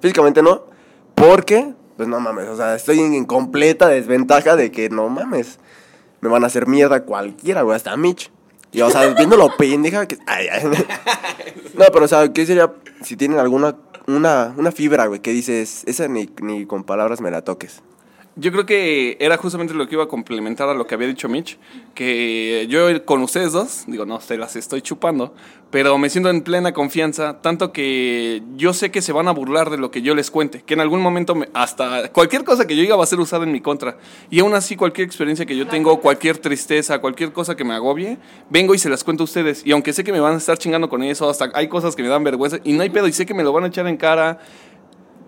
Físicamente 0.00 0.42
no, 0.42 0.64
porque, 1.14 1.72
pues 1.96 2.08
no 2.08 2.20
mames, 2.20 2.48
o 2.48 2.56
sea, 2.56 2.74
estoy 2.74 3.00
en, 3.00 3.14
en 3.14 3.24
completa 3.24 3.88
desventaja 3.88 4.56
de 4.56 4.70
que 4.70 4.88
no 4.90 5.08
mames, 5.08 5.58
me 6.20 6.28
van 6.28 6.44
a 6.44 6.48
hacer 6.48 6.66
mierda 6.66 7.04
cualquiera, 7.04 7.62
güey, 7.62 7.76
hasta 7.76 7.96
Mitch. 7.96 8.30
Y, 8.72 8.80
o 8.80 8.90
sea, 8.90 9.06
viendo 9.14 9.36
lo 9.36 9.48
pendeja 9.58 10.06
que... 10.06 10.18
Ay, 10.26 10.46
ay. 10.50 10.62
No, 11.74 11.84
pero, 11.92 12.04
o 12.04 12.08
sea, 12.08 12.30
¿qué 12.32 12.44
sería 12.44 12.70
si 13.02 13.16
tienen 13.16 13.38
alguna 13.38 13.74
una, 14.06 14.54
una 14.56 14.72
fibra, 14.72 15.06
güey, 15.06 15.20
que 15.20 15.32
dices, 15.32 15.82
esa 15.86 16.08
ni, 16.08 16.28
ni 16.40 16.66
con 16.66 16.84
palabras 16.84 17.20
me 17.20 17.30
la 17.30 17.42
toques? 17.42 17.82
Yo 18.34 18.50
creo 18.50 18.64
que 18.64 19.18
era 19.20 19.36
justamente 19.36 19.74
lo 19.74 19.86
que 19.86 19.94
iba 19.94 20.04
a 20.04 20.08
complementar 20.08 20.66
a 20.70 20.72
lo 20.74 20.86
que 20.86 20.94
había 20.94 21.06
dicho 21.06 21.28
Mitch, 21.28 21.58
que 21.94 22.66
yo 22.70 23.04
con 23.04 23.22
ustedes 23.22 23.52
dos, 23.52 23.84
digo, 23.86 24.06
no, 24.06 24.22
se 24.22 24.38
las 24.38 24.56
estoy 24.56 24.80
chupando, 24.80 25.34
pero 25.70 25.98
me 25.98 26.08
siento 26.08 26.30
en 26.30 26.40
plena 26.40 26.72
confianza, 26.72 27.42
tanto 27.42 27.72
que 27.74 28.42
yo 28.56 28.72
sé 28.72 28.90
que 28.90 29.02
se 29.02 29.12
van 29.12 29.28
a 29.28 29.32
burlar 29.32 29.68
de 29.68 29.76
lo 29.76 29.90
que 29.90 30.00
yo 30.00 30.14
les 30.14 30.30
cuente, 30.30 30.62
que 30.62 30.72
en 30.72 30.80
algún 30.80 31.00
momento 31.02 31.34
me- 31.34 31.50
hasta 31.52 32.10
cualquier 32.10 32.42
cosa 32.44 32.66
que 32.66 32.74
yo 32.74 32.80
diga 32.80 32.96
va 32.96 33.04
a 33.04 33.06
ser 33.06 33.20
usada 33.20 33.44
en 33.44 33.52
mi 33.52 33.60
contra. 33.60 33.98
Y 34.30 34.40
aún 34.40 34.54
así 34.54 34.76
cualquier 34.76 35.06
experiencia 35.06 35.44
que 35.44 35.54
yo 35.54 35.66
tengo, 35.66 36.00
cualquier 36.00 36.38
tristeza, 36.38 37.00
cualquier 37.00 37.32
cosa 37.34 37.54
que 37.54 37.64
me 37.64 37.74
agobie, 37.74 38.16
vengo 38.48 38.74
y 38.74 38.78
se 38.78 38.88
las 38.88 39.04
cuento 39.04 39.24
a 39.24 39.26
ustedes. 39.26 39.62
Y 39.66 39.72
aunque 39.72 39.92
sé 39.92 40.04
que 40.04 40.12
me 40.12 40.20
van 40.20 40.34
a 40.34 40.38
estar 40.38 40.56
chingando 40.56 40.88
con 40.88 41.02
eso, 41.02 41.28
hasta 41.28 41.50
hay 41.52 41.68
cosas 41.68 41.94
que 41.94 42.02
me 42.02 42.08
dan 42.08 42.24
vergüenza, 42.24 42.58
y 42.64 42.72
no 42.72 42.82
hay 42.82 42.88
pedo, 42.88 43.06
y 43.08 43.12
sé 43.12 43.26
que 43.26 43.34
me 43.34 43.42
lo 43.44 43.52
van 43.52 43.64
a 43.64 43.66
echar 43.66 43.86
en 43.88 43.98
cara, 43.98 44.40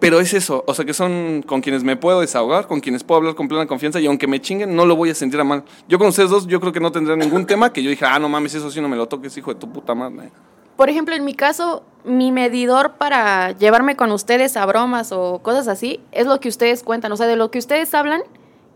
pero 0.04 0.20
es 0.20 0.34
eso, 0.34 0.62
o 0.66 0.74
sea 0.74 0.84
que 0.84 0.92
son 0.92 1.42
con 1.46 1.62
quienes 1.62 1.82
me 1.82 1.96
puedo 1.96 2.20
desahogar, 2.20 2.66
con 2.66 2.80
quienes 2.80 3.02
puedo 3.02 3.20
hablar 3.20 3.34
con 3.34 3.48
plena 3.48 3.66
confianza 3.66 4.00
y 4.00 4.06
aunque 4.06 4.26
me 4.26 4.38
chinguen 4.38 4.76
no 4.76 4.84
lo 4.84 4.96
voy 4.96 5.08
a 5.08 5.14
sentir 5.14 5.40
a 5.40 5.44
mal. 5.44 5.64
Yo 5.88 5.98
con 5.98 6.08
ustedes 6.08 6.28
dos 6.28 6.46
yo 6.46 6.60
creo 6.60 6.74
que 6.74 6.80
no 6.80 6.92
tendré 6.92 7.16
ningún 7.16 7.46
tema 7.46 7.72
que 7.72 7.82
yo 7.82 7.88
dije, 7.88 8.04
ah, 8.04 8.18
no 8.18 8.28
mames, 8.28 8.54
eso 8.54 8.70
sí 8.70 8.82
no 8.82 8.88
me 8.90 8.96
lo 8.96 9.08
toques, 9.08 9.34
hijo 9.38 9.54
de 9.54 9.58
tu 9.58 9.72
puta 9.72 9.94
madre. 9.94 10.30
Por 10.76 10.90
ejemplo, 10.90 11.14
en 11.14 11.24
mi 11.24 11.32
caso, 11.32 11.84
mi 12.04 12.32
medidor 12.32 12.98
para 12.98 13.52
llevarme 13.52 13.96
con 13.96 14.12
ustedes 14.12 14.58
a 14.58 14.66
bromas 14.66 15.10
o 15.10 15.38
cosas 15.38 15.68
así 15.68 16.00
es 16.12 16.26
lo 16.26 16.38
que 16.38 16.50
ustedes 16.50 16.82
cuentan, 16.82 17.10
o 17.10 17.16
sea, 17.16 17.26
de 17.26 17.36
lo 17.36 17.50
que 17.50 17.58
ustedes 17.58 17.94
hablan 17.94 18.20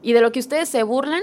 y 0.00 0.14
de 0.14 0.22
lo 0.22 0.32
que 0.32 0.40
ustedes 0.40 0.70
se 0.70 0.82
burlan 0.82 1.20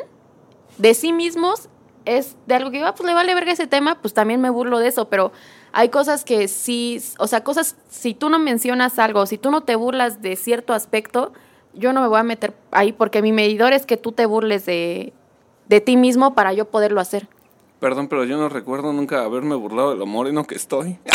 de 0.77 0.93
sí 0.93 1.13
mismos 1.13 1.67
es 2.05 2.35
de 2.47 2.55
algo 2.55 2.71
que 2.71 2.83
ah, 2.83 2.93
pues 2.95 3.07
le 3.07 3.13
vale 3.13 3.33
verga 3.35 3.51
ese 3.51 3.67
tema, 3.67 3.99
pues 4.01 4.13
también 4.13 4.41
me 4.41 4.49
burlo 4.49 4.79
de 4.79 4.87
eso, 4.87 5.09
pero 5.09 5.31
hay 5.71 5.89
cosas 5.89 6.23
que 6.23 6.47
sí, 6.47 7.01
o 7.17 7.27
sea, 7.27 7.43
cosas, 7.43 7.75
si 7.89 8.13
tú 8.13 8.29
no 8.29 8.39
mencionas 8.39 8.97
algo, 8.99 9.25
si 9.25 9.37
tú 9.37 9.51
no 9.51 9.61
te 9.61 9.75
burlas 9.75 10.21
de 10.21 10.35
cierto 10.35 10.73
aspecto, 10.73 11.33
yo 11.73 11.91
no 11.91 12.01
me 12.01 12.07
voy 12.07 12.19
a 12.19 12.23
meter 12.23 12.53
ahí 12.71 12.93
porque 12.93 13.21
mi 13.21 13.31
medidor 13.31 13.73
es 13.73 13.85
que 13.85 13.97
tú 13.97 14.11
te 14.11 14.25
burles 14.25 14.65
de, 14.65 15.13
de 15.67 15.81
ti 15.81 15.97
mismo 15.97 16.33
para 16.33 16.53
yo 16.53 16.65
poderlo 16.65 17.01
hacer. 17.01 17.27
Perdón, 17.79 18.07
pero 18.07 18.23
yo 18.23 18.38
no 18.38 18.49
recuerdo 18.49 18.93
nunca 18.93 19.23
haberme 19.23 19.55
burlado 19.55 19.91
de 19.91 19.97
lo 19.97 20.05
moreno 20.05 20.45
que 20.45 20.55
estoy. 20.55 20.97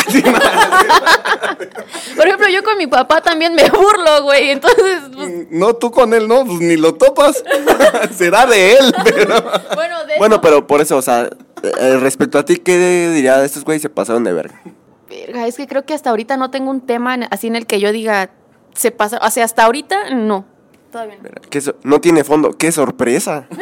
Por 2.16 2.26
ejemplo, 2.26 2.48
yo 2.48 2.62
con 2.62 2.76
mi 2.76 2.86
papá 2.86 3.20
también 3.22 3.54
me 3.54 3.68
burlo, 3.70 4.22
güey, 4.24 4.50
entonces, 4.50 5.00
pues, 5.14 5.46
no, 5.50 5.74
tú 5.74 5.90
con 5.90 6.12
él 6.14 6.28
no, 6.28 6.44
pues 6.44 6.60
ni 6.60 6.76
lo 6.76 6.94
topas. 6.94 7.42
Será 8.16 8.46
de 8.46 8.72
él, 8.74 8.94
pero... 9.04 9.34
bueno, 9.74 10.04
de 10.04 10.18
Bueno, 10.18 10.34
eso- 10.36 10.42
pero 10.42 10.66
por 10.66 10.80
eso, 10.80 10.96
o 10.98 11.02
sea, 11.02 11.28
eh, 11.62 11.98
respecto 12.00 12.38
a 12.38 12.44
ti, 12.44 12.56
¿qué 12.56 13.10
diría 13.14 13.38
de 13.38 13.46
estos 13.46 13.64
güeyes 13.64 13.82
se 13.82 13.90
pasaron 13.90 14.24
de 14.24 14.32
verga? 14.32 14.60
Verga, 15.08 15.46
es 15.46 15.56
que 15.56 15.66
creo 15.66 15.84
que 15.84 15.94
hasta 15.94 16.10
ahorita 16.10 16.36
no 16.36 16.50
tengo 16.50 16.70
un 16.70 16.80
tema 16.82 17.14
así 17.30 17.46
en 17.46 17.56
el 17.56 17.66
que 17.66 17.80
yo 17.80 17.92
diga, 17.92 18.30
se 18.74 18.90
pasa, 18.90 19.18
o 19.22 19.30
sea, 19.30 19.44
hasta 19.44 19.64
ahorita 19.64 20.10
no. 20.10 20.44
Todavía 20.90 21.16
no. 21.22 21.30
¿Qué 21.50 21.60
so- 21.60 21.76
no 21.84 22.00
tiene 22.00 22.24
fondo, 22.24 22.52
qué 22.52 22.72
sorpresa. 22.72 23.46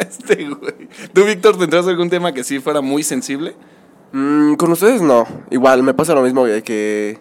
Este 0.00 0.44
güey. 0.46 0.88
¿Tú, 1.12 1.24
Víctor, 1.24 1.58
tendrás 1.58 1.86
algún 1.86 2.10
tema 2.10 2.32
que 2.32 2.42
sí 2.44 2.58
fuera 2.60 2.80
muy 2.80 3.02
sensible? 3.02 3.54
Mm, 4.12 4.54
con 4.54 4.72
ustedes 4.72 5.02
no. 5.02 5.26
Igual 5.50 5.82
me 5.82 5.94
pasa 5.94 6.14
lo 6.14 6.22
mismo 6.22 6.44
de 6.46 6.62
que. 6.62 7.18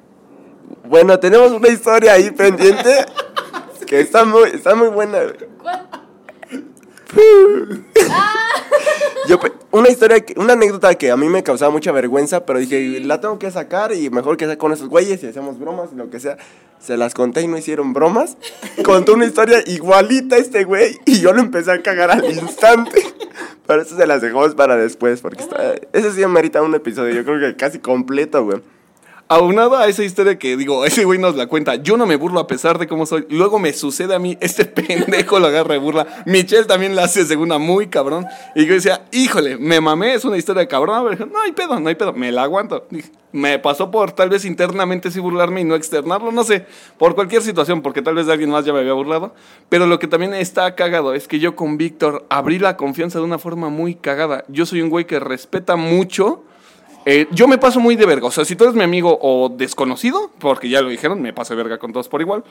Bueno, 0.86 1.20
tenemos 1.20 1.52
una 1.52 1.68
historia 1.70 2.14
ahí 2.14 2.32
pendiente. 2.32 3.06
que 3.88 4.00
está 4.02 4.26
muy, 4.26 4.50
está 4.50 4.76
muy 4.76 4.88
buena. 4.90 5.20
güey. 5.24 5.36
Yo, 9.28 9.40
pe- 9.40 9.52
una 9.72 9.90
historia, 9.90 10.24
una 10.38 10.54
anécdota 10.54 10.96
que 10.96 11.12
a 11.12 11.18
mí 11.18 11.28
me 11.28 11.44
causaba 11.44 11.72
mucha 11.72 11.92
vergüenza, 11.92 12.46
pero 12.46 12.60
dije, 12.60 13.00
la 13.02 13.22
tengo 13.22 13.38
que 13.38 13.52
sacar 13.52 13.94
y 13.94 14.10
mejor 14.10 14.38
que 14.38 14.46
sea 14.46 14.58
con 14.58 14.72
esos 14.72 14.88
güeyes 14.90 15.22
y 15.24 15.28
hacemos 15.28 15.60
bromas 15.60 15.90
y 15.94 15.96
lo 15.96 16.10
que 16.10 16.20
sea. 16.20 16.38
Se 16.80 16.96
las 16.98 17.14
conté 17.14 17.42
y 17.42 17.48
no 17.48 17.58
hicieron 17.58 17.94
bromas. 17.94 18.38
Contó 18.84 19.14
una 19.14 19.26
historia 19.26 19.62
igualita 19.66 20.36
a 20.38 20.40
este 20.40 20.64
güey 20.64 20.98
y 21.06 21.20
yo 21.20 21.34
lo 21.34 21.42
empecé 21.42 21.72
a 21.72 21.82
cagar 21.82 22.10
al 22.12 22.26
instante. 22.26 23.04
Pero 23.68 23.82
eso 23.84 23.96
se 23.96 24.08
las 24.08 24.22
dejamos 24.22 24.56
para 24.56 24.76
después, 24.78 25.22
porque 25.22 25.44
está, 25.44 25.76
ese 25.94 26.12
sí 26.14 26.24
amerita 26.24 26.62
un 26.64 26.74
episodio, 26.74 27.14
yo 27.14 27.24
creo 27.24 27.40
que 27.40 27.56
casi 27.56 27.80
completo, 27.80 28.44
güey. 28.46 28.62
Aunado 29.32 29.78
a 29.78 29.86
esa 29.86 30.04
historia 30.04 30.40
que 30.40 30.58
digo, 30.58 30.86
ese 30.88 31.06
güey 31.06 31.20
nos 31.20 31.36
la 31.36 31.46
cuenta, 31.46 31.76
yo 31.76 31.98
no 31.98 32.08
me 32.08 32.16
burlo 32.16 32.40
a 32.40 32.48
pesar 32.48 32.80
de 32.80 32.88
cómo 32.88 33.06
soy. 33.06 33.28
Luego 33.30 33.60
me 33.60 33.74
sucede 33.74 34.16
a 34.16 34.20
mí, 34.20 34.36
este 34.42 34.66
pendejo 34.66 35.40
lo 35.40 35.46
agarra 35.46 35.74
de 35.74 35.80
burla. 35.80 36.24
Michelle 36.26 36.66
también 36.66 36.96
la 36.96 37.04
hace 37.04 37.24
segunda 37.26 37.60
muy 37.60 37.90
cabrón. 37.90 38.26
Y 38.56 38.66
yo 38.66 38.74
decía, 38.74 39.06
híjole, 39.12 39.60
me 39.60 39.82
mamé, 39.82 40.16
es 40.16 40.26
una 40.26 40.36
historia 40.36 40.62
de 40.62 40.68
cabrón. 40.68 41.06
Pero 41.12 41.28
no 41.28 41.40
hay 41.42 41.52
pedo, 41.52 41.80
no 41.80 41.90
hay 41.90 41.94
pedo, 41.94 42.12
me 42.12 42.32
la 42.32 42.42
aguanto. 42.42 42.88
Me 43.32 43.60
pasó 43.60 43.92
por 43.92 44.14
tal 44.14 44.30
vez 44.30 44.46
internamente 44.46 45.12
sí 45.12 45.20
burlarme 45.20 45.62
y 45.62 45.64
no 45.64 45.76
externarlo, 45.76 46.32
no 46.32 46.44
sé, 46.44 46.66
por 46.98 47.14
cualquier 47.14 47.44
situación, 47.44 47.84
porque 47.84 48.02
tal 48.02 48.16
vez 48.16 48.26
de 48.26 48.32
alguien 48.32 48.50
más 48.50 48.66
ya 48.66 48.74
me 48.74 48.80
había 48.80 48.94
burlado. 48.94 49.36
Pero 49.70 49.86
lo 49.86 50.00
que 50.00 50.08
también 50.08 50.34
está 50.34 50.74
cagado 50.74 51.14
es 51.14 51.28
que 51.28 51.38
yo 51.38 51.56
con 51.56 51.78
Víctor 51.78 52.26
abrí 52.30 52.58
la 52.58 52.78
confianza 52.78 53.20
de 53.20 53.26
una 53.26 53.38
forma 53.38 53.70
muy 53.70 53.94
cagada. 53.94 54.44
Yo 54.48 54.66
soy 54.66 54.82
un 54.82 54.90
güey 54.90 55.06
que 55.06 55.20
respeta 55.20 55.76
mucho. 55.76 56.46
Eh, 57.06 57.28
yo 57.32 57.48
me 57.48 57.58
paso 57.58 57.80
muy 57.80 57.96
de 57.96 58.06
verga. 58.06 58.28
O 58.28 58.32
sea, 58.32 58.46
si 58.46 58.56
tú 58.56 58.66
eres 58.66 58.76
mi 58.76 58.84
amigo 58.84 59.18
o 59.22 59.50
desconocido, 59.50 60.32
porque 60.40 60.70
ya 60.70 60.82
lo 60.82 60.90
dijeron, 60.90 61.22
me 61.22 61.34
paso 61.34 61.56
de 61.56 61.64
verga 61.64 61.78
con 61.78 61.94
todos 61.94 62.10
por 62.10 62.22
igual. 62.22 62.44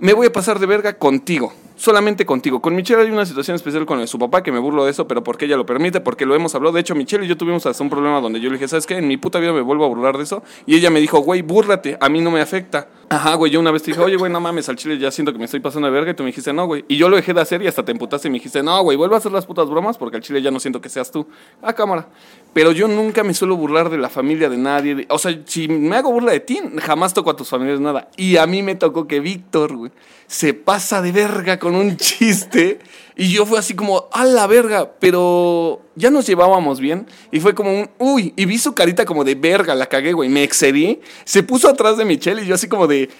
Me 0.00 0.14
voy 0.14 0.28
a 0.28 0.32
pasar 0.32 0.58
de 0.58 0.66
verga 0.66 0.94
contigo. 0.94 1.52
Solamente 1.76 2.26
contigo. 2.26 2.60
Con 2.60 2.74
Michelle 2.74 3.02
hay 3.02 3.10
una 3.10 3.24
situación 3.24 3.54
especial 3.54 3.86
con 3.86 4.06
su 4.06 4.18
papá 4.18 4.42
que 4.42 4.52
me 4.52 4.58
burlo 4.58 4.84
de 4.84 4.90
eso, 4.90 5.08
pero 5.08 5.24
porque 5.24 5.46
ella 5.46 5.56
lo 5.56 5.64
permite, 5.64 6.00
porque 6.00 6.26
lo 6.26 6.34
hemos 6.34 6.54
hablado. 6.54 6.74
De 6.74 6.80
hecho, 6.80 6.94
Michelle 6.94 7.24
y 7.24 7.28
yo 7.28 7.38
tuvimos 7.38 7.64
hasta 7.64 7.82
un 7.82 7.88
problema 7.88 8.20
donde 8.20 8.38
yo 8.38 8.50
le 8.50 8.56
dije, 8.56 8.68
¿sabes 8.68 8.86
qué? 8.86 8.98
En 8.98 9.08
mi 9.08 9.16
puta 9.16 9.38
vida 9.38 9.52
me 9.54 9.62
vuelvo 9.62 9.86
a 9.86 9.88
burlar 9.88 10.18
de 10.18 10.24
eso. 10.24 10.42
Y 10.66 10.76
ella 10.76 10.90
me 10.90 11.00
dijo, 11.00 11.20
güey, 11.20 11.40
búrlate, 11.40 11.96
a 11.98 12.08
mí 12.10 12.20
no 12.20 12.30
me 12.30 12.42
afecta. 12.42 12.88
Ajá, 13.08 13.34
güey, 13.34 13.50
yo 13.50 13.60
una 13.60 13.70
vez 13.70 13.82
te 13.82 13.90
dije, 13.92 14.02
oye, 14.02 14.16
güey, 14.16 14.30
no 14.30 14.40
mames, 14.40 14.68
al 14.68 14.76
chile 14.76 14.98
ya 14.98 15.10
siento 15.10 15.32
que 15.32 15.38
me 15.38 15.46
estoy 15.46 15.60
pasando 15.60 15.86
de 15.86 15.92
verga. 15.92 16.10
Y 16.10 16.14
tú 16.14 16.22
me 16.22 16.28
dijiste, 16.28 16.52
no, 16.52 16.66
güey. 16.66 16.84
Y 16.86 16.96
yo 16.96 17.08
lo 17.08 17.16
dejé 17.16 17.32
de 17.32 17.40
hacer 17.40 17.62
y 17.62 17.66
hasta 17.66 17.82
te 17.82 17.92
emputaste 17.92 18.28
y 18.28 18.30
me 18.30 18.36
dijiste, 18.36 18.62
no, 18.62 18.82
güey, 18.82 18.98
vuelve 18.98 19.14
a 19.14 19.18
hacer 19.18 19.32
las 19.32 19.46
putas 19.46 19.68
bromas 19.68 19.96
porque 19.96 20.18
al 20.18 20.22
chile 20.22 20.42
ya 20.42 20.50
no 20.50 20.60
siento 20.60 20.82
que 20.82 20.90
seas 20.90 21.10
tú. 21.10 21.26
A 21.62 21.72
cámara. 21.72 22.06
Pero 22.52 22.72
yo 22.72 22.88
nunca 22.88 23.22
me 23.22 23.32
suelo 23.32 23.56
burlar 23.56 23.90
de 23.90 23.98
la 23.98 24.08
familia 24.08 24.48
de 24.48 24.56
nadie. 24.56 25.06
O 25.08 25.18
sea, 25.18 25.38
si 25.44 25.68
me 25.68 25.96
hago 25.96 26.10
burla 26.10 26.32
de 26.32 26.40
ti, 26.40 26.60
jamás 26.78 27.14
toco 27.14 27.30
a 27.30 27.36
tus 27.36 27.48
familiares 27.48 27.80
nada. 27.80 28.08
Y 28.16 28.38
a 28.38 28.46
mí 28.46 28.62
me 28.62 28.74
tocó 28.74 29.06
que 29.06 29.20
Víctor, 29.20 29.76
güey, 29.76 29.92
se 30.26 30.52
pasa 30.54 31.00
de 31.00 31.12
verga 31.12 31.58
con 31.58 31.76
un 31.76 31.96
chiste. 31.98 32.80
Y 33.16 33.30
yo 33.30 33.46
fue 33.46 33.58
así 33.58 33.74
como, 33.74 34.08
a 34.12 34.24
la 34.24 34.46
verga. 34.48 34.90
Pero 34.98 35.82
ya 35.96 36.10
nos 36.10 36.26
llevábamos 36.26 36.80
bien. 36.80 37.06
Y 37.30 37.40
fue 37.40 37.54
como 37.54 37.72
un, 37.72 37.90
uy. 37.98 38.32
Y 38.36 38.44
vi 38.44 38.58
su 38.58 38.74
carita 38.74 39.04
como 39.04 39.24
de 39.24 39.34
verga, 39.34 39.74
la 39.74 39.86
cagué, 39.86 40.12
güey. 40.12 40.28
Me 40.28 40.42
excedí. 40.42 41.00
Se 41.24 41.42
puso 41.42 41.68
atrás 41.68 41.96
de 41.96 42.04
Michelle 42.04 42.42
y 42.42 42.46
yo 42.46 42.54
así 42.54 42.68
como 42.68 42.86
de. 42.86 43.10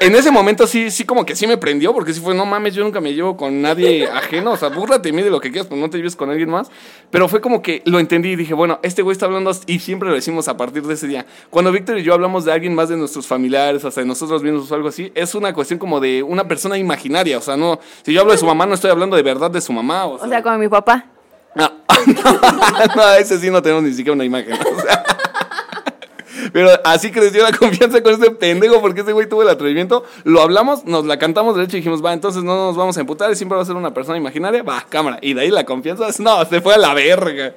En 0.00 0.14
ese 0.14 0.30
momento 0.30 0.66
sí, 0.66 0.90
sí, 0.90 1.04
como 1.04 1.24
que 1.24 1.36
sí 1.36 1.46
me 1.46 1.56
prendió. 1.56 1.92
Porque 1.92 2.12
sí 2.12 2.20
fue, 2.20 2.34
no 2.34 2.46
mames, 2.46 2.74
yo 2.74 2.84
nunca 2.84 3.00
me 3.00 3.14
llevo 3.14 3.36
con 3.36 3.62
nadie 3.62 4.08
ajeno. 4.08 4.52
O 4.52 4.56
sea, 4.56 4.68
búrrate 4.68 5.12
mí 5.12 5.22
de 5.22 5.30
lo 5.30 5.40
que 5.40 5.50
quieras, 5.50 5.66
pero 5.68 5.80
no 5.80 5.88
te 5.88 5.98
lleves 5.98 6.16
con 6.16 6.30
alguien 6.30 6.50
más. 6.50 6.70
Pero 7.10 7.28
fue 7.28 7.40
como 7.40 7.62
que 7.62 7.82
lo 7.84 7.98
entendí 7.98 8.30
y 8.30 8.36
dije, 8.36 8.54
bueno, 8.54 8.80
este 8.82 9.02
güey 9.02 9.12
está 9.12 9.26
hablando. 9.26 9.50
Y 9.66 9.78
siempre 9.78 10.08
lo 10.08 10.14
decimos 10.14 10.48
a 10.48 10.56
partir 10.56 10.82
de 10.82 10.94
ese 10.94 11.06
día. 11.06 11.26
Cuando 11.50 11.72
Víctor 11.72 11.98
y 11.98 12.02
yo 12.02 12.14
hablamos 12.14 12.44
de 12.44 12.52
alguien 12.52 12.74
más 12.74 12.88
de 12.88 12.96
nuestros 12.96 13.26
familiares, 13.26 13.84
hasta 13.84 14.00
de 14.00 14.06
nosotros 14.06 14.42
mismos 14.42 14.70
o 14.70 14.74
algo 14.74 14.88
así, 14.88 15.12
es 15.14 15.34
una 15.34 15.52
cuestión 15.52 15.78
como 15.78 16.00
de 16.00 16.22
una 16.22 16.46
persona 16.48 16.76
imaginaria. 16.76 17.38
O 17.38 17.40
sea, 17.40 17.56
no. 17.56 17.78
Si 18.02 18.12
yo 18.12 18.20
hablo 18.20 18.32
de 18.32 18.38
su 18.38 18.46
mamá, 18.46 18.66
no 18.66 18.74
estoy 18.74 18.90
hablando 18.90 19.16
de 19.16 19.22
verdad 19.22 19.50
de 19.50 19.60
su 19.60 19.72
mamá. 19.72 20.06
O 20.06 20.18
sea, 20.18 20.26
O 20.26 20.30
sea, 20.30 20.42
como 20.42 20.58
mi 20.58 20.68
papá. 20.68 21.06
No, 21.54 21.70
no, 22.96 23.14
ese 23.14 23.38
sí 23.38 23.50
no 23.50 23.62
tenemos 23.62 23.84
ni 23.84 23.92
siquiera 23.92 24.14
una 24.14 24.24
imagen. 24.24 24.54
o 24.54 24.80
sea. 24.80 25.04
Pero 26.52 26.70
así 26.84 27.10
creció 27.10 27.42
la 27.42 27.52
confianza 27.56 28.02
con 28.02 28.14
ese 28.14 28.30
pendejo 28.30 28.80
porque 28.80 29.02
ese 29.02 29.12
güey 29.12 29.28
tuvo 29.28 29.42
el 29.42 29.48
atrevimiento. 29.48 30.04
Lo 30.24 30.40
hablamos, 30.40 30.84
nos 30.84 31.04
la 31.04 31.18
cantamos 31.18 31.56
derecho 31.56 31.76
y 31.76 31.80
dijimos, 31.80 32.04
va, 32.04 32.12
entonces 32.12 32.42
no 32.42 32.56
nos 32.56 32.76
vamos 32.76 32.96
a 32.96 33.00
emputar, 33.00 33.34
siempre 33.36 33.56
va 33.56 33.62
a 33.62 33.66
ser 33.66 33.76
una 33.76 33.94
persona 33.94 34.18
imaginaria. 34.18 34.62
Va, 34.62 34.84
cámara. 34.88 35.18
Y 35.22 35.34
de 35.34 35.42
ahí 35.42 35.50
la 35.50 35.64
confianza, 35.64 36.06
no, 36.18 36.44
se 36.44 36.60
fue 36.60 36.74
a 36.74 36.78
la 36.78 36.94
verga. 36.94 37.54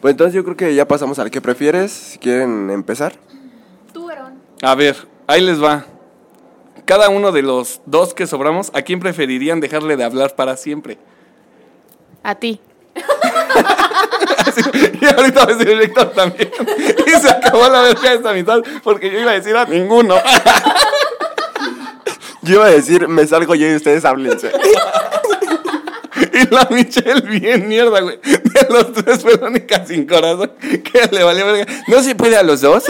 Pues 0.00 0.12
entonces 0.12 0.34
yo 0.34 0.44
creo 0.44 0.56
que 0.56 0.74
ya 0.74 0.88
pasamos 0.88 1.18
al 1.18 1.30
que 1.30 1.40
prefieres, 1.40 1.92
si 1.92 2.18
quieren 2.18 2.70
empezar. 2.70 3.14
Tú, 3.92 4.10
Aaron. 4.10 4.34
A 4.60 4.74
ver, 4.74 4.96
ahí 5.26 5.40
les 5.40 5.62
va. 5.62 5.86
Cada 6.84 7.08
uno 7.08 7.30
de 7.30 7.42
los 7.42 7.80
dos 7.86 8.12
que 8.12 8.26
sobramos, 8.26 8.72
¿a 8.74 8.82
quién 8.82 8.98
preferirían 8.98 9.60
dejarle 9.60 9.96
de 9.96 10.02
hablar 10.02 10.34
para 10.34 10.56
siempre? 10.56 10.98
A 12.24 12.34
ti. 12.34 12.60
Y 15.00 15.06
ahorita 15.06 15.44
va 15.44 15.52
a 15.52 15.54
decir 15.56 15.78
Víctor 15.78 16.12
también. 16.12 16.50
Y 17.06 17.10
se 17.20 17.28
acabó 17.28 17.68
la 17.68 17.82
verga 17.82 18.10
de 18.10 18.16
esta 18.16 18.32
mitad 18.32 18.60
porque 18.82 19.10
yo 19.10 19.18
iba 19.18 19.30
a 19.32 19.34
decir 19.34 19.56
a 19.56 19.64
ninguno. 19.64 20.16
Yo 22.42 22.56
iba 22.56 22.66
a 22.66 22.70
decir, 22.70 23.08
me 23.08 23.26
salgo 23.26 23.54
yo 23.54 23.68
y 23.68 23.76
ustedes 23.76 24.04
háblense. 24.04 24.52
Y 26.34 26.54
la 26.54 26.66
Michelle 26.70 27.20
bien 27.22 27.68
mierda, 27.68 28.00
güey. 28.00 28.18
De 28.22 28.66
los 28.70 28.92
tres 28.92 29.22
fue 29.22 29.36
la 29.36 29.48
única 29.48 29.84
sin 29.84 30.06
corazón 30.06 30.52
que 30.60 31.08
le 31.10 31.24
valió 31.24 31.46
verga. 31.46 31.66
No 31.88 32.02
se 32.02 32.14
puede 32.14 32.36
a 32.36 32.42
los 32.42 32.60
dos. 32.60 32.84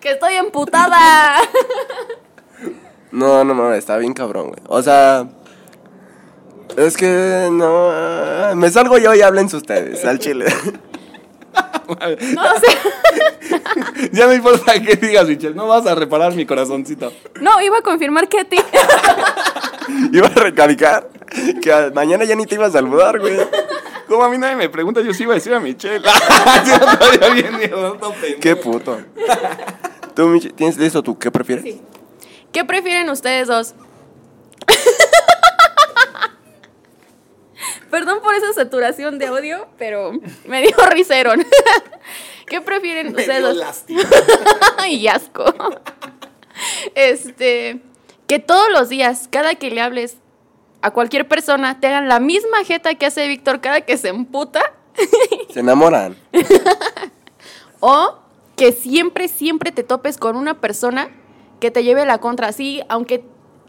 ¡Que 0.00 0.10
estoy 0.10 0.34
emputada! 0.34 1.38
No, 3.12 3.44
no, 3.44 3.54
no, 3.54 3.72
está 3.72 3.98
bien 3.98 4.14
cabrón, 4.14 4.48
güey. 4.48 4.60
O 4.66 4.82
sea, 4.82 5.28
es 6.76 6.96
que 6.96 7.48
no. 7.50 8.54
Me 8.56 8.70
salgo 8.70 8.98
yo 8.98 9.14
y 9.14 9.22
hablen 9.22 9.46
ustedes, 9.46 10.04
al 10.04 10.18
chile. 10.18 10.46
No 11.88 12.44
sé. 12.58 14.10
ya 14.12 14.26
no 14.26 14.32
importa 14.32 14.80
qué 14.80 14.96
digas, 14.96 15.28
Michelle. 15.28 15.54
No 15.54 15.66
vas 15.66 15.86
a 15.86 15.94
reparar 15.94 16.34
mi 16.34 16.46
corazoncito. 16.46 17.12
No, 17.40 17.60
iba 17.60 17.78
a 17.78 17.82
confirmar 17.82 18.28
que 18.28 18.40
a 18.40 18.44
ti. 18.44 18.56
Iba 20.12 20.28
a 20.28 20.30
recalcar 20.30 21.08
que 21.60 21.90
mañana 21.92 22.24
ya 22.24 22.36
ni 22.36 22.46
te 22.46 22.54
iba 22.54 22.66
a 22.66 22.70
saludar, 22.70 23.18
güey. 23.18 23.36
Como 24.08 24.22
a 24.24 24.30
mí 24.30 24.38
nadie 24.38 24.54
me 24.54 24.68
pregunta, 24.68 25.00
yo 25.00 25.12
sí 25.12 25.24
iba 25.24 25.32
a 25.32 25.34
decir 25.34 25.52
a 25.52 25.60
Michelle. 25.60 26.00
Yo 26.66 26.78
todavía 26.78 27.28
bien 27.30 27.58
mierda, 27.58 27.94
no 28.00 28.12
pendejo. 28.12 28.40
Qué 28.40 28.56
puto. 28.56 29.00
¿Tú, 30.14 30.28
Michi, 30.28 30.50
tienes 30.50 30.78
listo 30.78 31.02
tú? 31.02 31.18
¿Qué 31.18 31.30
prefieres? 31.30 31.64
Sí. 31.64 31.82
¿Qué 32.52 32.64
prefieren 32.64 33.10
ustedes 33.10 33.48
dos? 33.48 33.74
Perdón 37.92 38.20
por 38.22 38.34
esa 38.34 38.50
saturación 38.54 39.18
de 39.18 39.26
audio, 39.26 39.66
pero 39.76 40.12
me 40.46 40.62
dio 40.62 40.74
riserón. 40.90 41.44
¿Qué 42.46 42.62
prefieren 42.62 43.08
ustedes 43.08 43.42
dos? 43.42 43.84
y 44.88 45.06
asco. 45.08 45.44
Este, 46.94 47.82
que 48.26 48.38
todos 48.38 48.72
los 48.72 48.88
días, 48.88 49.28
cada 49.30 49.56
que 49.56 49.70
le 49.70 49.82
hables 49.82 50.16
a 50.80 50.92
cualquier 50.92 51.28
persona, 51.28 51.80
te 51.80 51.88
hagan 51.88 52.08
la 52.08 52.18
misma 52.18 52.64
jeta 52.64 52.94
que 52.94 53.04
hace 53.04 53.28
Víctor 53.28 53.60
cada 53.60 53.82
que 53.82 53.98
se 53.98 54.08
emputa. 54.08 54.62
Se 55.52 55.60
enamoran. 55.60 56.16
O 57.80 58.16
que 58.56 58.72
siempre, 58.72 59.28
siempre 59.28 59.70
te 59.70 59.82
topes 59.82 60.16
con 60.16 60.36
una 60.36 60.62
persona 60.62 61.10
que 61.60 61.70
te 61.70 61.84
lleve 61.84 62.06
la 62.06 62.22
contra. 62.22 62.48
Así, 62.48 62.80
aunque 62.88 63.22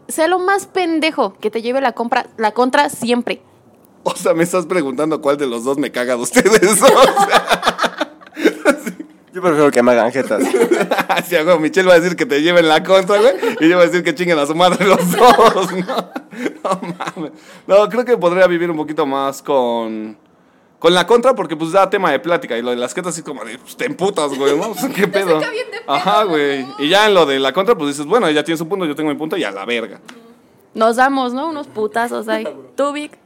sea 0.08 0.28
lo 0.28 0.38
más 0.38 0.64
pendejo, 0.64 1.34
que 1.34 1.50
te 1.50 1.60
lleve 1.60 1.82
la, 1.82 1.92
compra, 1.92 2.28
la 2.38 2.52
contra 2.52 2.88
siempre. 2.88 3.42
O 4.04 4.14
sea, 4.14 4.34
me 4.34 4.44
estás 4.44 4.66
preguntando 4.66 5.20
cuál 5.20 5.36
de 5.36 5.46
los 5.46 5.64
dos 5.64 5.78
me 5.78 5.90
caga 5.90 6.16
de 6.16 6.22
ustedes. 6.22 6.80
O 6.82 6.86
sea, 6.86 8.10
Yo 9.32 9.42
prefiero 9.42 9.70
que 9.70 9.82
me 9.82 9.92
hagan 9.92 10.12
jetas. 10.12 10.42
si 11.26 11.36
hago, 11.36 11.58
Michelle 11.58 11.88
va 11.88 11.94
a 11.94 12.00
decir 12.00 12.16
que 12.16 12.24
te 12.26 12.40
lleven 12.40 12.68
la 12.68 12.82
contra, 12.84 13.18
güey. 13.18 13.34
Y 13.60 13.68
yo 13.68 13.76
voy 13.76 13.84
a 13.84 13.88
decir 13.88 14.04
que 14.04 14.14
chinguen 14.14 14.38
a 14.38 14.46
su 14.46 14.54
madre 14.54 14.86
los 14.86 14.98
dos. 15.12 15.72
No, 15.72 16.10
no 16.62 16.80
mames. 17.16 17.32
No, 17.66 17.88
creo 17.88 18.04
que 18.04 18.16
podría 18.16 18.46
vivir 18.46 18.70
un 18.70 18.76
poquito 18.76 19.06
más 19.06 19.42
con. 19.42 20.16
Con 20.78 20.92
la 20.92 21.06
contra, 21.06 21.34
porque 21.34 21.56
pues 21.56 21.72
da 21.72 21.88
tema 21.88 22.12
de 22.12 22.20
plática. 22.20 22.56
Y 22.58 22.62
lo 22.62 22.70
de 22.70 22.76
las 22.76 22.94
jetas, 22.94 23.14
así 23.14 23.22
como 23.22 23.42
de, 23.44 23.58
pues 23.58 23.76
te 23.76 23.86
emputas, 23.86 24.36
güey, 24.36 24.56
¿no? 24.56 24.70
O 24.70 24.74
sea, 24.74 24.90
¿Qué 24.90 25.08
pedo? 25.08 25.40
saca 25.40 25.50
bien 25.50 25.70
de 25.70 25.78
pedo, 25.80 25.92
Ajá, 25.92 26.24
güey. 26.24 26.66
Y 26.78 26.88
ya 26.90 27.06
en 27.06 27.14
lo 27.14 27.24
de 27.26 27.40
la 27.40 27.52
contra, 27.52 27.74
pues 27.74 27.96
dices, 27.96 28.06
bueno, 28.06 28.28
ella 28.28 28.44
tiene 28.44 28.58
su 28.58 28.68
punto, 28.68 28.84
yo 28.84 28.94
tengo 28.94 29.08
mi 29.10 29.16
punto 29.16 29.36
y 29.36 29.44
a 29.44 29.50
la 29.50 29.64
verga. 29.64 30.00
Nos 30.74 30.96
damos, 30.96 31.32
¿no? 31.32 31.48
Unos 31.48 31.66
putazos 31.68 32.28
ahí. 32.28 32.46
¿Tú, 32.76 32.92
Vic? 32.92 33.18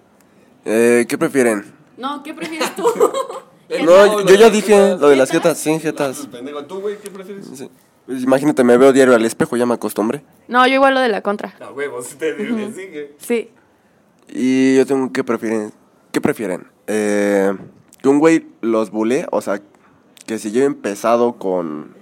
Eh, 0.64 1.06
¿Qué 1.08 1.18
prefieren? 1.18 1.64
No, 1.96 2.22
¿qué 2.22 2.34
prefieres 2.34 2.74
tú? 2.76 2.84
No, 3.84 4.22
yo 4.24 4.34
ya 4.34 4.48
dije 4.48 4.96
lo 4.98 5.10
de 5.10 5.16
las 5.16 5.30
jetas, 5.30 5.58
sí, 5.58 5.78
jetas. 5.78 6.26
Pendejo, 6.32 6.64
¿tú, 6.64 6.80
güey, 6.80 6.96
qué 6.96 7.10
prefieres? 7.10 7.44
Sí. 7.54 7.70
Pues 8.06 8.22
imagínate, 8.22 8.64
me 8.64 8.78
veo 8.78 8.94
diario 8.94 9.14
al 9.14 9.26
espejo, 9.26 9.58
ya 9.58 9.66
me 9.66 9.74
acostumbré. 9.74 10.24
No, 10.48 10.66
yo 10.66 10.72
igual 10.76 10.94
lo 10.94 11.00
de 11.00 11.10
la 11.10 11.20
contra. 11.20 11.54
A 11.60 11.70
huevos, 11.70 12.16
te 12.16 12.34
le 12.34 12.72
sigue. 12.72 13.12
Sí. 13.18 13.50
Y 14.26 14.76
yo 14.76 14.86
tengo 14.86 15.12
que 15.12 15.22
prefieren. 15.22 15.70
¿Qué 16.12 16.22
prefieren? 16.22 16.66
Eh, 16.86 17.52
que 18.00 18.08
un 18.08 18.18
güey 18.18 18.46
los 18.62 18.90
bulee, 18.90 19.26
o 19.30 19.42
sea, 19.42 19.60
que 20.24 20.38
se 20.38 20.50
lleven 20.50 20.74
pesado 20.74 21.34
con, 21.34 21.94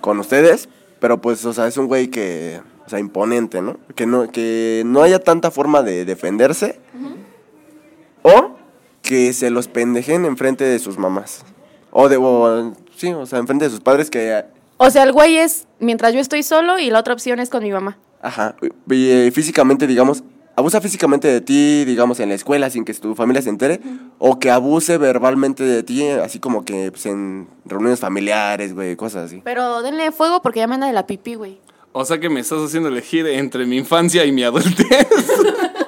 con 0.00 0.18
ustedes, 0.18 0.68
pero 0.98 1.20
pues, 1.20 1.44
o 1.44 1.52
sea, 1.52 1.68
es 1.68 1.76
un 1.76 1.86
güey 1.86 2.08
que, 2.08 2.60
o 2.84 2.88
sea, 2.88 2.98
imponente, 2.98 3.62
¿no? 3.62 3.78
Que 3.94 4.06
no, 4.06 4.28
que 4.32 4.82
no 4.84 5.02
haya 5.02 5.20
tanta 5.20 5.52
forma 5.52 5.84
de 5.84 6.04
defenderse. 6.04 6.80
O 8.26 8.56
que 9.02 9.32
se 9.32 9.50
los 9.50 9.68
pendejen 9.68 10.24
enfrente 10.24 10.64
de 10.64 10.78
sus 10.80 10.98
mamás. 10.98 11.44
O 11.92 12.08
de, 12.08 12.16
o, 12.16 12.74
sí, 12.96 13.12
o 13.12 13.24
sea, 13.24 13.38
enfrente 13.38 13.66
de 13.66 13.70
sus 13.70 13.80
padres 13.80 14.10
que, 14.10 14.44
O 14.78 14.90
sea, 14.90 15.04
el 15.04 15.12
güey 15.12 15.36
es 15.36 15.68
mientras 15.78 16.12
yo 16.12 16.18
estoy 16.18 16.42
solo 16.42 16.78
y 16.78 16.90
la 16.90 16.98
otra 16.98 17.14
opción 17.14 17.38
es 17.38 17.48
con 17.48 17.62
mi 17.62 17.70
mamá. 17.70 17.98
Ajá. 18.20 18.56
Y, 18.90 19.08
eh, 19.08 19.30
físicamente, 19.32 19.86
digamos, 19.86 20.24
abusa 20.56 20.80
físicamente 20.80 21.28
de 21.28 21.40
ti, 21.40 21.84
digamos, 21.84 22.18
en 22.18 22.30
la 22.30 22.34
escuela 22.34 22.68
sin 22.68 22.84
que 22.84 22.92
tu 22.94 23.14
familia 23.14 23.42
se 23.42 23.50
entere, 23.50 23.80
o 24.18 24.40
que 24.40 24.50
abuse 24.50 24.98
verbalmente 24.98 25.62
de 25.62 25.84
ti, 25.84 26.08
así 26.08 26.40
como 26.40 26.64
que 26.64 26.90
pues, 26.90 27.06
en 27.06 27.46
reuniones 27.64 28.00
familiares, 28.00 28.74
güey, 28.74 28.96
cosas 28.96 29.26
así. 29.26 29.40
Pero 29.44 29.82
denle 29.82 30.10
fuego 30.10 30.42
porque 30.42 30.58
ya 30.58 30.66
me 30.66 30.74
anda 30.74 30.88
de 30.88 30.92
la 30.92 31.06
pipí, 31.06 31.36
güey. 31.36 31.60
O 31.92 32.04
sea 32.04 32.18
que 32.18 32.28
me 32.28 32.40
estás 32.40 32.58
haciendo 32.58 32.88
elegir 32.88 33.26
entre 33.26 33.64
mi 33.66 33.76
infancia 33.76 34.24
y 34.24 34.32
mi 34.32 34.42
adultez. 34.42 35.06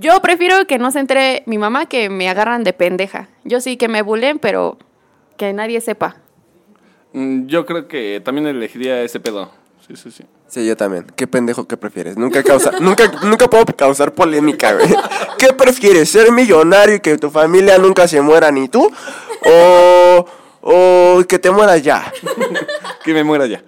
Yo 0.00 0.18
prefiero 0.22 0.66
que 0.66 0.78
no 0.78 0.90
se 0.90 0.98
entere 0.98 1.42
mi 1.44 1.58
mamá 1.58 1.84
que 1.84 2.08
me 2.08 2.30
agarran 2.30 2.64
de 2.64 2.72
pendeja. 2.72 3.28
Yo 3.44 3.60
sí 3.60 3.76
que 3.76 3.86
me 3.86 4.00
bulen, 4.00 4.38
pero 4.38 4.78
que 5.36 5.52
nadie 5.52 5.80
sepa. 5.82 6.16
Mm, 7.12 7.46
Yo 7.46 7.66
creo 7.66 7.86
que 7.86 8.22
también 8.24 8.46
elegiría 8.46 9.02
ese 9.02 9.20
pedo. 9.20 9.50
Sí, 9.86 9.96
sí, 9.96 10.10
sí. 10.10 10.24
Sí, 10.48 10.66
yo 10.66 10.74
también. 10.74 11.04
¿Qué 11.16 11.26
pendejo 11.26 11.68
qué 11.68 11.76
prefieres? 11.76 12.16
Nunca 12.16 12.42
causa, 12.42 12.70
nunca, 12.80 13.12
nunca 13.24 13.48
puedo 13.48 13.66
causar 13.66 14.12
polémica, 14.14 14.72
güey. 14.72 14.88
¿Qué 15.38 15.52
prefieres? 15.52 16.08
¿Ser 16.10 16.32
millonario 16.32 16.94
y 16.96 17.00
que 17.00 17.18
tu 17.18 17.30
familia 17.30 17.76
nunca 17.76 18.08
se 18.08 18.22
muera 18.22 18.50
ni 18.50 18.68
tú? 18.68 18.90
¿O, 19.44 20.26
o 20.62 21.24
que 21.28 21.38
te 21.38 21.50
mueras 21.50 21.82
ya? 21.82 22.10
Que 23.04 23.14
me 23.14 23.24
muera 23.24 23.46
ya. 23.46 23.62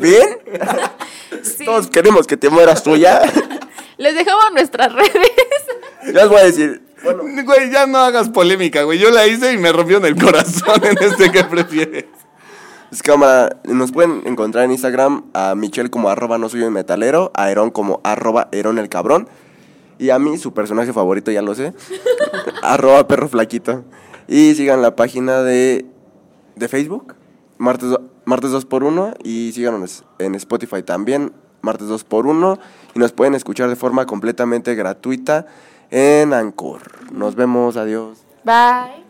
¿Bien? 0.00 0.22
Sí. 1.42 1.64
Todos 1.64 1.86
queremos 1.88 2.26
que 2.26 2.36
te 2.36 2.50
mueras 2.50 2.82
tú 2.82 2.94
ya. 2.94 3.22
Les 3.98 4.14
dejamos 4.14 4.44
nuestras 4.52 4.92
redes. 4.94 5.32
Ya 6.06 6.12
les 6.12 6.28
voy 6.28 6.38
a 6.40 6.44
decir, 6.44 6.82
bueno, 7.02 7.24
Güey, 7.44 7.70
ya 7.70 7.86
no 7.86 7.98
hagas 7.98 8.28
polémica, 8.30 8.82
güey. 8.84 8.98
Yo 8.98 9.10
la 9.10 9.26
hice 9.26 9.52
y 9.52 9.58
me 9.58 9.72
rompió 9.72 9.98
en 9.98 10.06
el 10.06 10.16
corazón 10.16 10.82
en 10.84 10.96
este 11.00 11.30
que 11.30 11.44
prefieres. 11.44 12.06
Es 12.90 13.02
cámara, 13.02 13.60
nos 13.64 13.92
pueden 13.92 14.22
encontrar 14.24 14.64
en 14.64 14.70
Instagram 14.70 15.26
a 15.34 15.54
Michelle 15.54 15.90
como 15.90 16.08
arroba 16.08 16.38
no 16.38 16.48
soy 16.48 16.62
un 16.62 16.72
metalero, 16.72 17.30
a 17.34 17.44
Aarón 17.44 17.70
como 17.70 18.00
arroba 18.02 18.48
Aarón 18.50 18.78
el 18.78 18.88
cabrón, 18.88 19.28
y 19.98 20.08
a 20.08 20.18
mí, 20.18 20.38
su 20.38 20.54
personaje 20.54 20.94
favorito, 20.94 21.30
ya 21.30 21.42
lo 21.42 21.54
sé, 21.54 21.74
arroba 22.62 23.06
perro 23.06 23.28
flaquito. 23.28 23.84
Y 24.26 24.54
sigan 24.54 24.80
la 24.80 24.96
página 24.96 25.42
de, 25.42 25.84
de 26.56 26.68
Facebook, 26.68 27.14
martes, 27.58 27.90
martes 28.24 28.52
2x1, 28.52 29.16
y 29.22 29.52
síganos 29.52 30.04
en 30.18 30.34
Spotify 30.36 30.82
también, 30.82 31.32
martes 31.60 31.88
2x1, 31.88 32.58
y 32.94 32.98
nos 32.98 33.12
pueden 33.12 33.34
escuchar 33.34 33.68
de 33.68 33.76
forma 33.76 34.06
completamente 34.06 34.74
gratuita 34.74 35.46
en 35.90 36.32
Anchor. 36.32 37.12
Nos 37.12 37.34
vemos, 37.34 37.76
adiós. 37.76 38.18
Bye. 38.44 39.07